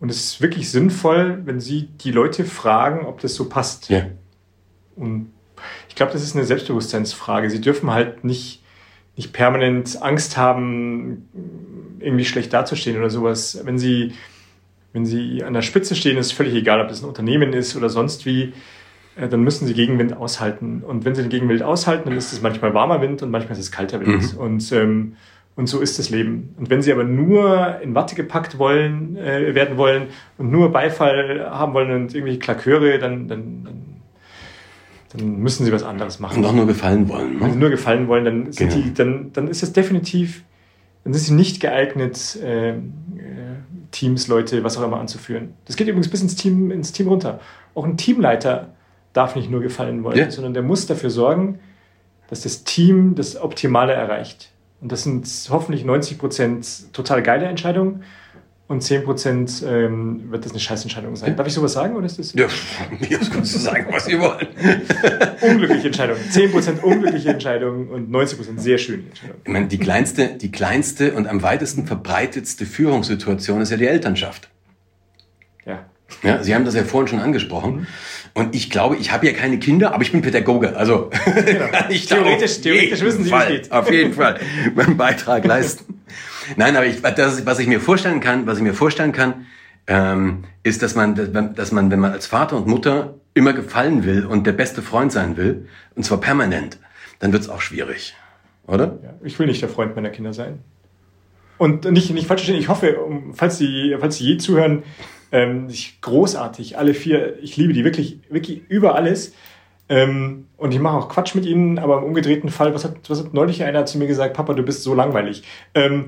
und 0.00 0.10
es 0.10 0.24
ist 0.24 0.40
wirklich 0.40 0.70
sinnvoll, 0.70 1.42
wenn 1.44 1.60
Sie 1.60 1.88
die 2.00 2.12
Leute 2.12 2.44
fragen, 2.44 3.06
ob 3.06 3.20
das 3.20 3.34
so 3.34 3.48
passt. 3.48 3.88
Ja. 3.88 4.06
Und 4.96 5.32
ich 5.88 5.96
glaube, 5.96 6.12
das 6.12 6.22
ist 6.22 6.36
eine 6.36 6.44
Selbstbewusstseinsfrage. 6.44 7.50
Sie 7.50 7.60
dürfen 7.60 7.90
halt 7.90 8.22
nicht, 8.24 8.62
nicht 9.16 9.32
permanent 9.32 10.00
Angst 10.00 10.36
haben, 10.36 11.28
irgendwie 11.98 12.24
schlecht 12.24 12.52
dazustehen 12.52 12.96
oder 12.96 13.10
sowas. 13.10 13.60
Wenn 13.64 13.78
sie, 13.78 14.12
wenn 14.92 15.04
sie 15.04 15.42
an 15.42 15.52
der 15.52 15.62
Spitze 15.62 15.96
stehen, 15.96 16.16
ist 16.16 16.32
völlig 16.32 16.54
egal, 16.54 16.80
ob 16.80 16.88
das 16.88 17.02
ein 17.02 17.08
Unternehmen 17.08 17.52
ist 17.52 17.74
oder 17.74 17.88
sonst 17.88 18.24
wie, 18.24 18.52
äh, 19.16 19.28
dann 19.28 19.42
müssen 19.42 19.66
sie 19.66 19.74
Gegenwind 19.74 20.16
aushalten. 20.16 20.84
Und 20.86 21.04
wenn 21.04 21.16
sie 21.16 21.22
den 21.22 21.30
Gegenwind 21.30 21.64
aushalten, 21.64 22.08
dann 22.08 22.16
ist 22.16 22.32
es 22.32 22.40
manchmal 22.40 22.72
warmer 22.72 23.00
Wind 23.00 23.22
und 23.22 23.32
manchmal 23.32 23.58
ist 23.58 23.64
es 23.64 23.72
kalter 23.72 24.00
Wind. 24.00 24.34
Mhm. 24.34 24.38
Und, 24.38 24.72
ähm, 24.72 25.16
und 25.58 25.66
so 25.66 25.80
ist 25.80 25.98
das 25.98 26.08
Leben. 26.08 26.54
Und 26.56 26.70
wenn 26.70 26.82
sie 26.82 26.92
aber 26.92 27.04
nur 27.04 27.80
in 27.82 27.94
Watte 27.94 28.14
gepackt 28.14 28.58
wollen, 28.58 29.16
äh, 29.16 29.54
werden 29.54 29.76
wollen 29.76 30.06
und 30.38 30.50
nur 30.50 30.72
Beifall 30.72 31.50
haben 31.50 31.74
wollen 31.74 31.90
und 31.90 32.14
irgendwie 32.14 32.38
Klaköre, 32.38 32.98
dann, 32.98 33.28
dann, 33.28 33.64
dann, 33.64 33.82
dann 35.12 35.38
müssen 35.40 35.66
sie 35.66 35.72
was 35.72 35.82
anderes 35.82 36.20
machen. 36.20 36.38
Und 36.38 36.46
auch 36.46 36.54
nur 36.54 36.66
gefallen 36.66 37.08
wollen. 37.08 37.34
Ne? 37.34 37.40
Wenn 37.40 37.52
sie 37.52 37.58
nur 37.58 37.70
gefallen 37.70 38.08
wollen, 38.08 38.24
dann, 38.24 38.52
sind 38.52 38.70
genau. 38.70 38.82
die, 38.82 38.94
dann, 38.94 39.32
dann 39.32 39.48
ist 39.48 39.62
es 39.62 39.72
definitiv 39.72 40.44
dann 41.04 41.14
sind 41.14 41.24
sie 41.24 41.34
nicht 41.34 41.60
geeignet, 41.60 42.36
äh, 42.36 42.74
Teams, 43.90 44.28
Leute, 44.28 44.62
was 44.62 44.76
auch 44.76 44.82
immer 44.82 45.00
anzuführen. 45.00 45.54
Das 45.64 45.76
geht 45.76 45.88
übrigens 45.88 46.08
bis 46.08 46.20
ins 46.20 46.36
Team, 46.36 46.70
ins 46.70 46.92
Team 46.92 47.08
runter. 47.08 47.40
Auch 47.74 47.84
ein 47.84 47.96
Teamleiter 47.96 48.74
darf 49.14 49.34
nicht 49.34 49.50
nur 49.50 49.62
gefallen 49.62 50.04
wollen, 50.04 50.18
ja. 50.18 50.30
sondern 50.30 50.52
der 50.52 50.62
muss 50.62 50.86
dafür 50.86 51.08
sorgen, 51.08 51.60
dass 52.28 52.42
das 52.42 52.64
Team 52.64 53.14
das 53.14 53.40
Optimale 53.40 53.94
erreicht. 53.94 54.50
Und 54.80 54.92
das 54.92 55.02
sind 55.02 55.26
hoffentlich 55.50 55.84
90 55.84 56.18
Prozent 56.18 56.92
total 56.92 57.22
geile 57.22 57.46
Entscheidungen 57.46 58.04
und 58.68 58.82
10 58.82 59.04
Prozent 59.04 59.64
ähm, 59.66 60.30
wird 60.30 60.44
das 60.44 60.52
eine 60.52 60.60
Scheißentscheidung 60.60 61.16
sein. 61.16 61.34
Darf 61.34 61.46
ich 61.46 61.54
sowas 61.54 61.72
sagen 61.72 61.96
oder 61.96 62.04
ist 62.04 62.18
das? 62.18 62.34
Ja, 62.34 62.46
jetzt 63.08 63.32
kannst 63.32 63.54
du 63.54 63.58
sagen, 63.58 63.86
was 63.90 64.04
Sie 64.04 64.20
wollen. 64.20 64.46
unglückliche 65.40 65.86
Entscheidungen. 65.86 66.20
10 66.30 66.52
Prozent 66.52 66.84
unglückliche 66.84 67.30
Entscheidungen 67.30 67.88
und 67.88 68.10
90 68.10 68.38
Prozent 68.38 68.60
sehr 68.60 68.76
schöne 68.76 69.04
Entscheidungen. 69.04 69.40
Ich 69.42 69.50
meine, 69.50 69.66
die 69.68 69.78
kleinste, 69.78 70.36
die 70.36 70.52
kleinste 70.52 71.14
und 71.14 71.26
am 71.26 71.42
weitesten 71.42 71.86
verbreitetste 71.86 72.66
Führungssituation 72.66 73.62
ist 73.62 73.70
ja 73.70 73.78
die 73.78 73.86
Elternschaft. 73.86 74.50
Ja. 75.64 75.86
Ja, 76.22 76.42
Sie 76.42 76.54
haben 76.54 76.64
das 76.66 76.74
ja 76.74 76.84
vorhin 76.84 77.08
schon 77.08 77.20
angesprochen. 77.20 77.86
Und 78.38 78.54
ich 78.54 78.70
glaube, 78.70 78.94
ich 78.96 79.10
habe 79.10 79.26
ja 79.26 79.32
keine 79.32 79.58
Kinder, 79.58 79.92
aber 79.92 80.04
ich 80.04 80.12
bin 80.12 80.22
Pädagoge. 80.22 80.76
Also 80.76 81.10
genau. 81.24 81.66
ich 81.88 82.06
theoretisch, 82.06 82.60
theoretisch 82.60 83.00
wissen 83.00 83.24
Sie, 83.24 83.32
wie 83.32 83.34
es 83.34 83.46
geht. 83.48 83.72
Auf 83.72 83.90
jeden 83.90 84.14
Fall 84.14 84.38
meinen 84.76 84.96
Beitrag 84.96 85.44
leisten. 85.44 86.00
Nein, 86.54 86.76
aber 86.76 86.86
ich, 86.86 87.02
das, 87.02 87.44
was 87.46 87.58
ich 87.58 87.66
mir 87.66 87.80
vorstellen 87.80 88.20
kann, 88.20 88.46
was 88.46 88.58
ich 88.58 88.62
mir 88.62 88.74
vorstellen 88.74 89.10
kann, 89.10 89.46
ähm, 89.88 90.44
ist, 90.62 90.82
dass 90.82 90.94
man, 90.94 91.16
dass 91.56 91.72
man, 91.72 91.90
wenn 91.90 91.98
man 91.98 92.12
als 92.12 92.28
Vater 92.28 92.56
und 92.56 92.68
Mutter 92.68 93.14
immer 93.34 93.54
gefallen 93.54 94.04
will 94.04 94.24
und 94.24 94.46
der 94.46 94.52
beste 94.52 94.82
Freund 94.82 95.10
sein 95.10 95.36
will, 95.36 95.66
und 95.96 96.04
zwar 96.04 96.20
permanent, 96.20 96.78
dann 97.18 97.32
wird 97.32 97.42
es 97.42 97.48
auch 97.48 97.60
schwierig, 97.60 98.14
oder? 98.68 99.00
Ja, 99.02 99.14
ich 99.24 99.36
will 99.40 99.48
nicht 99.48 99.62
der 99.62 99.68
Freund 99.68 99.96
meiner 99.96 100.10
Kinder 100.10 100.32
sein. 100.32 100.60
Und 101.58 101.90
nicht, 101.90 102.08
nicht 102.14 102.28
falsch 102.28 102.42
verstehen, 102.42 102.60
ich 102.60 102.68
hoffe, 102.68 102.96
falls 103.32 103.58
Sie, 103.58 103.96
falls 103.98 104.18
Sie 104.18 104.24
je 104.26 104.36
zuhören, 104.36 104.84
ähm, 105.32 105.68
großartig, 106.00 106.78
alle 106.78 106.94
vier, 106.94 107.38
ich 107.42 107.56
liebe 107.56 107.72
die 107.72 107.84
wirklich, 107.84 108.20
wirklich 108.30 108.62
über 108.68 108.94
alles. 108.94 109.34
Ähm, 109.88 110.46
und 110.56 110.72
ich 110.72 110.80
mache 110.80 110.96
auch 110.96 111.08
Quatsch 111.08 111.34
mit 111.34 111.46
ihnen, 111.46 111.78
aber 111.78 111.98
im 111.98 112.04
umgedrehten 112.04 112.50
Fall, 112.50 112.74
was 112.74 112.84
hat, 112.84 112.96
was 113.08 113.24
hat 113.24 113.32
neulich 113.32 113.62
einer 113.64 113.86
zu 113.86 113.98
mir 113.98 114.06
gesagt, 114.06 114.34
Papa, 114.34 114.52
du 114.54 114.62
bist 114.62 114.82
so 114.82 114.94
langweilig. 114.94 115.42
Ähm, 115.74 116.06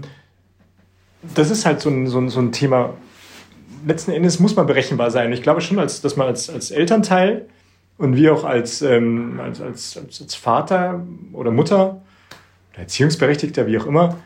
das 1.35 1.51
ist 1.51 1.67
halt 1.67 1.81
so 1.81 1.91
ein, 1.91 2.07
so, 2.07 2.19
ein, 2.19 2.29
so 2.29 2.41
ein 2.41 2.53
Thema. 2.53 2.95
Letzten 3.87 4.13
Endes 4.13 4.41
muss 4.41 4.57
man 4.57 4.67
berechenbar 4.67 5.11
sein. 5.11 5.33
Ich 5.33 5.43
glaube 5.43 5.61
schon, 5.61 5.79
als, 5.79 6.01
dass 6.03 6.17
man 6.17 6.27
als, 6.27 6.51
als 6.51 6.71
Elternteil 6.71 7.47
und 7.97 8.17
wir 8.17 8.35
auch 8.35 8.45
als, 8.45 8.83
ähm, 8.83 9.41
als, 9.43 9.61
als, 9.61 9.97
als 10.21 10.35
Vater 10.35 11.03
oder 11.33 11.51
Mutter 11.51 12.03
Erziehungsberechtigter, 12.77 13.67
wie 13.67 13.79
auch 13.79 13.87
immer, 13.87 14.17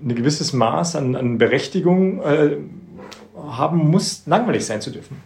ein 0.00 0.14
gewisses 0.14 0.52
Maß 0.52 0.96
an, 0.96 1.14
an 1.14 1.38
Berechtigung 1.38 2.22
äh, 2.22 2.56
haben 3.56 3.90
muss, 3.90 4.22
langweilig 4.26 4.64
sein 4.64 4.80
zu 4.80 4.90
dürfen. 4.90 5.16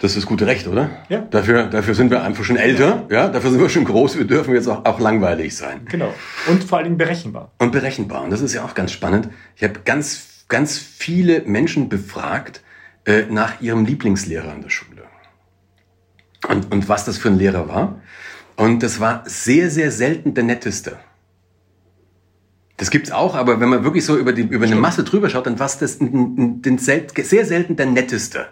Das 0.00 0.16
ist 0.16 0.24
gute 0.24 0.46
Recht, 0.46 0.66
oder? 0.66 0.90
Ja. 1.10 1.18
Dafür, 1.18 1.64
dafür 1.64 1.94
sind 1.94 2.10
wir 2.10 2.22
einfach 2.22 2.42
schon 2.42 2.56
älter, 2.56 3.06
ja. 3.10 3.28
Dafür 3.28 3.50
sind 3.50 3.60
wir 3.60 3.68
schon 3.68 3.84
groß. 3.84 4.16
Wir 4.16 4.24
dürfen 4.24 4.54
jetzt 4.54 4.66
auch, 4.66 4.84
auch 4.86 4.98
langweilig 4.98 5.54
sein. 5.54 5.82
Genau. 5.90 6.14
Und 6.46 6.64
vor 6.64 6.78
allen 6.78 6.86
Dingen 6.86 6.96
berechenbar. 6.96 7.52
Und 7.58 7.72
berechenbar. 7.72 8.22
Und 8.22 8.30
das 8.30 8.40
ist 8.40 8.54
ja 8.54 8.64
auch 8.64 8.74
ganz 8.74 8.92
spannend. 8.92 9.28
Ich 9.56 9.62
habe 9.62 9.80
ganz, 9.84 10.44
ganz 10.48 10.78
viele 10.78 11.42
Menschen 11.42 11.90
befragt 11.90 12.62
äh, 13.04 13.24
nach 13.28 13.60
ihrem 13.60 13.84
Lieblingslehrer 13.84 14.54
in 14.54 14.62
der 14.62 14.70
Schule. 14.70 15.02
Und, 16.48 16.72
und 16.72 16.88
was 16.88 17.04
das 17.04 17.18
für 17.18 17.28
ein 17.28 17.38
Lehrer 17.38 17.68
war. 17.68 18.00
Und 18.56 18.82
das 18.82 19.00
war 19.00 19.22
sehr, 19.26 19.70
sehr 19.70 19.90
selten 19.90 20.32
der 20.32 20.44
netteste. 20.44 20.98
Das 22.80 22.90
gibt's 22.90 23.10
auch, 23.10 23.34
aber 23.34 23.60
wenn 23.60 23.68
man 23.68 23.84
wirklich 23.84 24.06
so 24.06 24.16
über, 24.16 24.32
die, 24.32 24.40
über 24.40 24.64
eine 24.64 24.74
Masse 24.74 25.04
drüber 25.04 25.28
schaut, 25.28 25.44
dann 25.44 25.58
war 25.58 25.66
es 25.66 25.76
das 25.76 25.98
den, 25.98 26.62
den 26.62 26.78
sehr 26.78 27.04
selten 27.44 27.76
der 27.76 27.84
netteste. 27.84 28.46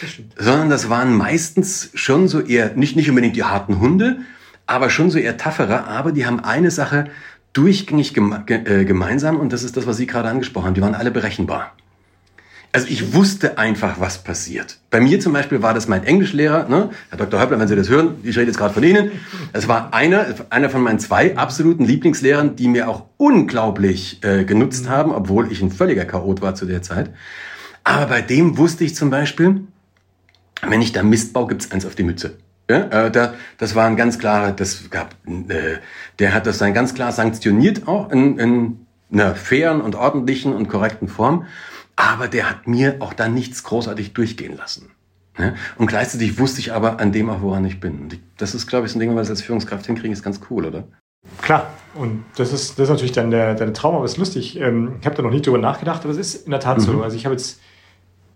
Das 0.00 0.10
Sondern 0.36 0.68
das 0.68 0.90
waren 0.90 1.16
meistens 1.16 1.90
schon 1.94 2.26
so 2.26 2.40
eher, 2.40 2.74
nicht, 2.74 2.96
nicht 2.96 3.08
unbedingt 3.08 3.36
die 3.36 3.44
harten 3.44 3.78
Hunde, 3.78 4.18
aber 4.66 4.90
schon 4.90 5.12
so 5.12 5.18
eher 5.18 5.36
toughere, 5.36 5.84
aber 5.84 6.10
die 6.10 6.26
haben 6.26 6.40
eine 6.40 6.72
Sache 6.72 7.04
durchgängig 7.52 8.14
geme 8.14 8.44
äh, 8.48 8.84
gemeinsam 8.84 9.38
und 9.38 9.52
das 9.52 9.62
ist 9.62 9.76
das, 9.76 9.86
was 9.86 9.96
Sie 9.96 10.08
gerade 10.08 10.28
angesprochen 10.28 10.66
haben. 10.66 10.74
Die 10.74 10.82
waren 10.82 10.96
alle 10.96 11.12
berechenbar. 11.12 11.72
Also 12.72 12.86
ich 12.88 13.14
wusste 13.14 13.56
einfach, 13.56 13.98
was 13.98 14.18
passiert. 14.18 14.78
Bei 14.90 15.00
mir 15.00 15.20
zum 15.20 15.32
Beispiel 15.32 15.62
war 15.62 15.72
das 15.72 15.88
mein 15.88 16.04
Englischlehrer, 16.04 16.68
ne? 16.68 16.90
Herr 17.08 17.18
Dr. 17.18 17.40
Höppler, 17.40 17.58
wenn 17.58 17.68
Sie 17.68 17.76
das 17.76 17.88
hören, 17.88 18.16
ich 18.22 18.36
rede 18.36 18.48
jetzt 18.48 18.58
gerade 18.58 18.74
von 18.74 18.82
Ihnen. 18.82 19.12
Es 19.54 19.68
war 19.68 19.94
einer, 19.94 20.26
einer 20.50 20.68
von 20.68 20.82
meinen 20.82 20.98
zwei 20.98 21.36
absoluten 21.36 21.84
Lieblingslehrern, 21.84 22.56
die 22.56 22.68
mir 22.68 22.88
auch 22.88 23.04
unglaublich 23.16 24.22
äh, 24.22 24.44
genutzt 24.44 24.88
haben, 24.88 25.12
obwohl 25.12 25.50
ich 25.50 25.62
ein 25.62 25.70
völliger 25.70 26.04
Chaot 26.04 26.42
war 26.42 26.54
zu 26.54 26.66
der 26.66 26.82
Zeit. 26.82 27.10
Aber 27.84 28.06
bei 28.06 28.20
dem 28.20 28.58
wusste 28.58 28.84
ich 28.84 28.94
zum 28.94 29.08
Beispiel, 29.08 29.62
wenn 30.66 30.82
ich 30.82 30.92
da 30.92 31.02
Mist 31.02 31.32
baue, 31.32 31.48
gibt's 31.48 31.72
eins 31.72 31.86
auf 31.86 31.94
die 31.94 32.02
Mütze. 32.02 32.36
Ja, 32.70 33.06
äh, 33.06 33.10
da, 33.10 33.32
das 33.56 33.74
war 33.74 33.86
ein 33.86 33.96
ganz 33.96 34.18
klarer, 34.18 34.52
das 34.52 34.90
gab, 34.90 35.14
äh, 35.26 35.78
der 36.18 36.34
hat 36.34 36.46
das 36.46 36.58
dann 36.58 36.74
ganz 36.74 36.92
klar 36.92 37.12
sanktioniert 37.12 37.88
auch 37.88 38.10
in, 38.12 38.38
in 38.38 38.86
einer 39.10 39.34
fairen 39.34 39.80
und 39.80 39.94
ordentlichen 39.94 40.52
und 40.52 40.68
korrekten 40.68 41.08
Form. 41.08 41.46
Aber 41.98 42.28
der 42.28 42.48
hat 42.48 42.68
mir 42.68 42.96
auch 43.00 43.12
da 43.12 43.28
nichts 43.28 43.64
großartig 43.64 44.12
durchgehen 44.12 44.56
lassen. 44.56 44.92
Ja? 45.36 45.54
Und 45.76 45.88
gleichzeitig 45.88 46.38
wusste 46.38 46.60
ich 46.60 46.72
aber 46.72 47.00
an 47.00 47.10
dem 47.10 47.28
auch, 47.28 47.42
woran 47.42 47.64
ich 47.64 47.80
bin. 47.80 48.08
Das 48.36 48.54
ist, 48.54 48.68
glaube 48.68 48.86
ich, 48.86 48.92
so 48.92 48.98
ein 48.98 49.00
Ding, 49.00 49.08
wenn 49.10 49.16
wir 49.16 49.28
als 49.28 49.42
Führungskraft 49.42 49.84
hinkriegen, 49.86 50.12
ist 50.12 50.22
ganz 50.22 50.40
cool, 50.48 50.66
oder? 50.66 50.84
Klar, 51.42 51.74
und 51.94 52.24
das 52.36 52.52
ist, 52.52 52.78
das 52.78 52.84
ist 52.84 52.90
natürlich 52.90 53.12
dann 53.12 53.32
der, 53.32 53.54
der 53.54 53.72
Traum, 53.72 53.96
aber 53.96 54.04
es 54.04 54.12
ist 54.12 54.18
lustig. 54.18 54.60
Ähm, 54.60 54.92
ich 55.00 55.06
habe 55.06 55.16
da 55.16 55.22
noch 55.22 55.32
nie 55.32 55.42
drüber 55.42 55.58
nachgedacht, 55.58 56.04
aber 56.04 56.12
es 56.12 56.18
ist 56.18 56.46
in 56.46 56.52
der 56.52 56.60
Tat 56.60 56.78
mhm. 56.78 56.82
so. 56.82 57.02
Also 57.02 57.16
ich 57.16 57.24
habe 57.24 57.34
jetzt, 57.34 57.60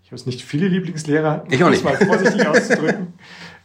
ich 0.03 0.09
habe 0.09 0.17
jetzt 0.17 0.25
nicht 0.25 0.41
viele 0.41 0.67
Lieblingslehrer, 0.67 1.45
ich 1.49 1.63
auch 1.63 1.69
nicht. 1.69 1.85
mal 1.85 1.95
vorsichtig 1.95 2.45
auszudrücken. 2.45 3.13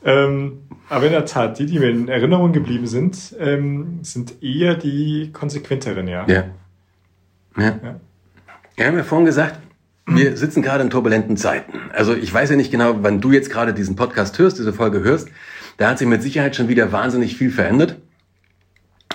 Ähm, 0.05 0.61
aber 0.89 1.07
in 1.07 1.13
der 1.13 1.25
Tat, 1.25 1.59
die, 1.59 1.67
die 1.67 1.81
mir 1.81 1.91
in 1.91 2.07
Erinnerung 2.07 2.53
geblieben 2.53 2.87
sind, 2.87 3.35
ähm, 3.41 3.99
sind 4.03 4.41
eher 4.41 4.77
die 4.77 5.33
konsequenteren, 5.33 6.07
ja. 6.07 6.25
Ja. 6.29 6.45
Ja. 7.57 7.65
ja. 7.65 8.01
Wir 8.77 8.87
haben 8.87 8.97
ja 8.97 9.03
vorhin 9.03 9.27
gesagt, 9.27 9.59
wir 10.09 10.37
sitzen 10.37 10.63
gerade 10.63 10.83
in 10.83 10.91
turbulenten 10.91 11.37
Zeiten. 11.37 11.79
Also 11.93 12.15
ich 12.15 12.33
weiß 12.33 12.51
ja 12.51 12.57
nicht 12.57 12.71
genau, 12.71 13.03
wann 13.03 13.21
du 13.21 13.31
jetzt 13.31 13.51
gerade 13.51 13.75
diesen 13.75 13.97
Podcast 13.97 14.39
hörst, 14.39 14.59
diese 14.59 14.73
Folge 14.73 15.03
hörst. 15.03 15.29
Da 15.77 15.91
hat 15.91 15.99
sich 15.99 16.09
mit 16.09 16.23
Sicherheit 16.23 16.57
schon 16.57 16.69
wieder 16.69 16.93
wahnsinnig 16.93 17.37
viel 17.37 17.51
verändert. 17.51 17.97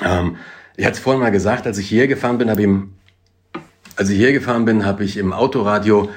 Ähm, 0.04 0.38
ich 0.78 0.86
hatte 0.86 0.96
es 0.96 1.00
vorhin 1.00 1.22
mal 1.22 1.32
gesagt, 1.32 1.68
als 1.68 1.78
ich 1.78 1.88
hierher 1.88 2.08
gefahren 2.08 2.38
bin, 2.38 2.50
habe 2.50 2.62
ich 2.62 2.66
im, 2.66 2.94
als 3.96 4.10
ich 4.10 4.18
hierher 4.18 4.34
gefahren 4.34 4.66
bin, 4.66 4.86
habe 4.86 5.04
ich 5.04 5.18
im 5.18 5.34
Autoradio 5.34 6.10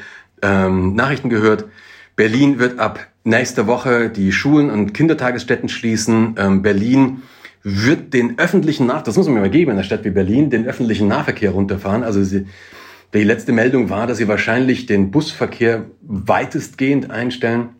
ähm, 0.42 0.94
Nachrichten 0.94 1.30
gehört. 1.30 1.64
Berlin 2.14 2.58
wird 2.58 2.78
ab 2.78 3.06
nächster 3.24 3.66
Woche 3.66 4.08
die 4.08 4.32
Schulen 4.32 4.70
und 4.70 4.94
Kindertagesstätten 4.94 5.68
schließen. 5.68 6.36
Ähm, 6.38 6.62
Berlin 6.62 7.22
wird 7.62 8.14
den 8.14 8.38
öffentlichen 8.38 8.86
Nach, 8.86 9.02
das 9.02 9.16
muss 9.16 9.26
man 9.26 9.34
mir 9.34 9.40
mal 9.40 9.50
geben 9.50 9.72
in 9.72 9.76
einer 9.76 9.84
Stadt 9.84 10.04
wie 10.04 10.10
Berlin, 10.10 10.50
den 10.50 10.66
öffentlichen 10.66 11.08
Nahverkehr 11.08 11.50
runterfahren. 11.50 12.04
Also 12.04 12.22
sie, 12.22 12.46
die 13.14 13.24
letzte 13.24 13.52
Meldung 13.52 13.88
war, 13.88 14.06
dass 14.06 14.18
sie 14.18 14.28
wahrscheinlich 14.28 14.86
den 14.86 15.10
Busverkehr 15.10 15.86
weitestgehend 16.02 17.10
einstellen. 17.10 17.70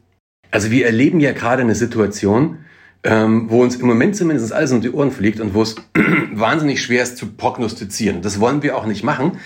Also 0.50 0.70
wir 0.70 0.86
erleben 0.86 1.20
ja 1.20 1.32
gerade 1.32 1.62
eine 1.62 1.74
Situation, 1.74 2.58
ähm, 3.02 3.50
wo 3.50 3.62
uns 3.62 3.76
im 3.76 3.86
Moment 3.86 4.16
zumindest 4.16 4.52
alles 4.52 4.72
um 4.72 4.80
die 4.80 4.90
Ohren 4.90 5.10
fliegt 5.10 5.40
und 5.40 5.54
wo 5.54 5.62
es 5.62 5.76
wahnsinnig 6.32 6.82
schwer 6.82 7.02
ist 7.02 7.16
zu 7.18 7.26
prognostizieren. 7.26 8.22
Das 8.22 8.40
wollen 8.40 8.62
wir 8.62 8.76
auch 8.76 8.86
nicht 8.86 9.04
machen. 9.04 9.38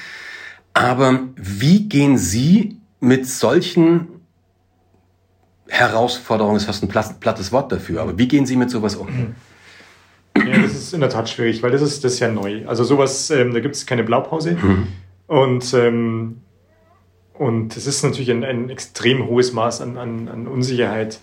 Aber 0.73 1.21
wie 1.37 1.89
gehen 1.89 2.17
Sie 2.17 2.79
mit 3.01 3.27
solchen 3.27 4.09
Herausforderungen, 5.69 6.57
ist 6.57 6.65
fast 6.65 6.83
ein 6.83 6.89
plattes 6.89 7.53
Wort 7.53 7.73
dafür, 7.73 8.03
aber 8.03 8.19
wie 8.19 8.29
gehen 8.29 8.45
Sie 8.45 8.57
mit 8.57 8.71
sowas 8.71 8.97
um? 8.97 9.35
Ja, 10.37 10.59
das 10.59 10.73
ist 10.73 10.95
in 10.95 11.01
der 11.01 11.11
Tat 11.11 11.29
schwierig, 11.29 11.63
weil 11.63 11.71
das 11.71 11.83
ist, 11.83 12.05
das 12.05 12.15
ist 12.15 12.21
ja 12.21 12.29
neu. 12.29 12.67
Also 12.67 12.85
sowas, 12.85 13.31
ähm, 13.31 13.53
da 13.53 13.61
gibt 13.61 13.75
es 13.75 13.87
keine 13.87 14.05
Blaupause. 14.05 14.53
Mhm. 14.53 14.89
Und, 15.31 15.75
ähm, 15.75 16.41
und 17.35 17.77
es 17.77 17.87
ist 17.87 18.03
natürlich 18.03 18.33
ein, 18.33 18.43
ein 18.43 18.69
extrem 18.69 19.29
hohes 19.29 19.53
Maß 19.53 19.81
an, 19.81 19.97
an, 19.97 20.27
an 20.27 20.49
Unsicherheit. 20.49 21.21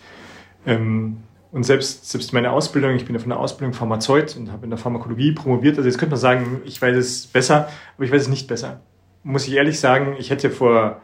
Ähm, 0.65 1.17
und 1.51 1.63
selbst, 1.65 2.09
selbst 2.09 2.31
meine 2.31 2.53
Ausbildung, 2.53 2.95
ich 2.95 3.03
bin 3.03 3.15
ja 3.15 3.19
von 3.19 3.31
der 3.31 3.37
Ausbildung 3.37 3.73
Pharmazeut 3.73 4.37
und 4.37 4.49
habe 4.49 4.63
in 4.63 4.69
der 4.69 4.79
Pharmakologie 4.79 5.33
promoviert. 5.33 5.75
Also 5.75 5.89
jetzt 5.89 5.97
könnte 5.97 6.11
man 6.11 6.21
sagen, 6.21 6.61
ich 6.63 6.81
weiß 6.81 6.95
es 6.95 7.27
besser, 7.27 7.67
aber 7.97 8.05
ich 8.05 8.11
weiß 8.13 8.21
es 8.21 8.27
nicht 8.29 8.47
besser. 8.47 8.79
Muss 9.23 9.45
ich 9.45 9.55
ehrlich 9.55 9.77
sagen, 9.77 10.15
ich 10.17 10.29
hätte 10.29 10.51
vor, 10.51 11.01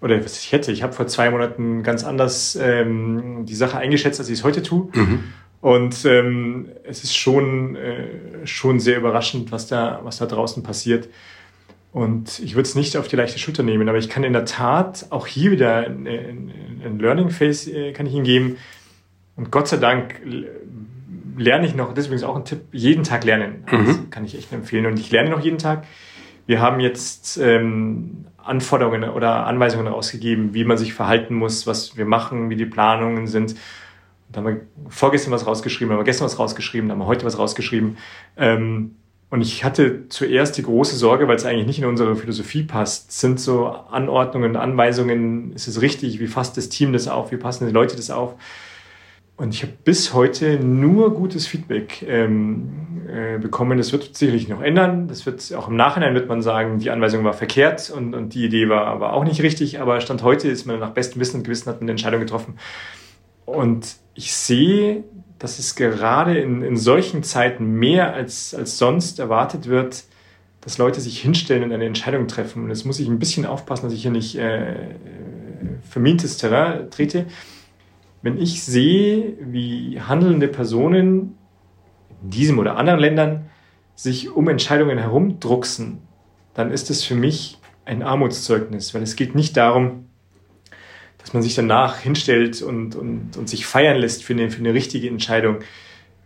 oder 0.00 0.24
was 0.24 0.38
ich 0.38 0.50
hätte, 0.50 0.72
ich 0.72 0.82
habe 0.82 0.94
vor 0.94 1.06
zwei 1.06 1.28
Monaten 1.28 1.82
ganz 1.82 2.04
anders 2.04 2.56
ähm, 2.58 3.44
die 3.44 3.54
Sache 3.54 3.76
eingeschätzt, 3.76 4.18
als 4.18 4.30
ich 4.30 4.38
es 4.38 4.44
heute 4.44 4.62
tue. 4.62 4.88
Mhm. 4.94 5.24
Und 5.60 6.06
ähm, 6.06 6.70
es 6.84 7.04
ist 7.04 7.14
schon, 7.14 7.76
äh, 7.76 8.46
schon 8.46 8.80
sehr 8.80 8.96
überraschend, 8.96 9.52
was 9.52 9.66
da, 9.66 10.00
was 10.04 10.16
da 10.16 10.24
draußen 10.24 10.62
passiert. 10.62 11.10
Und 11.94 12.40
ich 12.40 12.56
würde 12.56 12.66
es 12.66 12.74
nicht 12.74 12.96
auf 12.96 13.06
die 13.06 13.14
leichte 13.14 13.38
Schulter 13.38 13.62
nehmen, 13.62 13.88
aber 13.88 13.98
ich 13.98 14.08
kann 14.08 14.24
in 14.24 14.32
der 14.32 14.46
Tat 14.46 15.06
auch 15.10 15.28
hier 15.28 15.52
wieder 15.52 15.86
ein 15.86 16.98
Learning 16.98 17.30
Phase 17.30 17.70
äh, 17.70 17.92
kann 17.92 18.04
ich 18.06 18.14
Ihnen 18.14 18.24
geben. 18.24 18.56
Und 19.36 19.52
Gott 19.52 19.68
sei 19.68 19.76
Dank 19.76 20.20
lerne 21.36 21.66
ich 21.68 21.76
noch, 21.76 21.94
deswegen 21.94 22.16
ist 22.16 22.24
auch 22.24 22.34
ein 22.34 22.44
Tipp, 22.44 22.62
jeden 22.72 23.04
Tag 23.04 23.22
lernen. 23.22 23.64
Mhm. 23.70 23.86
Das 23.86 24.00
kann 24.10 24.24
ich 24.24 24.36
echt 24.36 24.52
empfehlen. 24.52 24.86
Und 24.86 24.98
ich 24.98 25.12
lerne 25.12 25.30
noch 25.30 25.38
jeden 25.38 25.58
Tag. 25.58 25.84
Wir 26.46 26.60
haben 26.60 26.80
jetzt 26.80 27.36
ähm, 27.36 28.26
Anforderungen 28.38 29.08
oder 29.10 29.46
Anweisungen 29.46 29.86
rausgegeben, 29.86 30.52
wie 30.52 30.64
man 30.64 30.76
sich 30.76 30.94
verhalten 30.94 31.36
muss, 31.36 31.64
was 31.64 31.96
wir 31.96 32.06
machen, 32.06 32.50
wie 32.50 32.56
die 32.56 32.66
Planungen 32.66 33.28
sind. 33.28 33.54
Da 34.32 34.38
haben 34.38 34.46
wir 34.46 34.60
vorgestern 34.88 35.30
was 35.30 35.46
rausgeschrieben, 35.46 35.92
haben 35.92 36.00
wir 36.00 36.04
gestern 36.04 36.24
was 36.24 36.40
rausgeschrieben, 36.40 36.90
haben 36.90 36.98
wir 36.98 37.06
heute 37.06 37.24
was 37.24 37.38
rausgeschrieben. 37.38 37.98
Ähm, 38.36 38.96
und 39.30 39.40
ich 39.40 39.64
hatte 39.64 40.08
zuerst 40.08 40.56
die 40.58 40.62
große 40.62 40.96
Sorge, 40.96 41.26
weil 41.26 41.36
es 41.36 41.44
eigentlich 41.44 41.66
nicht 41.66 41.78
in 41.80 41.86
unsere 41.86 42.14
Philosophie 42.14 42.62
passt, 42.62 43.12
sind 43.12 43.40
so 43.40 43.66
Anordnungen, 43.66 44.56
Anweisungen, 44.56 45.52
ist 45.54 45.66
es 45.66 45.80
richtig, 45.80 46.20
wie 46.20 46.26
fasst 46.26 46.56
das 46.56 46.68
Team 46.68 46.92
das 46.92 47.08
auf, 47.08 47.32
wie 47.32 47.36
passen 47.36 47.66
die 47.66 47.72
Leute 47.72 47.96
das 47.96 48.10
auf? 48.10 48.36
Und 49.36 49.52
ich 49.52 49.62
habe 49.62 49.72
bis 49.82 50.14
heute 50.14 50.60
nur 50.60 51.12
gutes 51.12 51.48
Feedback 51.48 52.04
ähm, 52.06 52.70
äh, 53.08 53.38
bekommen. 53.38 53.78
Das 53.78 53.90
wird 53.90 54.16
sicherlich 54.16 54.48
noch 54.48 54.62
ändern. 54.62 55.08
Das 55.08 55.26
wird 55.26 55.52
auch 55.54 55.66
im 55.66 55.74
Nachhinein 55.74 56.14
wird 56.14 56.28
man 56.28 56.40
sagen, 56.40 56.78
die 56.78 56.90
Anweisung 56.90 57.24
war 57.24 57.32
verkehrt 57.32 57.90
und, 57.90 58.14
und 58.14 58.34
die 58.34 58.44
Idee 58.44 58.68
war 58.68 58.86
aber 58.86 59.12
auch 59.12 59.24
nicht 59.24 59.42
richtig. 59.42 59.80
Aber 59.80 60.00
Stand 60.00 60.22
heute 60.22 60.48
ist 60.48 60.66
man 60.66 60.78
nach 60.78 60.90
bestem 60.90 61.20
Wissen 61.20 61.38
und 61.38 61.44
Gewissen 61.44 61.68
hat 61.68 61.76
man 61.76 61.84
eine 61.84 61.92
Entscheidung 61.92 62.20
getroffen. 62.20 62.58
Und 63.44 63.96
ich 64.14 64.32
sehe, 64.32 65.02
dass 65.44 65.58
es 65.58 65.74
gerade 65.74 66.38
in, 66.38 66.62
in 66.62 66.78
solchen 66.78 67.22
Zeiten 67.22 67.66
mehr 67.74 68.14
als, 68.14 68.54
als 68.54 68.78
sonst 68.78 69.18
erwartet 69.18 69.68
wird, 69.68 70.04
dass 70.62 70.78
Leute 70.78 71.02
sich 71.02 71.20
hinstellen 71.20 71.64
und 71.64 71.72
eine 71.72 71.84
Entscheidung 71.84 72.28
treffen. 72.28 72.62
Und 72.64 72.70
jetzt 72.70 72.86
muss 72.86 72.98
ich 72.98 73.08
ein 73.08 73.18
bisschen 73.18 73.44
aufpassen, 73.44 73.84
dass 73.84 73.92
ich 73.92 74.00
hier 74.00 74.10
nicht 74.10 74.36
äh, 74.36 74.94
vermintes 75.82 76.38
Terrain 76.38 76.90
trete. 76.90 77.26
Wenn 78.22 78.38
ich 78.40 78.62
sehe, 78.62 79.36
wie 79.38 80.00
handelnde 80.00 80.48
Personen 80.48 81.36
in 82.22 82.30
diesem 82.30 82.58
oder 82.58 82.78
anderen 82.78 83.00
Ländern 83.00 83.50
sich 83.94 84.30
um 84.30 84.48
Entscheidungen 84.48 84.96
herumdrucksen, 84.96 85.98
dann 86.54 86.70
ist 86.70 86.88
es 86.88 87.04
für 87.04 87.16
mich 87.16 87.58
ein 87.84 88.02
Armutszeugnis, 88.02 88.94
weil 88.94 89.02
es 89.02 89.14
geht 89.14 89.34
nicht 89.34 89.58
darum, 89.58 90.06
dass 91.24 91.32
man 91.32 91.42
sich 91.42 91.54
danach 91.54 91.98
hinstellt 91.98 92.60
und, 92.60 92.94
und, 92.94 93.36
und 93.38 93.48
sich 93.48 93.64
feiern 93.64 93.96
lässt 93.96 94.22
für 94.22 94.34
eine, 94.34 94.50
für 94.50 94.60
eine 94.60 94.74
richtige 94.74 95.08
Entscheidung. 95.08 95.58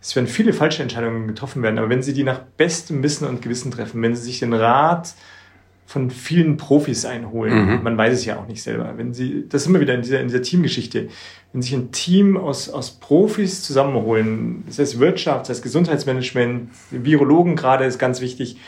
Es 0.00 0.16
werden 0.16 0.26
viele 0.26 0.52
falsche 0.52 0.82
Entscheidungen 0.82 1.28
getroffen 1.28 1.62
werden, 1.62 1.78
aber 1.78 1.88
wenn 1.88 2.02
Sie 2.02 2.12
die 2.12 2.24
nach 2.24 2.40
bestem 2.40 3.02
Wissen 3.04 3.26
und 3.26 3.40
Gewissen 3.40 3.70
treffen, 3.70 4.02
wenn 4.02 4.16
Sie 4.16 4.22
sich 4.22 4.40
den 4.40 4.52
Rat 4.52 5.14
von 5.86 6.10
vielen 6.10 6.58
Profis 6.58 7.06
einholen. 7.06 7.78
Mhm. 7.78 7.82
Man 7.82 7.96
weiß 7.96 8.12
es 8.12 8.26
ja 8.26 8.38
auch 8.38 8.46
nicht 8.46 8.62
selber. 8.62 8.92
Wenn 8.96 9.14
Sie, 9.14 9.48
das 9.48 9.62
ist 9.62 9.68
immer 9.68 9.80
wieder 9.80 9.94
in 9.94 10.02
dieser, 10.02 10.20
in 10.20 10.26
dieser 10.26 10.42
Teamgeschichte, 10.42 11.08
wenn 11.52 11.62
sich 11.62 11.72
ein 11.72 11.92
Team 11.92 12.36
aus, 12.36 12.68
aus 12.68 12.90
Profis 12.90 13.62
zusammenholen, 13.62 14.64
das 14.66 14.78
heißt 14.78 14.98
Wirtschaft, 14.98 15.42
das 15.42 15.48
heißt 15.48 15.62
Gesundheitsmanagement, 15.62 16.68
Virologen 16.90 17.56
gerade 17.56 17.86
ist 17.86 17.98
ganz 17.98 18.20
wichtig, 18.20 18.58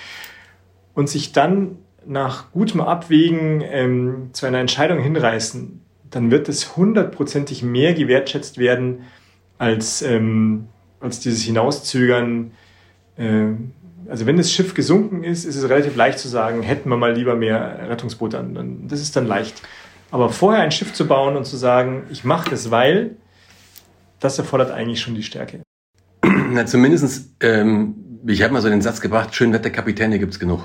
und 0.95 1.11
sich 1.11 1.33
dann 1.33 1.77
nach 2.07 2.53
gutem 2.53 2.81
Abwägen 2.81 3.63
ähm, 3.67 4.31
zu 4.33 4.47
einer 4.47 4.59
Entscheidung 4.59 5.01
hinreißen, 5.01 5.80
dann 6.11 6.31
wird 6.31 6.49
es 6.49 6.77
hundertprozentig 6.77 7.63
mehr 7.63 7.95
gewertschätzt 7.95 8.59
werden 8.59 9.03
als, 9.59 10.03
ähm, 10.03 10.67
als 11.01 11.21
dieses 11.21 11.43
Hinauszögern. 11.43 12.53
Äh, 13.17 13.47
also 14.09 14.27
wenn 14.27 14.37
das 14.37 14.53
Schiff 14.53 14.75
gesunken 14.75 15.23
ist, 15.23 15.45
ist 15.45 15.57
es 15.57 15.69
relativ 15.69 15.95
leicht 15.95 16.19
zu 16.19 16.29
sagen, 16.29 16.63
hätten 16.63 16.89
wir 16.91 16.97
mal 16.97 17.15
lieber 17.15 17.37
mehr 17.37 17.89
Rettungsboote 17.89 18.39
an. 18.39 18.87
Das 18.89 19.01
ist 19.01 19.15
dann 19.15 19.27
leicht. 19.27 19.63
Aber 20.11 20.31
vorher 20.31 20.63
ein 20.63 20.73
Schiff 20.73 20.93
zu 20.93 21.07
bauen 21.07 21.37
und 21.37 21.45
zu 21.45 21.57
sagen, 21.57 22.05
ich 22.11 22.25
mache 22.25 22.51
das, 22.51 22.71
weil, 22.73 23.17
das 24.19 24.39
erfordert 24.39 24.73
eigentlich 24.73 25.01
schon 25.01 25.15
die 25.15 25.23
Stärke. 25.23 25.63
Na, 26.25 26.67
zumindest, 26.67 27.37
ähm, 27.41 27.95
ich 28.27 28.43
habe 28.43 28.53
mal 28.53 28.61
so 28.61 28.69
den 28.69 28.83
Satz 28.83 29.01
gebracht, 29.01 29.35
Schönwetterkapitäne 29.35 30.19
gibt 30.19 30.33
es 30.33 30.41
genug. 30.41 30.65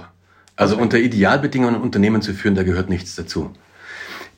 Also 0.55 0.77
unter 0.77 0.97
Idealbedingungen 0.97 1.79
Unternehmen 1.79 2.21
zu 2.21 2.33
führen, 2.33 2.55
da 2.55 2.63
gehört 2.63 2.89
nichts 2.89 3.15
dazu. 3.15 3.51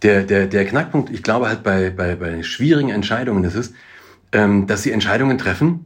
Der, 0.03 0.23
der, 0.23 0.45
der 0.45 0.65
Knackpunkt, 0.65 1.09
ich 1.11 1.23
glaube 1.23 1.47
halt 1.47 1.63
bei, 1.63 1.89
bei, 1.89 2.15
bei 2.15 2.43
schwierigen 2.43 2.89
Entscheidungen 2.89 3.43
ist 3.43 3.55
es, 3.55 3.73
ähm, 4.31 4.67
dass 4.67 4.83
sie 4.83 4.91
Entscheidungen 4.91 5.37
treffen, 5.37 5.85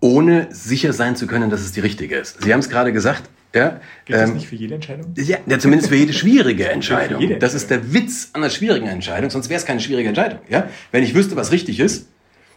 ohne 0.00 0.48
sicher 0.50 0.92
sein 0.92 1.16
zu 1.16 1.26
können, 1.26 1.50
dass 1.50 1.60
es 1.60 1.72
die 1.72 1.80
richtige 1.80 2.16
ist. 2.16 2.42
Sie 2.42 2.52
haben 2.52 2.60
es 2.60 2.70
gerade 2.70 2.92
gesagt. 2.92 3.24
Ja, 3.54 3.80
das 4.06 4.30
ähm, 4.30 4.36
nicht 4.36 4.46
für 4.46 4.54
jede 4.54 4.76
Entscheidung? 4.76 5.12
Ja, 5.16 5.38
ja 5.44 5.58
zumindest 5.58 5.88
für 5.90 5.96
jede 5.96 6.12
schwierige 6.12 6.68
Entscheidung. 6.70 7.20
Jede 7.20 7.38
das 7.38 7.54
ist 7.54 7.68
der 7.68 7.92
Witz 7.92 8.30
an 8.32 8.42
einer 8.42 8.50
schwierigen 8.50 8.86
Entscheidung, 8.86 9.28
sonst 9.30 9.48
wäre 9.48 9.58
es 9.58 9.66
keine 9.66 9.80
schwierige 9.80 10.08
Entscheidung. 10.08 10.38
Ja? 10.48 10.68
Wenn 10.92 11.02
ich 11.02 11.14
wüsste, 11.14 11.36
was 11.36 11.50
richtig 11.50 11.80
ist, 11.80 12.08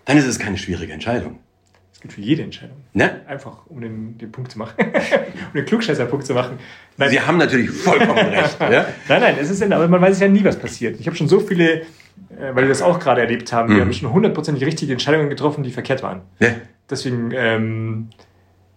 dann 0.05 0.17
ist 0.17 0.27
es 0.27 0.37
keine 0.37 0.57
schwierige 0.57 0.93
Entscheidung. 0.93 1.39
Gilt 2.03 2.11
für 2.11 2.21
jede 2.21 2.43
Entscheidung. 2.43 2.75
Ne? 2.91 3.21
Einfach, 3.27 3.65
um 3.67 3.79
den, 3.79 4.17
den 4.17 4.29
Punkt 4.29 4.51
zu 4.51 4.59
machen. 4.59 4.73
um 4.87 5.53
den 5.55 5.63
Klugscheißer-Punkt 5.63 6.25
zu 6.25 6.33
machen. 6.33 6.59
Nein. 6.97 7.09
Sie 7.09 7.21
haben 7.21 7.37
natürlich 7.37 7.71
vollkommen 7.71 8.17
recht. 8.17 8.59
Ja? 8.59 8.87
Nein, 9.07 9.21
nein, 9.21 9.35
es 9.39 9.49
ist, 9.49 9.63
aber 9.63 9.87
man 9.87 10.01
weiß 10.01 10.19
ja 10.19 10.27
nie, 10.27 10.43
was 10.43 10.59
passiert. 10.59 10.99
Ich 10.99 11.07
habe 11.07 11.15
schon 11.15 11.29
so 11.29 11.39
viele, 11.39 11.75
äh, 11.75 11.85
weil 12.51 12.63
wir 12.63 12.67
das 12.67 12.81
auch 12.81 12.99
gerade 12.99 13.21
erlebt 13.21 13.53
haben, 13.53 13.71
mhm. 13.71 13.75
wir 13.77 13.81
haben 13.83 13.93
schon 13.93 14.11
hundertprozentig 14.11 14.65
richtige 14.65 14.91
Entscheidungen 14.91 15.29
getroffen, 15.29 15.63
die 15.63 15.71
verkehrt 15.71 16.03
waren. 16.03 16.23
Ja. 16.39 16.49
Deswegen, 16.89 17.31
ähm, 17.33 18.09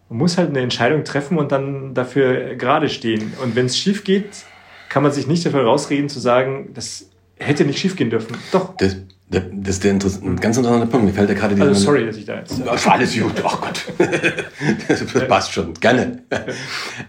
man 0.09 0.19
muss 0.19 0.39
halt 0.39 0.51
eine 0.51 0.61
Entscheidung 0.61 1.03
treffen 1.03 1.37
und 1.37 1.51
dann 1.51 1.95
dafür 1.95 2.55
gerade 2.55 2.89
stehen. 2.89 3.33
Und 3.43 3.57
wenn 3.57 3.67
es 3.67 3.77
schief 3.77 4.05
geht, 4.05 4.45
kann 4.89 5.03
man 5.03 5.11
sich 5.11 5.27
nicht 5.27 5.45
dafür 5.45 5.65
rausreden 5.65 6.09
zu 6.09 6.21
sagen, 6.21 6.71
das 6.75 7.11
hätte 7.41 7.65
nicht 7.65 7.81
schief 7.81 7.97
gehen 7.97 8.11
dürfen. 8.11 8.37
Doch. 8.53 8.77
Das, 8.77 8.99
das 9.29 9.43
ist 9.77 9.85
der 9.85 9.91
Interess 9.91 10.23
ein 10.23 10.37
ganz 10.37 10.57
interessanter 10.57 10.87
Punkt. 10.87 11.07
Mir 11.07 11.13
fällt 11.13 11.29
ja 11.29 11.35
gerade 11.35 11.61
Also 11.61 11.75
sorry, 11.75 12.07
dass 12.07 12.17
ich 12.17 12.25
da 12.25 12.37
jetzt. 12.37 12.61
Äh 12.61 12.89
alles 12.89 13.19
gut. 13.19 13.43
Ach 13.45 13.61
Gott. 13.61 13.83
das 14.89 15.05
passt 15.27 15.53
schon. 15.53 15.75
Gerne. 15.75 16.23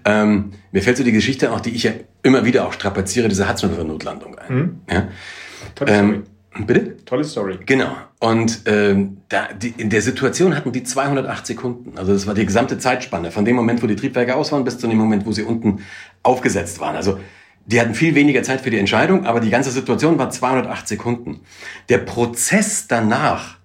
ähm, 0.03 0.51
mir 0.71 0.81
fällt 0.81 0.97
so 0.97 1.03
die 1.03 1.11
Geschichte 1.11 1.51
auch, 1.51 1.59
die 1.59 1.75
ich 1.75 1.83
ja 1.83 1.91
immer 2.23 2.43
wieder 2.43 2.67
auch 2.67 2.73
strapaziere, 2.73 3.27
diese 3.27 3.47
Hudson-Notlandung 3.47 4.37
ein. 4.39 4.55
Mhm. 4.55 4.81
Ja? 4.89 5.07
Tolle 5.75 5.91
ähm, 5.91 6.23
Bitte? 6.65 6.97
Tolle 7.05 7.23
Story. 7.23 7.59
Genau. 7.65 7.95
Und 8.19 8.61
ähm, 8.65 9.17
da, 9.29 9.49
die, 9.53 9.73
in 9.77 9.89
der 9.89 10.01
Situation 10.01 10.55
hatten 10.55 10.71
die 10.71 10.83
208 10.83 11.45
Sekunden. 11.45 11.97
Also 11.97 12.13
das 12.13 12.25
war 12.25 12.33
die 12.33 12.45
gesamte 12.45 12.79
Zeitspanne 12.79 13.31
von 13.31 13.45
dem 13.45 13.55
Moment, 13.55 13.83
wo 13.83 13.87
die 13.87 13.95
Triebwerke 13.95 14.35
aus 14.35 14.51
waren, 14.51 14.63
bis 14.63 14.79
zu 14.79 14.87
dem 14.87 14.97
Moment, 14.97 15.25
wo 15.25 15.31
sie 15.31 15.43
unten 15.43 15.81
aufgesetzt 16.23 16.79
waren. 16.79 16.95
Also 16.95 17.19
die 17.67 17.79
hatten 17.79 17.93
viel 17.93 18.15
weniger 18.15 18.43
Zeit 18.43 18.61
für 18.61 18.69
die 18.69 18.79
Entscheidung, 18.79 19.25
aber 19.25 19.39
die 19.39 19.49
ganze 19.49 19.71
Situation 19.71 20.17
war 20.17 20.29
208 20.29 20.87
Sekunden. 20.87 21.41
Der 21.89 21.99
Prozess 21.99 22.87
danach, 22.87 23.57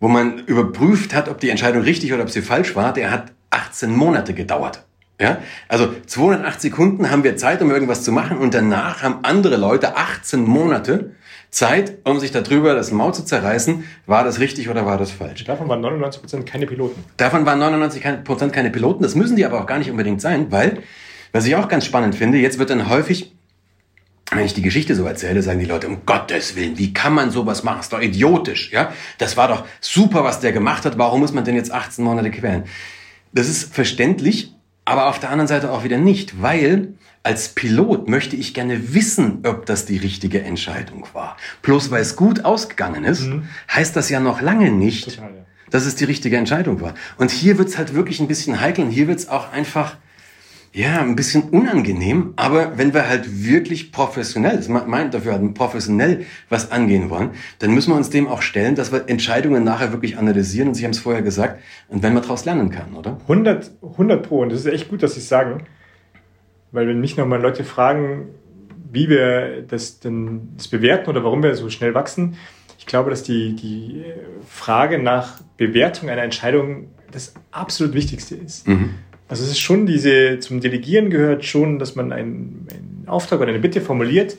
wo 0.00 0.08
man 0.08 0.40
überprüft 0.40 1.14
hat, 1.14 1.28
ob 1.28 1.38
die 1.38 1.48
Entscheidung 1.48 1.82
richtig 1.82 2.12
oder 2.12 2.22
ob 2.22 2.30
sie 2.30 2.42
falsch 2.42 2.74
war, 2.74 2.92
der 2.92 3.10
hat 3.10 3.32
18 3.50 3.94
Monate 3.94 4.34
gedauert. 4.34 4.84
Ja? 5.20 5.38
Also 5.68 5.94
208 6.06 6.60
Sekunden 6.60 7.10
haben 7.10 7.22
wir 7.22 7.36
Zeit, 7.36 7.62
um 7.62 7.70
irgendwas 7.70 8.02
zu 8.02 8.10
machen 8.10 8.38
und 8.38 8.52
danach 8.52 9.02
haben 9.02 9.20
andere 9.22 9.56
Leute 9.56 9.96
18 9.96 10.42
Monate, 10.42 11.12
Zeit, 11.50 11.98
um 12.04 12.20
sich 12.20 12.30
darüber 12.30 12.74
das 12.74 12.92
Maul 12.92 13.12
zu 13.12 13.24
zerreißen, 13.24 13.84
war 14.06 14.22
das 14.22 14.38
richtig 14.38 14.68
oder 14.68 14.86
war 14.86 14.98
das 14.98 15.10
falsch. 15.10 15.44
Davon 15.44 15.68
waren 15.68 15.80
99 15.80 16.20
Prozent 16.20 16.46
keine 16.46 16.66
Piloten. 16.66 17.04
Davon 17.16 17.44
waren 17.44 17.58
99 17.58 18.24
Prozent 18.24 18.52
keine 18.52 18.70
Piloten. 18.70 19.02
Das 19.02 19.16
müssen 19.16 19.36
die 19.36 19.44
aber 19.44 19.60
auch 19.60 19.66
gar 19.66 19.78
nicht 19.78 19.90
unbedingt 19.90 20.20
sein, 20.20 20.52
weil, 20.52 20.78
was 21.32 21.46
ich 21.46 21.54
auch 21.56 21.68
ganz 21.68 21.84
spannend 21.84 22.14
finde, 22.14 22.38
jetzt 22.38 22.58
wird 22.58 22.70
dann 22.70 22.88
häufig 22.88 23.32
wenn 24.32 24.44
ich 24.44 24.54
die 24.54 24.62
Geschichte 24.62 24.94
so 24.94 25.04
erzähle, 25.04 25.42
sagen 25.42 25.58
die 25.58 25.66
Leute, 25.66 25.88
um 25.88 26.06
Gottes 26.06 26.54
Willen, 26.54 26.78
wie 26.78 26.92
kann 26.92 27.12
man 27.14 27.30
sowas 27.30 27.64
machen? 27.64 27.80
ist 27.80 27.92
doch 27.92 28.00
idiotisch, 28.00 28.70
ja? 28.72 28.92
Das 29.18 29.36
war 29.36 29.48
doch 29.48 29.64
super, 29.80 30.22
was 30.22 30.40
der 30.40 30.52
gemacht 30.52 30.84
hat. 30.84 30.98
Warum 30.98 31.20
muss 31.20 31.32
man 31.32 31.44
denn 31.44 31.56
jetzt 31.56 31.72
18 31.72 32.04
Monate 32.04 32.30
quälen? 32.30 32.64
Das 33.32 33.48
ist 33.48 33.74
verständlich, 33.74 34.54
aber 34.84 35.08
auf 35.08 35.18
der 35.18 35.30
anderen 35.30 35.48
Seite 35.48 35.70
auch 35.72 35.84
wieder 35.84 35.98
nicht, 35.98 36.40
weil 36.40 36.94
als 37.22 37.50
Pilot 37.50 38.08
möchte 38.08 38.36
ich 38.36 38.54
gerne 38.54 38.94
wissen, 38.94 39.40
ob 39.44 39.66
das 39.66 39.84
die 39.84 39.98
richtige 39.98 40.42
Entscheidung 40.42 41.06
war. 41.12 41.36
Bloß 41.62 41.90
weil 41.90 42.00
es 42.00 42.16
gut 42.16 42.44
ausgegangen 42.44 43.04
ist, 43.04 43.22
mhm. 43.22 43.48
heißt 43.70 43.94
das 43.94 44.08
ja 44.10 44.20
noch 44.20 44.40
lange 44.40 44.70
nicht, 44.70 45.16
Total, 45.16 45.30
ja. 45.30 45.44
dass 45.70 45.86
es 45.86 45.96
die 45.96 46.04
richtige 46.04 46.36
Entscheidung 46.36 46.80
war. 46.80 46.94
Und 47.18 47.30
hier 47.30 47.58
wird's 47.58 47.76
halt 47.76 47.94
wirklich 47.94 48.20
ein 48.20 48.28
bisschen 48.28 48.60
heikel 48.60 48.84
und 48.84 48.90
hier 48.90 49.06
wird's 49.06 49.28
auch 49.28 49.52
einfach 49.52 49.96
ja, 50.72 51.00
ein 51.00 51.16
bisschen 51.16 51.50
unangenehm, 51.50 52.32
aber 52.36 52.78
wenn 52.78 52.94
wir 52.94 53.08
halt 53.08 53.44
wirklich 53.44 53.90
professionell, 53.90 54.56
das 54.56 54.68
meint 54.68 55.14
dafür 55.14 55.32
halt 55.32 55.54
professionell 55.54 56.26
was 56.48 56.70
angehen 56.70 57.10
wollen, 57.10 57.30
dann 57.58 57.74
müssen 57.74 57.90
wir 57.90 57.96
uns 57.96 58.10
dem 58.10 58.28
auch 58.28 58.40
stellen, 58.40 58.76
dass 58.76 58.92
wir 58.92 59.08
Entscheidungen 59.08 59.64
nachher 59.64 59.90
wirklich 59.90 60.16
analysieren 60.16 60.68
und 60.68 60.74
Sie 60.74 60.84
haben 60.84 60.92
es 60.92 61.00
vorher 61.00 61.22
gesagt, 61.22 61.60
und 61.88 62.04
wenn 62.04 62.14
man 62.14 62.22
daraus 62.22 62.44
lernen 62.44 62.70
kann, 62.70 62.94
oder? 62.94 63.18
100, 63.22 63.72
100 63.82 64.22
pro, 64.22 64.42
und 64.42 64.52
das 64.52 64.60
ist 64.60 64.66
echt 64.66 64.88
gut, 64.88 65.02
dass 65.02 65.14
Sie 65.14 65.20
es 65.20 65.28
sagen, 65.28 65.64
weil 66.70 66.86
wenn 66.86 67.00
mich 67.00 67.16
nochmal 67.16 67.42
Leute 67.42 67.64
fragen, 67.64 68.28
wie 68.92 69.08
wir 69.08 69.62
das 69.62 69.98
denn 69.98 70.50
das 70.56 70.68
bewerten 70.68 71.10
oder 71.10 71.24
warum 71.24 71.42
wir 71.42 71.54
so 71.56 71.68
schnell 71.68 71.94
wachsen, 71.94 72.36
ich 72.78 72.86
glaube, 72.86 73.10
dass 73.10 73.24
die, 73.24 73.54
die 73.56 74.04
Frage 74.46 74.98
nach 74.98 75.40
Bewertung 75.56 76.08
einer 76.10 76.22
Entscheidung 76.22 76.88
das 77.10 77.34
absolut 77.50 77.92
Wichtigste 77.92 78.36
ist. 78.36 78.66
Mhm. 78.68 78.94
Also 79.30 79.44
es 79.44 79.50
ist 79.50 79.60
schon 79.60 79.86
diese, 79.86 80.40
zum 80.40 80.60
Delegieren 80.60 81.08
gehört 81.08 81.44
schon, 81.44 81.78
dass 81.78 81.94
man 81.94 82.10
einen, 82.10 82.66
einen 82.68 83.04
Auftrag 83.06 83.38
oder 83.38 83.50
eine 83.50 83.60
Bitte 83.60 83.80
formuliert 83.80 84.36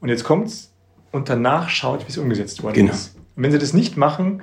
und 0.00 0.10
jetzt 0.10 0.24
kommt's 0.24 0.74
und 1.10 1.30
danach 1.30 1.70
schaut, 1.70 2.06
wie 2.06 2.10
es 2.10 2.18
umgesetzt 2.18 2.62
worden 2.62 2.74
genau. 2.74 2.92
ist. 2.92 3.16
Und 3.34 3.44
wenn 3.44 3.50
sie 3.50 3.58
das 3.58 3.72
nicht 3.72 3.96
machen, 3.96 4.42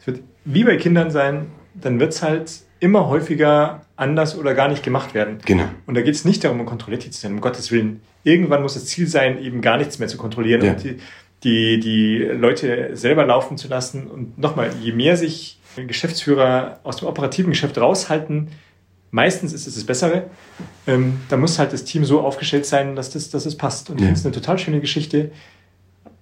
es 0.00 0.08
wird 0.08 0.20
wie 0.44 0.64
bei 0.64 0.76
Kindern 0.76 1.12
sein, 1.12 1.46
dann 1.74 2.00
wird 2.00 2.12
es 2.12 2.22
halt 2.22 2.50
immer 2.80 3.08
häufiger 3.08 3.82
anders 3.94 4.36
oder 4.36 4.52
gar 4.52 4.66
nicht 4.66 4.82
gemacht 4.82 5.14
werden. 5.14 5.38
Genau. 5.44 5.68
Und 5.86 5.94
da 5.94 6.02
geht 6.02 6.16
es 6.16 6.24
nicht 6.24 6.42
darum, 6.42 6.58
um 6.58 6.66
kontrolliert 6.66 7.04
zu 7.04 7.12
sein, 7.12 7.34
um 7.34 7.40
Gottes 7.40 7.70
Willen. 7.70 8.00
Irgendwann 8.24 8.62
muss 8.62 8.74
das 8.74 8.86
Ziel 8.86 9.06
sein, 9.06 9.40
eben 9.40 9.60
gar 9.60 9.78
nichts 9.78 10.00
mehr 10.00 10.08
zu 10.08 10.16
kontrollieren 10.16 10.64
ja. 10.64 10.72
und 10.72 10.82
die, 10.82 10.98
die, 11.44 11.78
die 11.78 12.18
Leute 12.18 12.96
selber 12.96 13.24
laufen 13.24 13.58
zu 13.58 13.68
lassen. 13.68 14.08
Und 14.08 14.38
nochmal, 14.38 14.70
je 14.82 14.90
mehr 14.90 15.16
sich 15.16 15.60
Geschäftsführer 15.76 16.80
aus 16.82 16.96
dem 16.96 17.06
operativen 17.06 17.50
Geschäft 17.50 17.78
raushalten, 17.78 18.48
Meistens 19.14 19.52
ist 19.52 19.68
es 19.68 19.76
das 19.76 19.84
Bessere. 19.84 20.28
Ähm, 20.88 21.20
da 21.28 21.36
muss 21.36 21.60
halt 21.60 21.72
das 21.72 21.84
Team 21.84 22.04
so 22.04 22.22
aufgestellt 22.22 22.66
sein, 22.66 22.96
dass 22.96 23.10
das, 23.10 23.30
dass 23.30 23.46
es 23.46 23.56
passt. 23.56 23.88
Und 23.88 23.98
ich 23.98 24.00
ja. 24.00 24.06
finde 24.06 24.18
es 24.18 24.26
eine 24.26 24.34
total 24.34 24.58
schöne 24.58 24.80
Geschichte. 24.80 25.30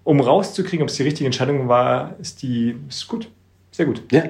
Um 0.04 0.20
rauszukriegen, 0.20 0.82
ob 0.82 0.90
es 0.90 0.96
die 0.96 1.02
richtige 1.02 1.24
Entscheidung 1.24 1.68
war, 1.68 2.16
ist 2.20 2.42
die 2.42 2.76
ist 2.90 3.08
gut. 3.08 3.30
Sehr 3.70 3.86
gut. 3.86 4.02
Ja. 4.12 4.24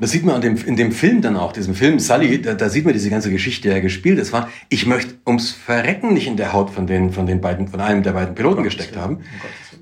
Das 0.00 0.10
sieht 0.10 0.24
man 0.24 0.36
in 0.36 0.56
dem, 0.56 0.66
in 0.66 0.76
dem 0.76 0.92
Film 0.92 1.22
dann 1.22 1.36
auch, 1.36 1.52
diesem 1.52 1.74
Film 1.74 1.98
Sully, 1.98 2.40
da, 2.40 2.54
da 2.54 2.68
sieht 2.68 2.84
man 2.84 2.94
diese 2.94 3.10
ganze 3.10 3.30
Geschichte, 3.30 3.68
die 3.68 3.74
er 3.74 3.80
gespielt 3.80 4.18
ist. 4.18 4.32
War, 4.32 4.48
ich 4.68 4.86
möchte 4.86 5.14
ums 5.26 5.50
Verrecken 5.50 6.14
nicht 6.14 6.26
in 6.26 6.36
der 6.36 6.52
Haut 6.52 6.70
von 6.70 6.86
den, 6.86 7.12
von 7.12 7.26
den 7.26 7.40
beiden, 7.40 7.68
von 7.68 7.80
einem 7.80 8.02
der 8.02 8.12
beiden 8.12 8.34
Piloten 8.34 8.62
gesteckt 8.62 8.96
haben. 8.96 9.20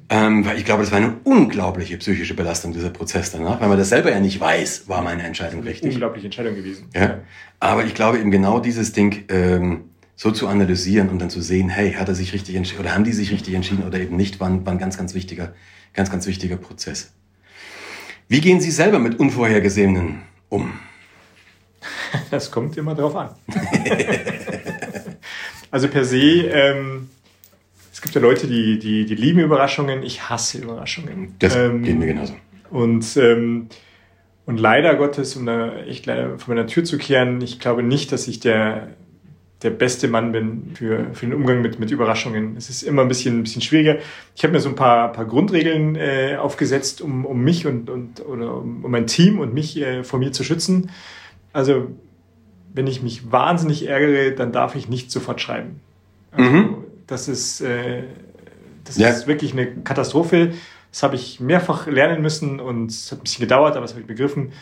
Ähm, 0.09 0.46
weil 0.46 0.57
ich 0.57 0.64
glaube, 0.64 0.82
das 0.82 0.92
war 0.92 0.98
eine 0.98 1.16
unglaubliche 1.24 1.96
psychische 1.96 2.34
Belastung, 2.34 2.72
dieser 2.72 2.90
Prozess 2.90 3.32
danach, 3.32 3.61
weil 3.61 3.68
man 3.68 3.76
das 3.76 3.88
selber 3.88 4.11
ja 4.12 4.20
nicht 4.20 4.38
weiß, 4.40 4.88
war 4.88 5.02
meine 5.02 5.24
Entscheidung 5.24 5.62
richtig. 5.62 5.94
Unglaubliche 5.94 6.26
Entscheidung 6.26 6.54
gewesen. 6.54 6.86
Ja. 6.94 7.22
Aber 7.59 7.84
ich 7.84 7.94
glaube 7.94 8.18
eben 8.18 8.30
genau 8.30 8.61
dieses 8.61 8.92
Ding 8.92 9.24
ähm, 9.30 9.86
so 10.14 10.30
zu 10.30 10.46
analysieren 10.46 11.09
und 11.09 11.18
dann 11.18 11.28
zu 11.28 11.40
sehen, 11.40 11.68
hey, 11.68 11.92
hat 11.92 12.09
er 12.09 12.14
sich 12.14 12.32
richtig 12.32 12.54
entschieden 12.54 12.80
oder 12.80 12.94
haben 12.94 13.04
die 13.04 13.12
sich 13.12 13.32
richtig 13.32 13.54
entschieden 13.54 13.84
oder 13.84 13.98
eben 13.98 14.16
nicht, 14.16 14.38
war 14.38 14.48
ein, 14.48 14.64
war 14.64 14.72
ein 14.72 14.78
ganz, 14.78 14.96
ganz 14.96 15.12
wichtiger, 15.14 15.54
ganz, 15.92 16.11
ganz 16.11 16.26
wichtiger 16.26 16.57
Prozess. 16.57 17.12
Wie 18.28 18.40
gehen 18.40 18.60
Sie 18.60 18.70
selber 18.70 18.98
mit 18.98 19.18
Unvorhergesehenen 19.18 20.22
um? 20.48 20.72
Das 22.30 22.50
kommt 22.50 22.76
immer 22.76 22.94
drauf 22.94 23.14
an. 23.14 23.30
also 25.70 25.88
per 25.88 26.04
se, 26.04 26.18
ähm, 26.18 27.10
es 27.92 28.00
gibt 28.00 28.14
ja 28.14 28.20
Leute, 28.20 28.46
die, 28.46 28.78
die, 28.78 29.06
die 29.06 29.14
lieben 29.14 29.40
Überraschungen. 29.40 30.02
Ich 30.02 30.28
hasse 30.28 30.58
Überraschungen. 30.58 31.34
Das 31.38 31.54
ähm, 31.54 31.82
geht 31.82 31.98
mir 31.98 32.06
genauso. 32.06 32.34
Und, 32.70 33.16
ähm, 33.16 33.68
und 34.46 34.58
leider 34.58 34.94
Gottes, 34.96 35.36
um 35.36 35.46
da 35.46 35.76
echt 35.76 36.06
leider 36.06 36.38
von 36.38 36.54
meiner 36.54 36.66
Tür 36.66 36.84
zu 36.84 36.98
kehren, 36.98 37.40
ich 37.40 37.60
glaube 37.60 37.82
nicht, 37.82 38.12
dass 38.12 38.28
ich 38.28 38.40
der 38.40 38.88
der 39.66 39.72
beste 39.72 40.06
Mann 40.06 40.30
bin 40.30 40.70
für, 40.74 41.06
für 41.12 41.26
den 41.26 41.34
Umgang 41.34 41.60
mit, 41.60 41.80
mit 41.80 41.90
Überraschungen. 41.90 42.56
Es 42.56 42.70
ist 42.70 42.82
immer 42.82 43.02
ein 43.02 43.08
bisschen, 43.08 43.40
ein 43.40 43.42
bisschen 43.42 43.62
schwieriger. 43.62 43.98
Ich 44.36 44.44
habe 44.44 44.52
mir 44.52 44.60
so 44.60 44.68
ein 44.68 44.76
paar, 44.76 45.10
paar 45.10 45.24
Grundregeln 45.24 45.96
äh, 45.96 46.36
aufgesetzt, 46.38 47.00
um, 47.00 47.26
um 47.26 47.42
mich 47.42 47.66
und, 47.66 47.90
und 47.90 48.24
oder 48.24 48.58
um, 48.58 48.84
um 48.84 48.90
mein 48.90 49.08
Team 49.08 49.40
und 49.40 49.52
mich 49.52 49.76
äh, 49.76 50.04
vor 50.04 50.20
mir 50.20 50.30
zu 50.30 50.44
schützen. 50.44 50.90
Also 51.52 51.88
wenn 52.72 52.86
ich 52.86 53.02
mich 53.02 53.32
wahnsinnig 53.32 53.88
ärgere, 53.88 54.30
dann 54.30 54.52
darf 54.52 54.76
ich 54.76 54.88
nicht 54.88 55.10
sofort 55.10 55.40
schreiben. 55.40 55.80
Also, 56.30 56.50
mhm. 56.50 56.76
Das 57.08 57.26
ist 57.26 57.60
äh, 57.60 58.04
das 58.84 58.98
ja. 58.98 59.08
ist 59.08 59.26
wirklich 59.26 59.52
eine 59.52 59.66
Katastrophe. 59.66 60.52
Das 60.92 61.02
habe 61.02 61.16
ich 61.16 61.40
mehrfach 61.40 61.88
lernen 61.88 62.22
müssen 62.22 62.60
und 62.60 62.90
es 62.90 63.10
hat 63.10 63.18
ein 63.18 63.22
bisschen 63.24 63.42
gedauert, 63.42 63.72
aber 63.72 63.82
das 63.82 63.92
habe 63.92 64.02
ich 64.02 64.06
begriffen. 64.06 64.52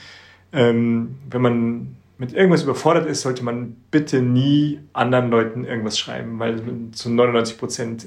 Ähm, 0.52 1.16
wenn 1.28 1.42
man 1.42 1.96
mit 2.18 2.32
irgendwas 2.32 2.62
überfordert 2.62 3.06
ist, 3.06 3.22
sollte 3.22 3.44
man 3.44 3.76
bitte 3.90 4.22
nie 4.22 4.80
anderen 4.92 5.30
Leuten 5.30 5.64
irgendwas 5.64 5.98
schreiben, 5.98 6.38
weil 6.38 6.62
zu 6.92 7.10
99 7.10 7.58
Prozent 7.58 8.06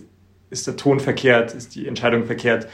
ist 0.49 0.67
der 0.67 0.77
Ton 0.77 0.99
verkehrt, 0.99 1.53
ist 1.53 1.75
die 1.75 1.87
Entscheidung 1.87 2.25
verkehrt 2.25 2.67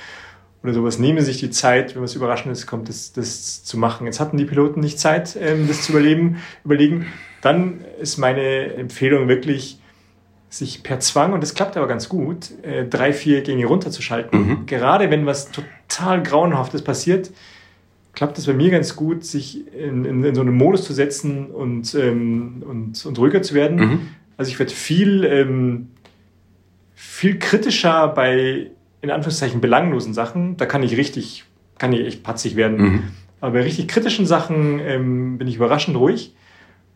oder 0.63 0.73
sowas. 0.73 0.99
Nehmen 0.99 1.19
Sie 1.19 1.25
sich 1.25 1.39
die 1.39 1.49
Zeit, 1.49 1.95
wenn 1.95 2.03
was 2.03 2.15
Überraschendes 2.15 2.67
kommt, 2.67 2.87
das, 2.87 3.13
das 3.13 3.63
zu 3.63 3.77
machen. 3.77 4.05
Jetzt 4.05 4.19
hatten 4.19 4.37
die 4.37 4.45
Piloten 4.45 4.79
nicht 4.79 4.99
Zeit, 4.99 5.37
ähm, 5.39 5.67
das 5.67 5.83
zu 5.83 5.91
überleben, 5.91 6.37
überlegen. 6.63 7.07
Dann 7.41 7.83
ist 7.99 8.17
meine 8.17 8.73
Empfehlung 8.75 9.27
wirklich, 9.27 9.79
sich 10.49 10.83
per 10.83 10.99
Zwang, 10.99 11.33
und 11.33 11.41
das 11.41 11.55
klappt 11.55 11.77
aber 11.77 11.87
ganz 11.87 12.07
gut, 12.09 12.51
äh, 12.61 12.85
drei, 12.85 13.11
vier 13.11 13.41
Gänge 13.41 13.65
runterzuschalten. 13.65 14.47
Mhm. 14.47 14.65
Gerade 14.67 15.09
wenn 15.09 15.25
was 15.25 15.49
total 15.49 16.21
Grauenhaftes 16.21 16.83
passiert, 16.83 17.31
klappt 18.13 18.37
es 18.37 18.45
bei 18.45 18.53
mir 18.53 18.69
ganz 18.69 18.95
gut, 18.95 19.25
sich 19.25 19.67
in, 19.73 20.05
in, 20.05 20.23
in 20.23 20.35
so 20.35 20.41
einen 20.41 20.55
Modus 20.55 20.83
zu 20.83 20.93
setzen 20.93 21.47
und, 21.47 21.93
ähm, 21.95 22.63
und, 22.65 23.05
und 23.05 23.19
ruhiger 23.19 23.41
zu 23.41 23.55
werden. 23.55 23.77
Mhm. 23.77 23.99
Also 24.37 24.49
ich 24.51 24.59
werde 24.59 24.71
viel, 24.71 25.23
ähm, 25.25 25.89
viel 26.93 27.39
kritischer 27.39 28.07
bei, 28.07 28.71
in 29.01 29.09
Anführungszeichen, 29.09 29.61
belanglosen 29.61 30.13
Sachen. 30.13 30.57
Da 30.57 30.65
kann 30.65 30.83
ich 30.83 30.95
richtig, 30.95 31.45
kann 31.77 31.91
ich 31.91 32.05
echt 32.05 32.23
patzig 32.23 32.55
werden. 32.55 32.77
Mhm. 32.77 33.03
Aber 33.41 33.53
bei 33.53 33.63
richtig 33.63 33.87
kritischen 33.87 34.25
Sachen 34.25 34.79
ähm, 34.79 35.37
bin 35.37 35.47
ich 35.47 35.55
überraschend 35.55 35.97
ruhig. 35.97 36.35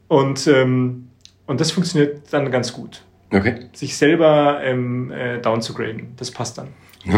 Und, 0.07 0.47
ähm, 0.47 1.09
und 1.47 1.59
das 1.59 1.71
funktioniert 1.71 2.21
dann 2.31 2.51
ganz 2.51 2.73
gut. 2.73 3.03
Okay. 3.33 3.65
Sich 3.73 3.97
selber 3.97 4.61
ähm, 4.63 5.11
äh, 5.11 5.39
down 5.39 5.61
zu 5.61 5.73
graden, 5.73 6.13
das 6.15 6.31
passt 6.31 6.57
dann. 6.57 6.69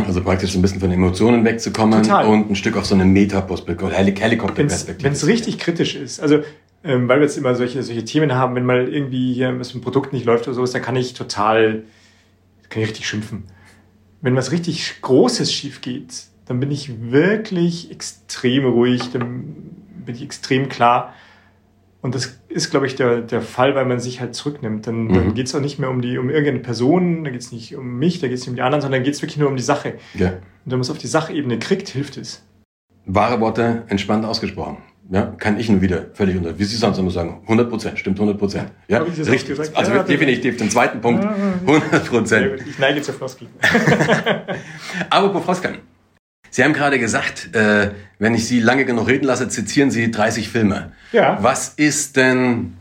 Also 0.06 0.22
praktisch 0.22 0.56
ein 0.56 0.62
bisschen 0.62 0.80
von 0.80 0.92
Emotionen 0.92 1.44
wegzukommen 1.46 2.04
Total. 2.04 2.26
und 2.28 2.50
ein 2.50 2.56
Stück 2.56 2.78
auf 2.78 2.86
so 2.86 2.96
eine 2.96 3.06
Metaperspektive, 3.06 3.92
Helikopterperspektive. 3.92 5.04
Wenn 5.04 5.14
es 5.14 5.26
richtig 5.26 5.58
kritisch 5.58 5.96
ist, 5.96 6.20
also 6.20 6.44
ähm, 6.84 7.08
weil 7.08 7.20
wir 7.20 7.26
jetzt 7.26 7.38
immer 7.38 7.56
solche, 7.56 7.84
solche 7.84 8.06
Themen 8.06 8.34
haben, 8.34 8.56
wenn 8.56 8.66
mal 8.66 8.88
irgendwie 8.88 9.34
hier 9.34 9.58
was 9.60 9.74
ein 9.74 9.82
Produkt 9.82 10.14
nicht 10.14 10.26
läuft 10.26 10.48
oder 10.48 10.56
sowas, 10.56 10.72
dann 10.72 10.82
kann 10.82 10.96
ich 10.96 11.14
total, 11.14 11.84
kann 12.70 12.82
ich 12.82 12.90
richtig 12.90 13.08
schimpfen. 13.08 13.44
Wenn 14.22 14.36
was 14.36 14.52
richtig 14.52 15.02
Großes 15.02 15.52
schief 15.52 15.82
geht, 15.82 16.26
dann 16.46 16.60
bin 16.60 16.72
ich 16.72 17.12
wirklich 17.12 17.92
extrem 17.92 18.66
ruhig, 18.66 19.12
dann 19.12 19.44
bin 20.06 20.16
ich 20.16 20.22
extrem 20.22 20.70
klar 20.70 21.14
und 22.02 22.16
das 22.16 22.40
ist, 22.48 22.70
glaube 22.72 22.88
ich, 22.88 22.96
der, 22.96 23.22
der 23.22 23.42
Fall, 23.42 23.76
weil 23.76 23.86
man 23.86 24.00
sich 24.00 24.22
halt 24.22 24.34
zurücknimmt. 24.34 24.88
Dann, 24.88 25.06
mhm. 25.06 25.14
dann 25.14 25.34
geht 25.34 25.48
es 25.48 25.56
auch 25.56 25.60
nicht 25.60 25.80
mehr 25.80 25.90
um, 25.90 26.02
die, 26.02 26.18
um 26.18 26.30
irgendeine 26.30 26.60
Person, 26.60 27.26
da 27.26 27.32
geht 27.32 27.42
es 27.42 27.52
nicht 27.52 27.76
um 27.76 28.00
mich, 28.00 28.20
da 28.20 28.28
geht 28.28 28.38
es 28.38 28.42
nicht 28.42 28.50
um 28.50 28.56
die 28.56 28.62
anderen, 28.62 28.82
sondern 28.82 29.04
geht 29.04 29.16
es 29.16 29.22
wirklich 29.22 29.38
nur 29.38 29.50
um 29.50 29.58
die 29.58 29.64
Sache. 29.64 29.96
Ja. 30.14 30.30
Und 30.30 30.38
wenn 30.66 30.78
man 30.78 30.82
es 30.82 30.90
auf 30.90 30.98
die 30.98 31.08
Sachebene 31.08 31.60
kriegt, 31.60 31.90
hilft 31.90 32.18
es. 32.18 32.46
Wahre 33.06 33.42
Worte 33.42 33.84
entspannt 33.88 34.24
ausgesprochen. 34.26 34.78
Ja, 35.12 35.24
kann 35.26 35.60
ich 35.60 35.68
nur 35.70 35.82
wieder 35.82 36.06
völlig 36.14 36.38
unter. 36.38 36.60
Wie 36.60 36.64
Sie 36.64 36.76
sonst 36.76 37.00
immer 37.00 37.10
sagen, 37.10 37.40
100 37.44 37.68
Prozent, 37.68 37.98
stimmt 37.98 38.20
100 38.20 38.38
Prozent. 38.38 38.72
Ja, 38.88 39.02
richtig. 39.02 39.58
Also 39.74 39.92
ja, 39.92 40.04
definitiv 40.04 40.58
den 40.58 40.70
zweiten 40.70 41.02
Punkt, 41.02 41.26
100 41.66 42.06
Prozent. 42.06 42.62
Ich 42.70 42.78
neige 42.78 43.02
zur 43.02 43.16
Floskel. 43.16 43.48
Aber 45.10 45.32
Frau 45.32 45.40
Froskan, 45.40 45.80
Sie 46.50 46.64
haben 46.64 46.74
gerade 46.74 47.00
gesagt, 47.00 47.56
äh, 47.56 47.92
wenn 48.18 48.36
ich 48.36 48.48
Sie 48.48 48.60
lange 48.60 48.86
genug 48.86 49.08
reden 49.08 49.26
lasse, 49.26 49.50
zitieren 49.50 49.92
Sie 49.92 50.12
30 50.12 50.50
Filme. 50.50 50.92
Ja. 51.12 51.38
Was 51.42 51.70
ist 51.70 52.18
denn, 52.18 52.74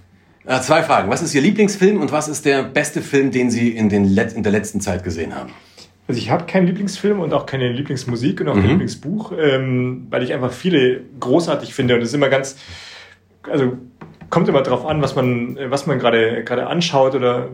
äh, 0.49 0.62
zwei 0.62 0.83
Fragen. 0.83 1.11
Was 1.11 1.21
ist 1.21 1.35
Ihr 1.35 1.43
Lieblingsfilm 1.43 2.01
und 2.01 2.11
was 2.11 2.27
ist 2.27 2.47
der 2.47 2.62
beste 2.62 3.03
Film, 3.03 3.31
den 3.31 3.51
Sie 3.51 3.69
in, 3.69 3.91
den 3.91 4.05
Let 4.05 4.33
in 4.33 4.43
der 4.43 4.51
letzten 4.51 4.81
Zeit 4.81 5.05
gesehen 5.05 5.35
haben? 5.35 5.53
Also 6.09 6.19
ich 6.19 6.31
habe 6.31 6.47
keinen 6.47 6.66
Lieblingsfilm 6.66 7.21
und 7.21 7.35
auch 7.35 7.45
keine 7.45 7.71
Lieblingsmusik 7.71 8.41
und 8.41 8.49
auch 8.49 8.55
mhm. 8.55 8.61
kein 8.61 8.71
Lieblingsbuch, 8.71 9.33
ähm, 9.39 10.07
weil 10.09 10.23
ich 10.23 10.33
einfach 10.33 10.51
viele 10.53 11.03
großartig 11.21 11.75
finde 11.75 11.97
und 11.97 12.01
es 12.01 12.09
ist 12.09 12.14
immer 12.14 12.31
ganz, 12.31 12.57
also 13.43 13.77
kommt 14.31 14.49
immer 14.49 14.62
darauf 14.62 14.87
an, 14.87 15.03
was 15.03 15.14
man, 15.14 15.59
was 15.69 15.87
man 15.87 15.99
gerade 15.99 16.45
gerade 16.45 16.66
anschaut 16.66 17.14
oder 17.14 17.51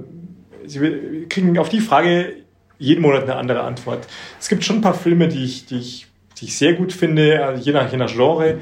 Sie 0.66 1.26
kriegen 1.28 1.58
auf 1.58 1.68
die 1.68 1.80
Frage 1.80 2.32
jeden 2.78 3.02
Monat 3.02 3.24
eine 3.24 3.36
andere 3.36 3.62
Antwort. 3.62 4.06
Es 4.40 4.48
gibt 4.48 4.64
schon 4.64 4.76
ein 4.76 4.82
paar 4.82 4.94
Filme, 4.94 5.28
die 5.28 5.44
ich, 5.44 5.66
die 5.66 5.78
ich, 5.78 6.06
die 6.38 6.46
ich 6.46 6.56
sehr 6.56 6.74
gut 6.74 6.92
finde, 6.92 7.44
also 7.44 7.62
je 7.62 7.72
nach, 7.72 7.90
je 7.90 7.98
nach 7.98 8.12
Genre. 8.12 8.58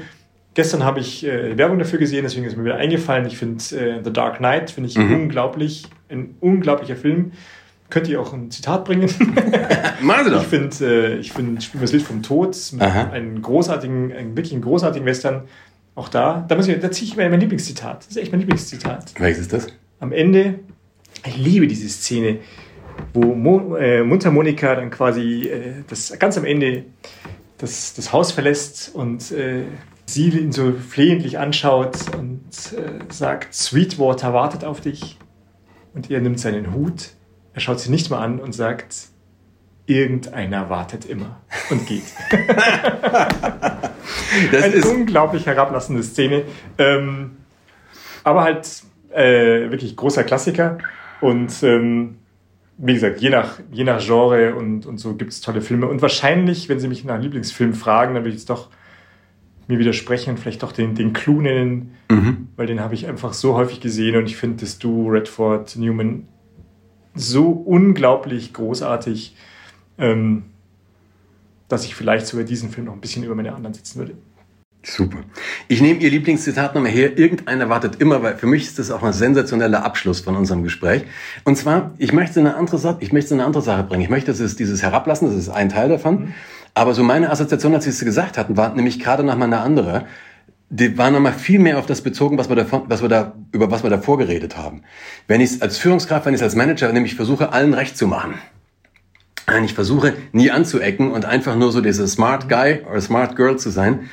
Gestern 0.53 0.83
habe 0.83 0.99
ich 0.99 1.25
äh, 1.25 1.57
Werbung 1.57 1.79
dafür 1.79 1.97
gesehen, 1.97 2.23
deswegen 2.23 2.45
ist 2.45 2.55
mir 2.55 2.65
wieder 2.65 2.75
eingefallen. 2.75 3.25
Ich 3.25 3.37
finde 3.37 3.63
äh, 3.75 4.01
The 4.03 4.13
Dark 4.13 4.37
Knight, 4.37 4.69
finde 4.69 4.89
ich 4.89 4.97
mhm. 4.97 5.13
unglaublich, 5.13 5.87
ein 6.09 6.35
unglaublicher 6.39 6.95
Film. 6.95 7.31
Könnt 7.89 8.07
ihr 8.07 8.21
auch 8.21 8.33
ein 8.33 8.49
Zitat 8.51 8.85
bringen? 8.85 9.03
Machen 10.01 10.25
Sie 10.25 10.31
doch. 10.31 10.41
Ich 10.41 10.47
finde, 10.47 10.75
äh, 10.81 11.17
ich 11.19 11.31
finde, 11.31 11.61
Spiel 11.61 11.81
das 11.81 11.91
Lied 11.91 12.03
vom 12.03 12.21
Tod, 12.21 12.55
einen 12.79 13.41
großartigen, 13.41 14.13
einen 14.13 14.37
wirklich 14.37 14.59
großartigen 14.61 15.05
Western. 15.05 15.43
Auch 15.95 16.09
da, 16.09 16.43
da, 16.47 16.55
muss 16.55 16.67
ich, 16.67 16.79
da 16.79 16.91
ziehe 16.91 17.09
ich 17.09 17.15
mir 17.15 17.29
mein 17.29 17.39
Lieblingszitat. 17.39 17.99
Das 17.99 18.07
ist 18.07 18.17
echt 18.17 18.31
mein 18.31 18.39
Lieblingszitat. 18.39 19.13
Welches 19.19 19.41
ist 19.41 19.53
das? 19.53 19.67
Am 19.99 20.11
Ende, 20.11 20.55
ich 21.25 21.37
liebe 21.37 21.67
diese 21.67 21.87
Szene 21.87 22.39
wo 23.13 23.35
Mo, 23.35 23.75
äh, 23.75 24.03
Mundharmonika 24.03 24.75
dann 24.75 24.89
quasi 24.89 25.47
äh, 25.47 25.83
das 25.87 26.17
ganz 26.19 26.37
am 26.37 26.45
Ende 26.45 26.85
das, 27.57 27.93
das 27.93 28.11
Haus 28.11 28.31
verlässt 28.31 28.93
und 28.93 29.31
äh, 29.31 29.63
sie 30.05 30.29
ihn 30.29 30.51
so 30.51 30.73
flehentlich 30.73 31.39
anschaut 31.39 31.97
und 32.17 32.43
äh, 32.73 32.99
sagt, 33.09 33.53
Sweetwater 33.53 34.33
wartet 34.33 34.65
auf 34.65 34.81
dich. 34.81 35.17
Und 35.93 36.09
er 36.09 36.21
nimmt 36.21 36.39
seinen 36.39 36.73
Hut, 36.73 37.11
er 37.53 37.61
schaut 37.61 37.79
sie 37.79 37.91
nicht 37.91 38.09
mal 38.09 38.19
an 38.19 38.39
und 38.39 38.53
sagt, 38.53 38.95
irgendeiner 39.85 40.69
wartet 40.69 41.05
immer 41.05 41.41
und 41.69 41.85
geht. 41.85 42.03
das 44.51 44.63
Eine 44.63 44.73
ist 44.73 44.85
unglaublich 44.85 45.45
herablassende 45.45 46.03
Szene. 46.03 46.43
Ähm, 46.77 47.37
aber 48.23 48.43
halt 48.43 48.83
äh, 49.11 49.69
wirklich 49.69 49.95
großer 49.95 50.23
Klassiker. 50.23 50.77
Und 51.21 51.61
ähm, 51.63 52.19
wie 52.77 52.93
gesagt, 52.93 53.21
je 53.21 53.29
nach, 53.29 53.59
je 53.71 53.83
nach 53.83 54.03
Genre 54.03 54.55
und, 54.55 54.85
und 54.85 54.97
so 54.97 55.15
gibt 55.15 55.31
es 55.31 55.41
tolle 55.41 55.61
Filme. 55.61 55.87
Und 55.87 56.01
wahrscheinlich, 56.01 56.69
wenn 56.69 56.79
Sie 56.79 56.87
mich 56.87 57.03
nach 57.03 57.21
Lieblingsfilm 57.21 57.73
fragen, 57.73 58.15
dann 58.15 58.23
würde 58.23 58.35
ich 58.35 58.41
es 58.41 58.45
doch 58.45 58.69
mir 59.67 59.79
widersprechen 59.79 60.31
und 60.31 60.37
vielleicht 60.39 60.63
doch 60.63 60.71
den, 60.71 60.95
den 60.95 61.13
Clou 61.13 61.41
nennen, 61.41 61.91
mhm. 62.09 62.49
weil 62.55 62.67
den 62.67 62.81
habe 62.81 62.95
ich 62.95 63.07
einfach 63.07 63.33
so 63.33 63.55
häufig 63.55 63.79
gesehen 63.79 64.17
und 64.17 64.25
ich 64.25 64.35
finde 64.35 64.57
das 64.57 64.77
Duo 64.77 65.07
Redford 65.07 65.75
Newman 65.77 66.27
so 67.15 67.49
unglaublich 67.49 68.53
großartig, 68.53 69.35
ähm, 69.97 70.43
dass 71.69 71.85
ich 71.85 71.95
vielleicht 71.95 72.27
sogar 72.27 72.45
diesen 72.45 72.69
Film 72.71 72.87
noch 72.87 72.93
ein 72.93 73.01
bisschen 73.01 73.23
über 73.23 73.35
meine 73.35 73.53
anderen 73.53 73.73
sitzen 73.73 73.99
würde. 73.99 74.15
Super. 74.85 75.19
Ich 75.69 75.81
nehme 75.81 76.01
Ihr 76.01 76.09
Lieblingszitat 76.09 76.75
nochmal 76.75 76.91
her. 76.91 77.17
Irgendeiner 77.17 77.69
wartet 77.69 78.01
immer, 78.01 78.21
weil 78.21 78.35
für 78.35 78.47
mich 78.47 78.63
ist 78.63 78.79
das 78.79 78.91
auch 78.91 79.01
ein 79.01 79.13
sensationeller 79.13 79.85
Abschluss 79.85 80.19
von 80.19 80.35
unserem 80.35 80.61
Gespräch. 80.63 81.03
Und 81.45 81.57
zwar, 81.57 81.93
ich 81.97 82.11
möchte 82.11 82.41
eine 82.41 82.55
andere 82.55 82.77
Sache, 82.77 82.97
ich 82.99 83.13
möchte 83.13 83.33
eine 83.33 83.45
andere 83.45 83.63
Sache 83.63 83.83
bringen. 83.83 84.03
Ich 84.03 84.09
möchte, 84.09 84.31
das 84.31 84.41
ist 84.41 84.59
dieses 84.59 84.83
Herablassen, 84.83 85.29
das 85.29 85.37
ist 85.37 85.47
ein 85.47 85.69
Teil 85.69 85.87
davon. 85.87 86.15
Mhm. 86.15 86.33
Aber 86.73 86.93
so 86.93 87.03
meine 87.03 87.29
Assoziation, 87.29 87.73
als 87.73 87.85
Sie 87.85 87.91
es 87.91 87.99
gesagt 88.03 88.37
hatten, 88.37 88.57
war 88.57 88.73
nämlich 88.73 88.99
gerade 88.99 89.23
nochmal 89.23 89.47
eine 89.47 89.61
andere. 89.61 90.05
die 90.69 90.97
waren 90.97 91.13
nochmal 91.13 91.33
viel 91.33 91.59
mehr 91.59 91.77
auf 91.77 91.85
das 91.85 92.01
bezogen, 92.01 92.37
was 92.37 92.49
wir, 92.49 92.55
davon, 92.57 92.83
was 92.87 93.01
wir 93.01 93.09
da, 93.09 93.35
über 93.53 93.71
was 93.71 93.83
wir 93.83 93.89
davor 93.89 94.17
geredet 94.17 94.57
haben. 94.57 94.81
Wenn 95.27 95.39
ich 95.39 95.51
es 95.51 95.61
als 95.61 95.77
Führungskraft, 95.77 96.25
wenn 96.25 96.33
ich 96.33 96.39
es 96.39 96.43
als 96.43 96.55
Manager 96.55 96.91
nämlich 96.91 97.15
versuche, 97.15 97.53
allen 97.53 97.73
recht 97.73 97.97
zu 97.97 98.07
machen, 98.07 98.33
ich 99.63 99.73
versuche, 99.73 100.13
nie 100.31 100.51
anzuecken 100.51 101.11
und 101.11 101.25
einfach 101.25 101.55
nur 101.55 101.71
so 101.71 101.79
dieser 101.79 102.07
Smart 102.07 102.49
Guy 102.49 102.81
oder 102.89 103.01
Smart 103.01 103.35
Girl 103.35 103.57
zu 103.57 103.69
sein, 103.69 104.09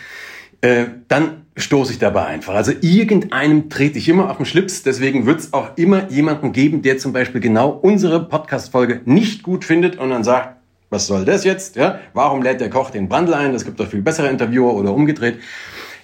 äh, 0.61 0.87
dann 1.09 1.47
stoße 1.57 1.93
ich 1.93 1.99
dabei 1.99 2.27
einfach. 2.27 2.55
Also 2.55 2.73
irgendeinem 2.81 3.71
trete 3.71 3.99
ich 3.99 4.09
immer 4.09 4.31
auf 4.31 4.37
den 4.37 4.47
Schlips. 4.47 4.83
Deswegen 4.83 5.27
wird 5.27 5.41
es 5.41 5.53
auch 5.53 5.77
immer 5.77 6.11
jemanden 6.11 6.53
geben, 6.53 6.83
der 6.83 6.99
zum 6.99 7.13
Beispiel 7.13 7.41
genau 7.41 7.71
unsere 7.71 8.29
Podcast-Folge 8.29 9.03
nicht 9.05 9.43
gut 9.43 9.65
findet 9.65 9.99
und 9.99 10.11
dann 10.11 10.25
sagt, 10.25 10.57
was 10.91 11.07
soll 11.07 11.25
das 11.25 11.45
jetzt? 11.45 11.77
Ja? 11.77 12.01
Warum 12.15 12.43
lädt 12.43 12.61
der 12.61 12.71
Koch 12.71 12.91
den 12.91 13.09
Brandl 13.09 13.35
ein? 13.35 13.55
Es 13.55 13.65
gibt 13.65 13.79
doch 13.79 13.89
viel 13.89 14.03
bessere 14.03 14.29
Interviewer 14.29 14.75
oder 14.75 14.93
umgedreht. 14.93 15.39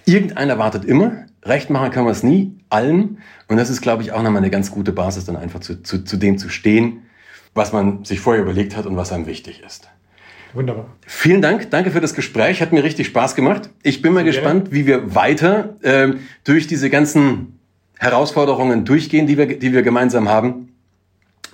Irgendeiner 0.05 0.59
wartet 0.59 0.85
immer. 0.85 1.25
Recht 1.43 1.71
machen 1.71 1.91
kann 1.91 2.05
man 2.05 2.13
es 2.13 2.23
nie, 2.23 2.59
allen. 2.71 3.19
Und 3.49 3.57
das 3.57 3.71
ist, 3.71 3.81
glaube 3.81 4.03
ich, 4.03 4.13
auch 4.13 4.23
nochmal 4.23 4.43
eine 4.43 4.51
ganz 4.51 4.71
gute 4.71 4.93
Basis, 4.93 5.25
dann 5.25 5.37
einfach 5.37 5.61
zu, 5.61 5.83
zu, 5.83 6.05
zu 6.05 6.17
dem 6.17 6.39
zu 6.39 6.49
stehen, 6.49 7.03
was 7.55 7.73
man 7.73 8.05
sich 8.05 8.21
vorher 8.21 8.43
überlegt 8.43 8.77
hat 8.77 8.87
und 8.87 8.97
was 8.97 9.13
einem 9.13 9.27
wichtig 9.27 9.63
ist. 9.65 9.89
Wunderbar. 10.57 10.87
Vielen 11.07 11.43
Dank, 11.43 11.71
danke 11.71 11.91
für 11.91 12.01
das 12.01 12.15
Gespräch, 12.15 12.63
hat 12.63 12.73
mir 12.73 12.83
richtig 12.83 13.09
Spaß 13.09 13.35
gemacht. 13.35 13.69
Ich 13.83 14.01
bin 14.01 14.15
mal 14.15 14.25
Sehr 14.25 14.33
gespannt, 14.33 14.71
gerne. 14.71 14.75
wie 14.75 14.87
wir 14.87 15.15
weiter 15.15 15.77
äh, 15.83 16.15
durch 16.45 16.67
diese 16.67 16.89
ganzen 16.89 17.59
Herausforderungen 17.99 18.87
durchgehen, 18.87 19.27
die 19.27 19.37
wir, 19.37 19.59
die 19.59 19.73
wir 19.75 19.83
gemeinsam 19.83 20.31
haben 20.31 20.73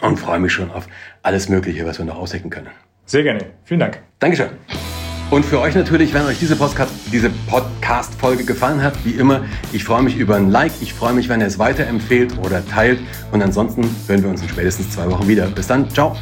und 0.00 0.18
freue 0.18 0.38
mich 0.38 0.52
schon 0.52 0.70
auf 0.70 0.86
alles 1.22 1.48
Mögliche, 1.48 1.84
was 1.84 1.98
wir 1.98 2.04
noch 2.04 2.16
aushecken 2.16 2.48
können. 2.50 2.68
Sehr 3.04 3.24
gerne. 3.24 3.40
Vielen 3.64 3.80
Dank. 3.80 3.98
Dankeschön. 4.20 4.50
Und 5.30 5.44
für 5.46 5.60
euch 5.60 5.74
natürlich, 5.74 6.14
wenn 6.14 6.26
euch 6.26 6.38
diese 6.38 6.54
Podcast, 6.54 6.92
diese 7.10 7.30
Podcast-Folge 7.48 8.44
gefallen 8.44 8.82
hat, 8.82 8.94
wie 9.04 9.12
immer, 9.12 9.44
ich 9.72 9.82
freue 9.82 10.02
mich 10.02 10.16
über 10.16 10.36
ein 10.36 10.50
Like, 10.50 10.72
ich 10.80 10.92
freue 10.92 11.14
mich, 11.14 11.28
wenn 11.28 11.40
ihr 11.40 11.46
es 11.46 11.58
weiterempfehlt 11.58 12.38
oder 12.38 12.64
teilt. 12.64 13.00
Und 13.32 13.42
ansonsten 13.42 13.82
hören 14.06 14.22
wir 14.22 14.30
uns 14.30 14.42
in 14.42 14.48
spätestens 14.48 14.90
zwei 14.90 15.10
Wochen 15.10 15.26
wieder. 15.26 15.46
Bis 15.46 15.66
dann, 15.66 15.90
ciao. 15.90 16.16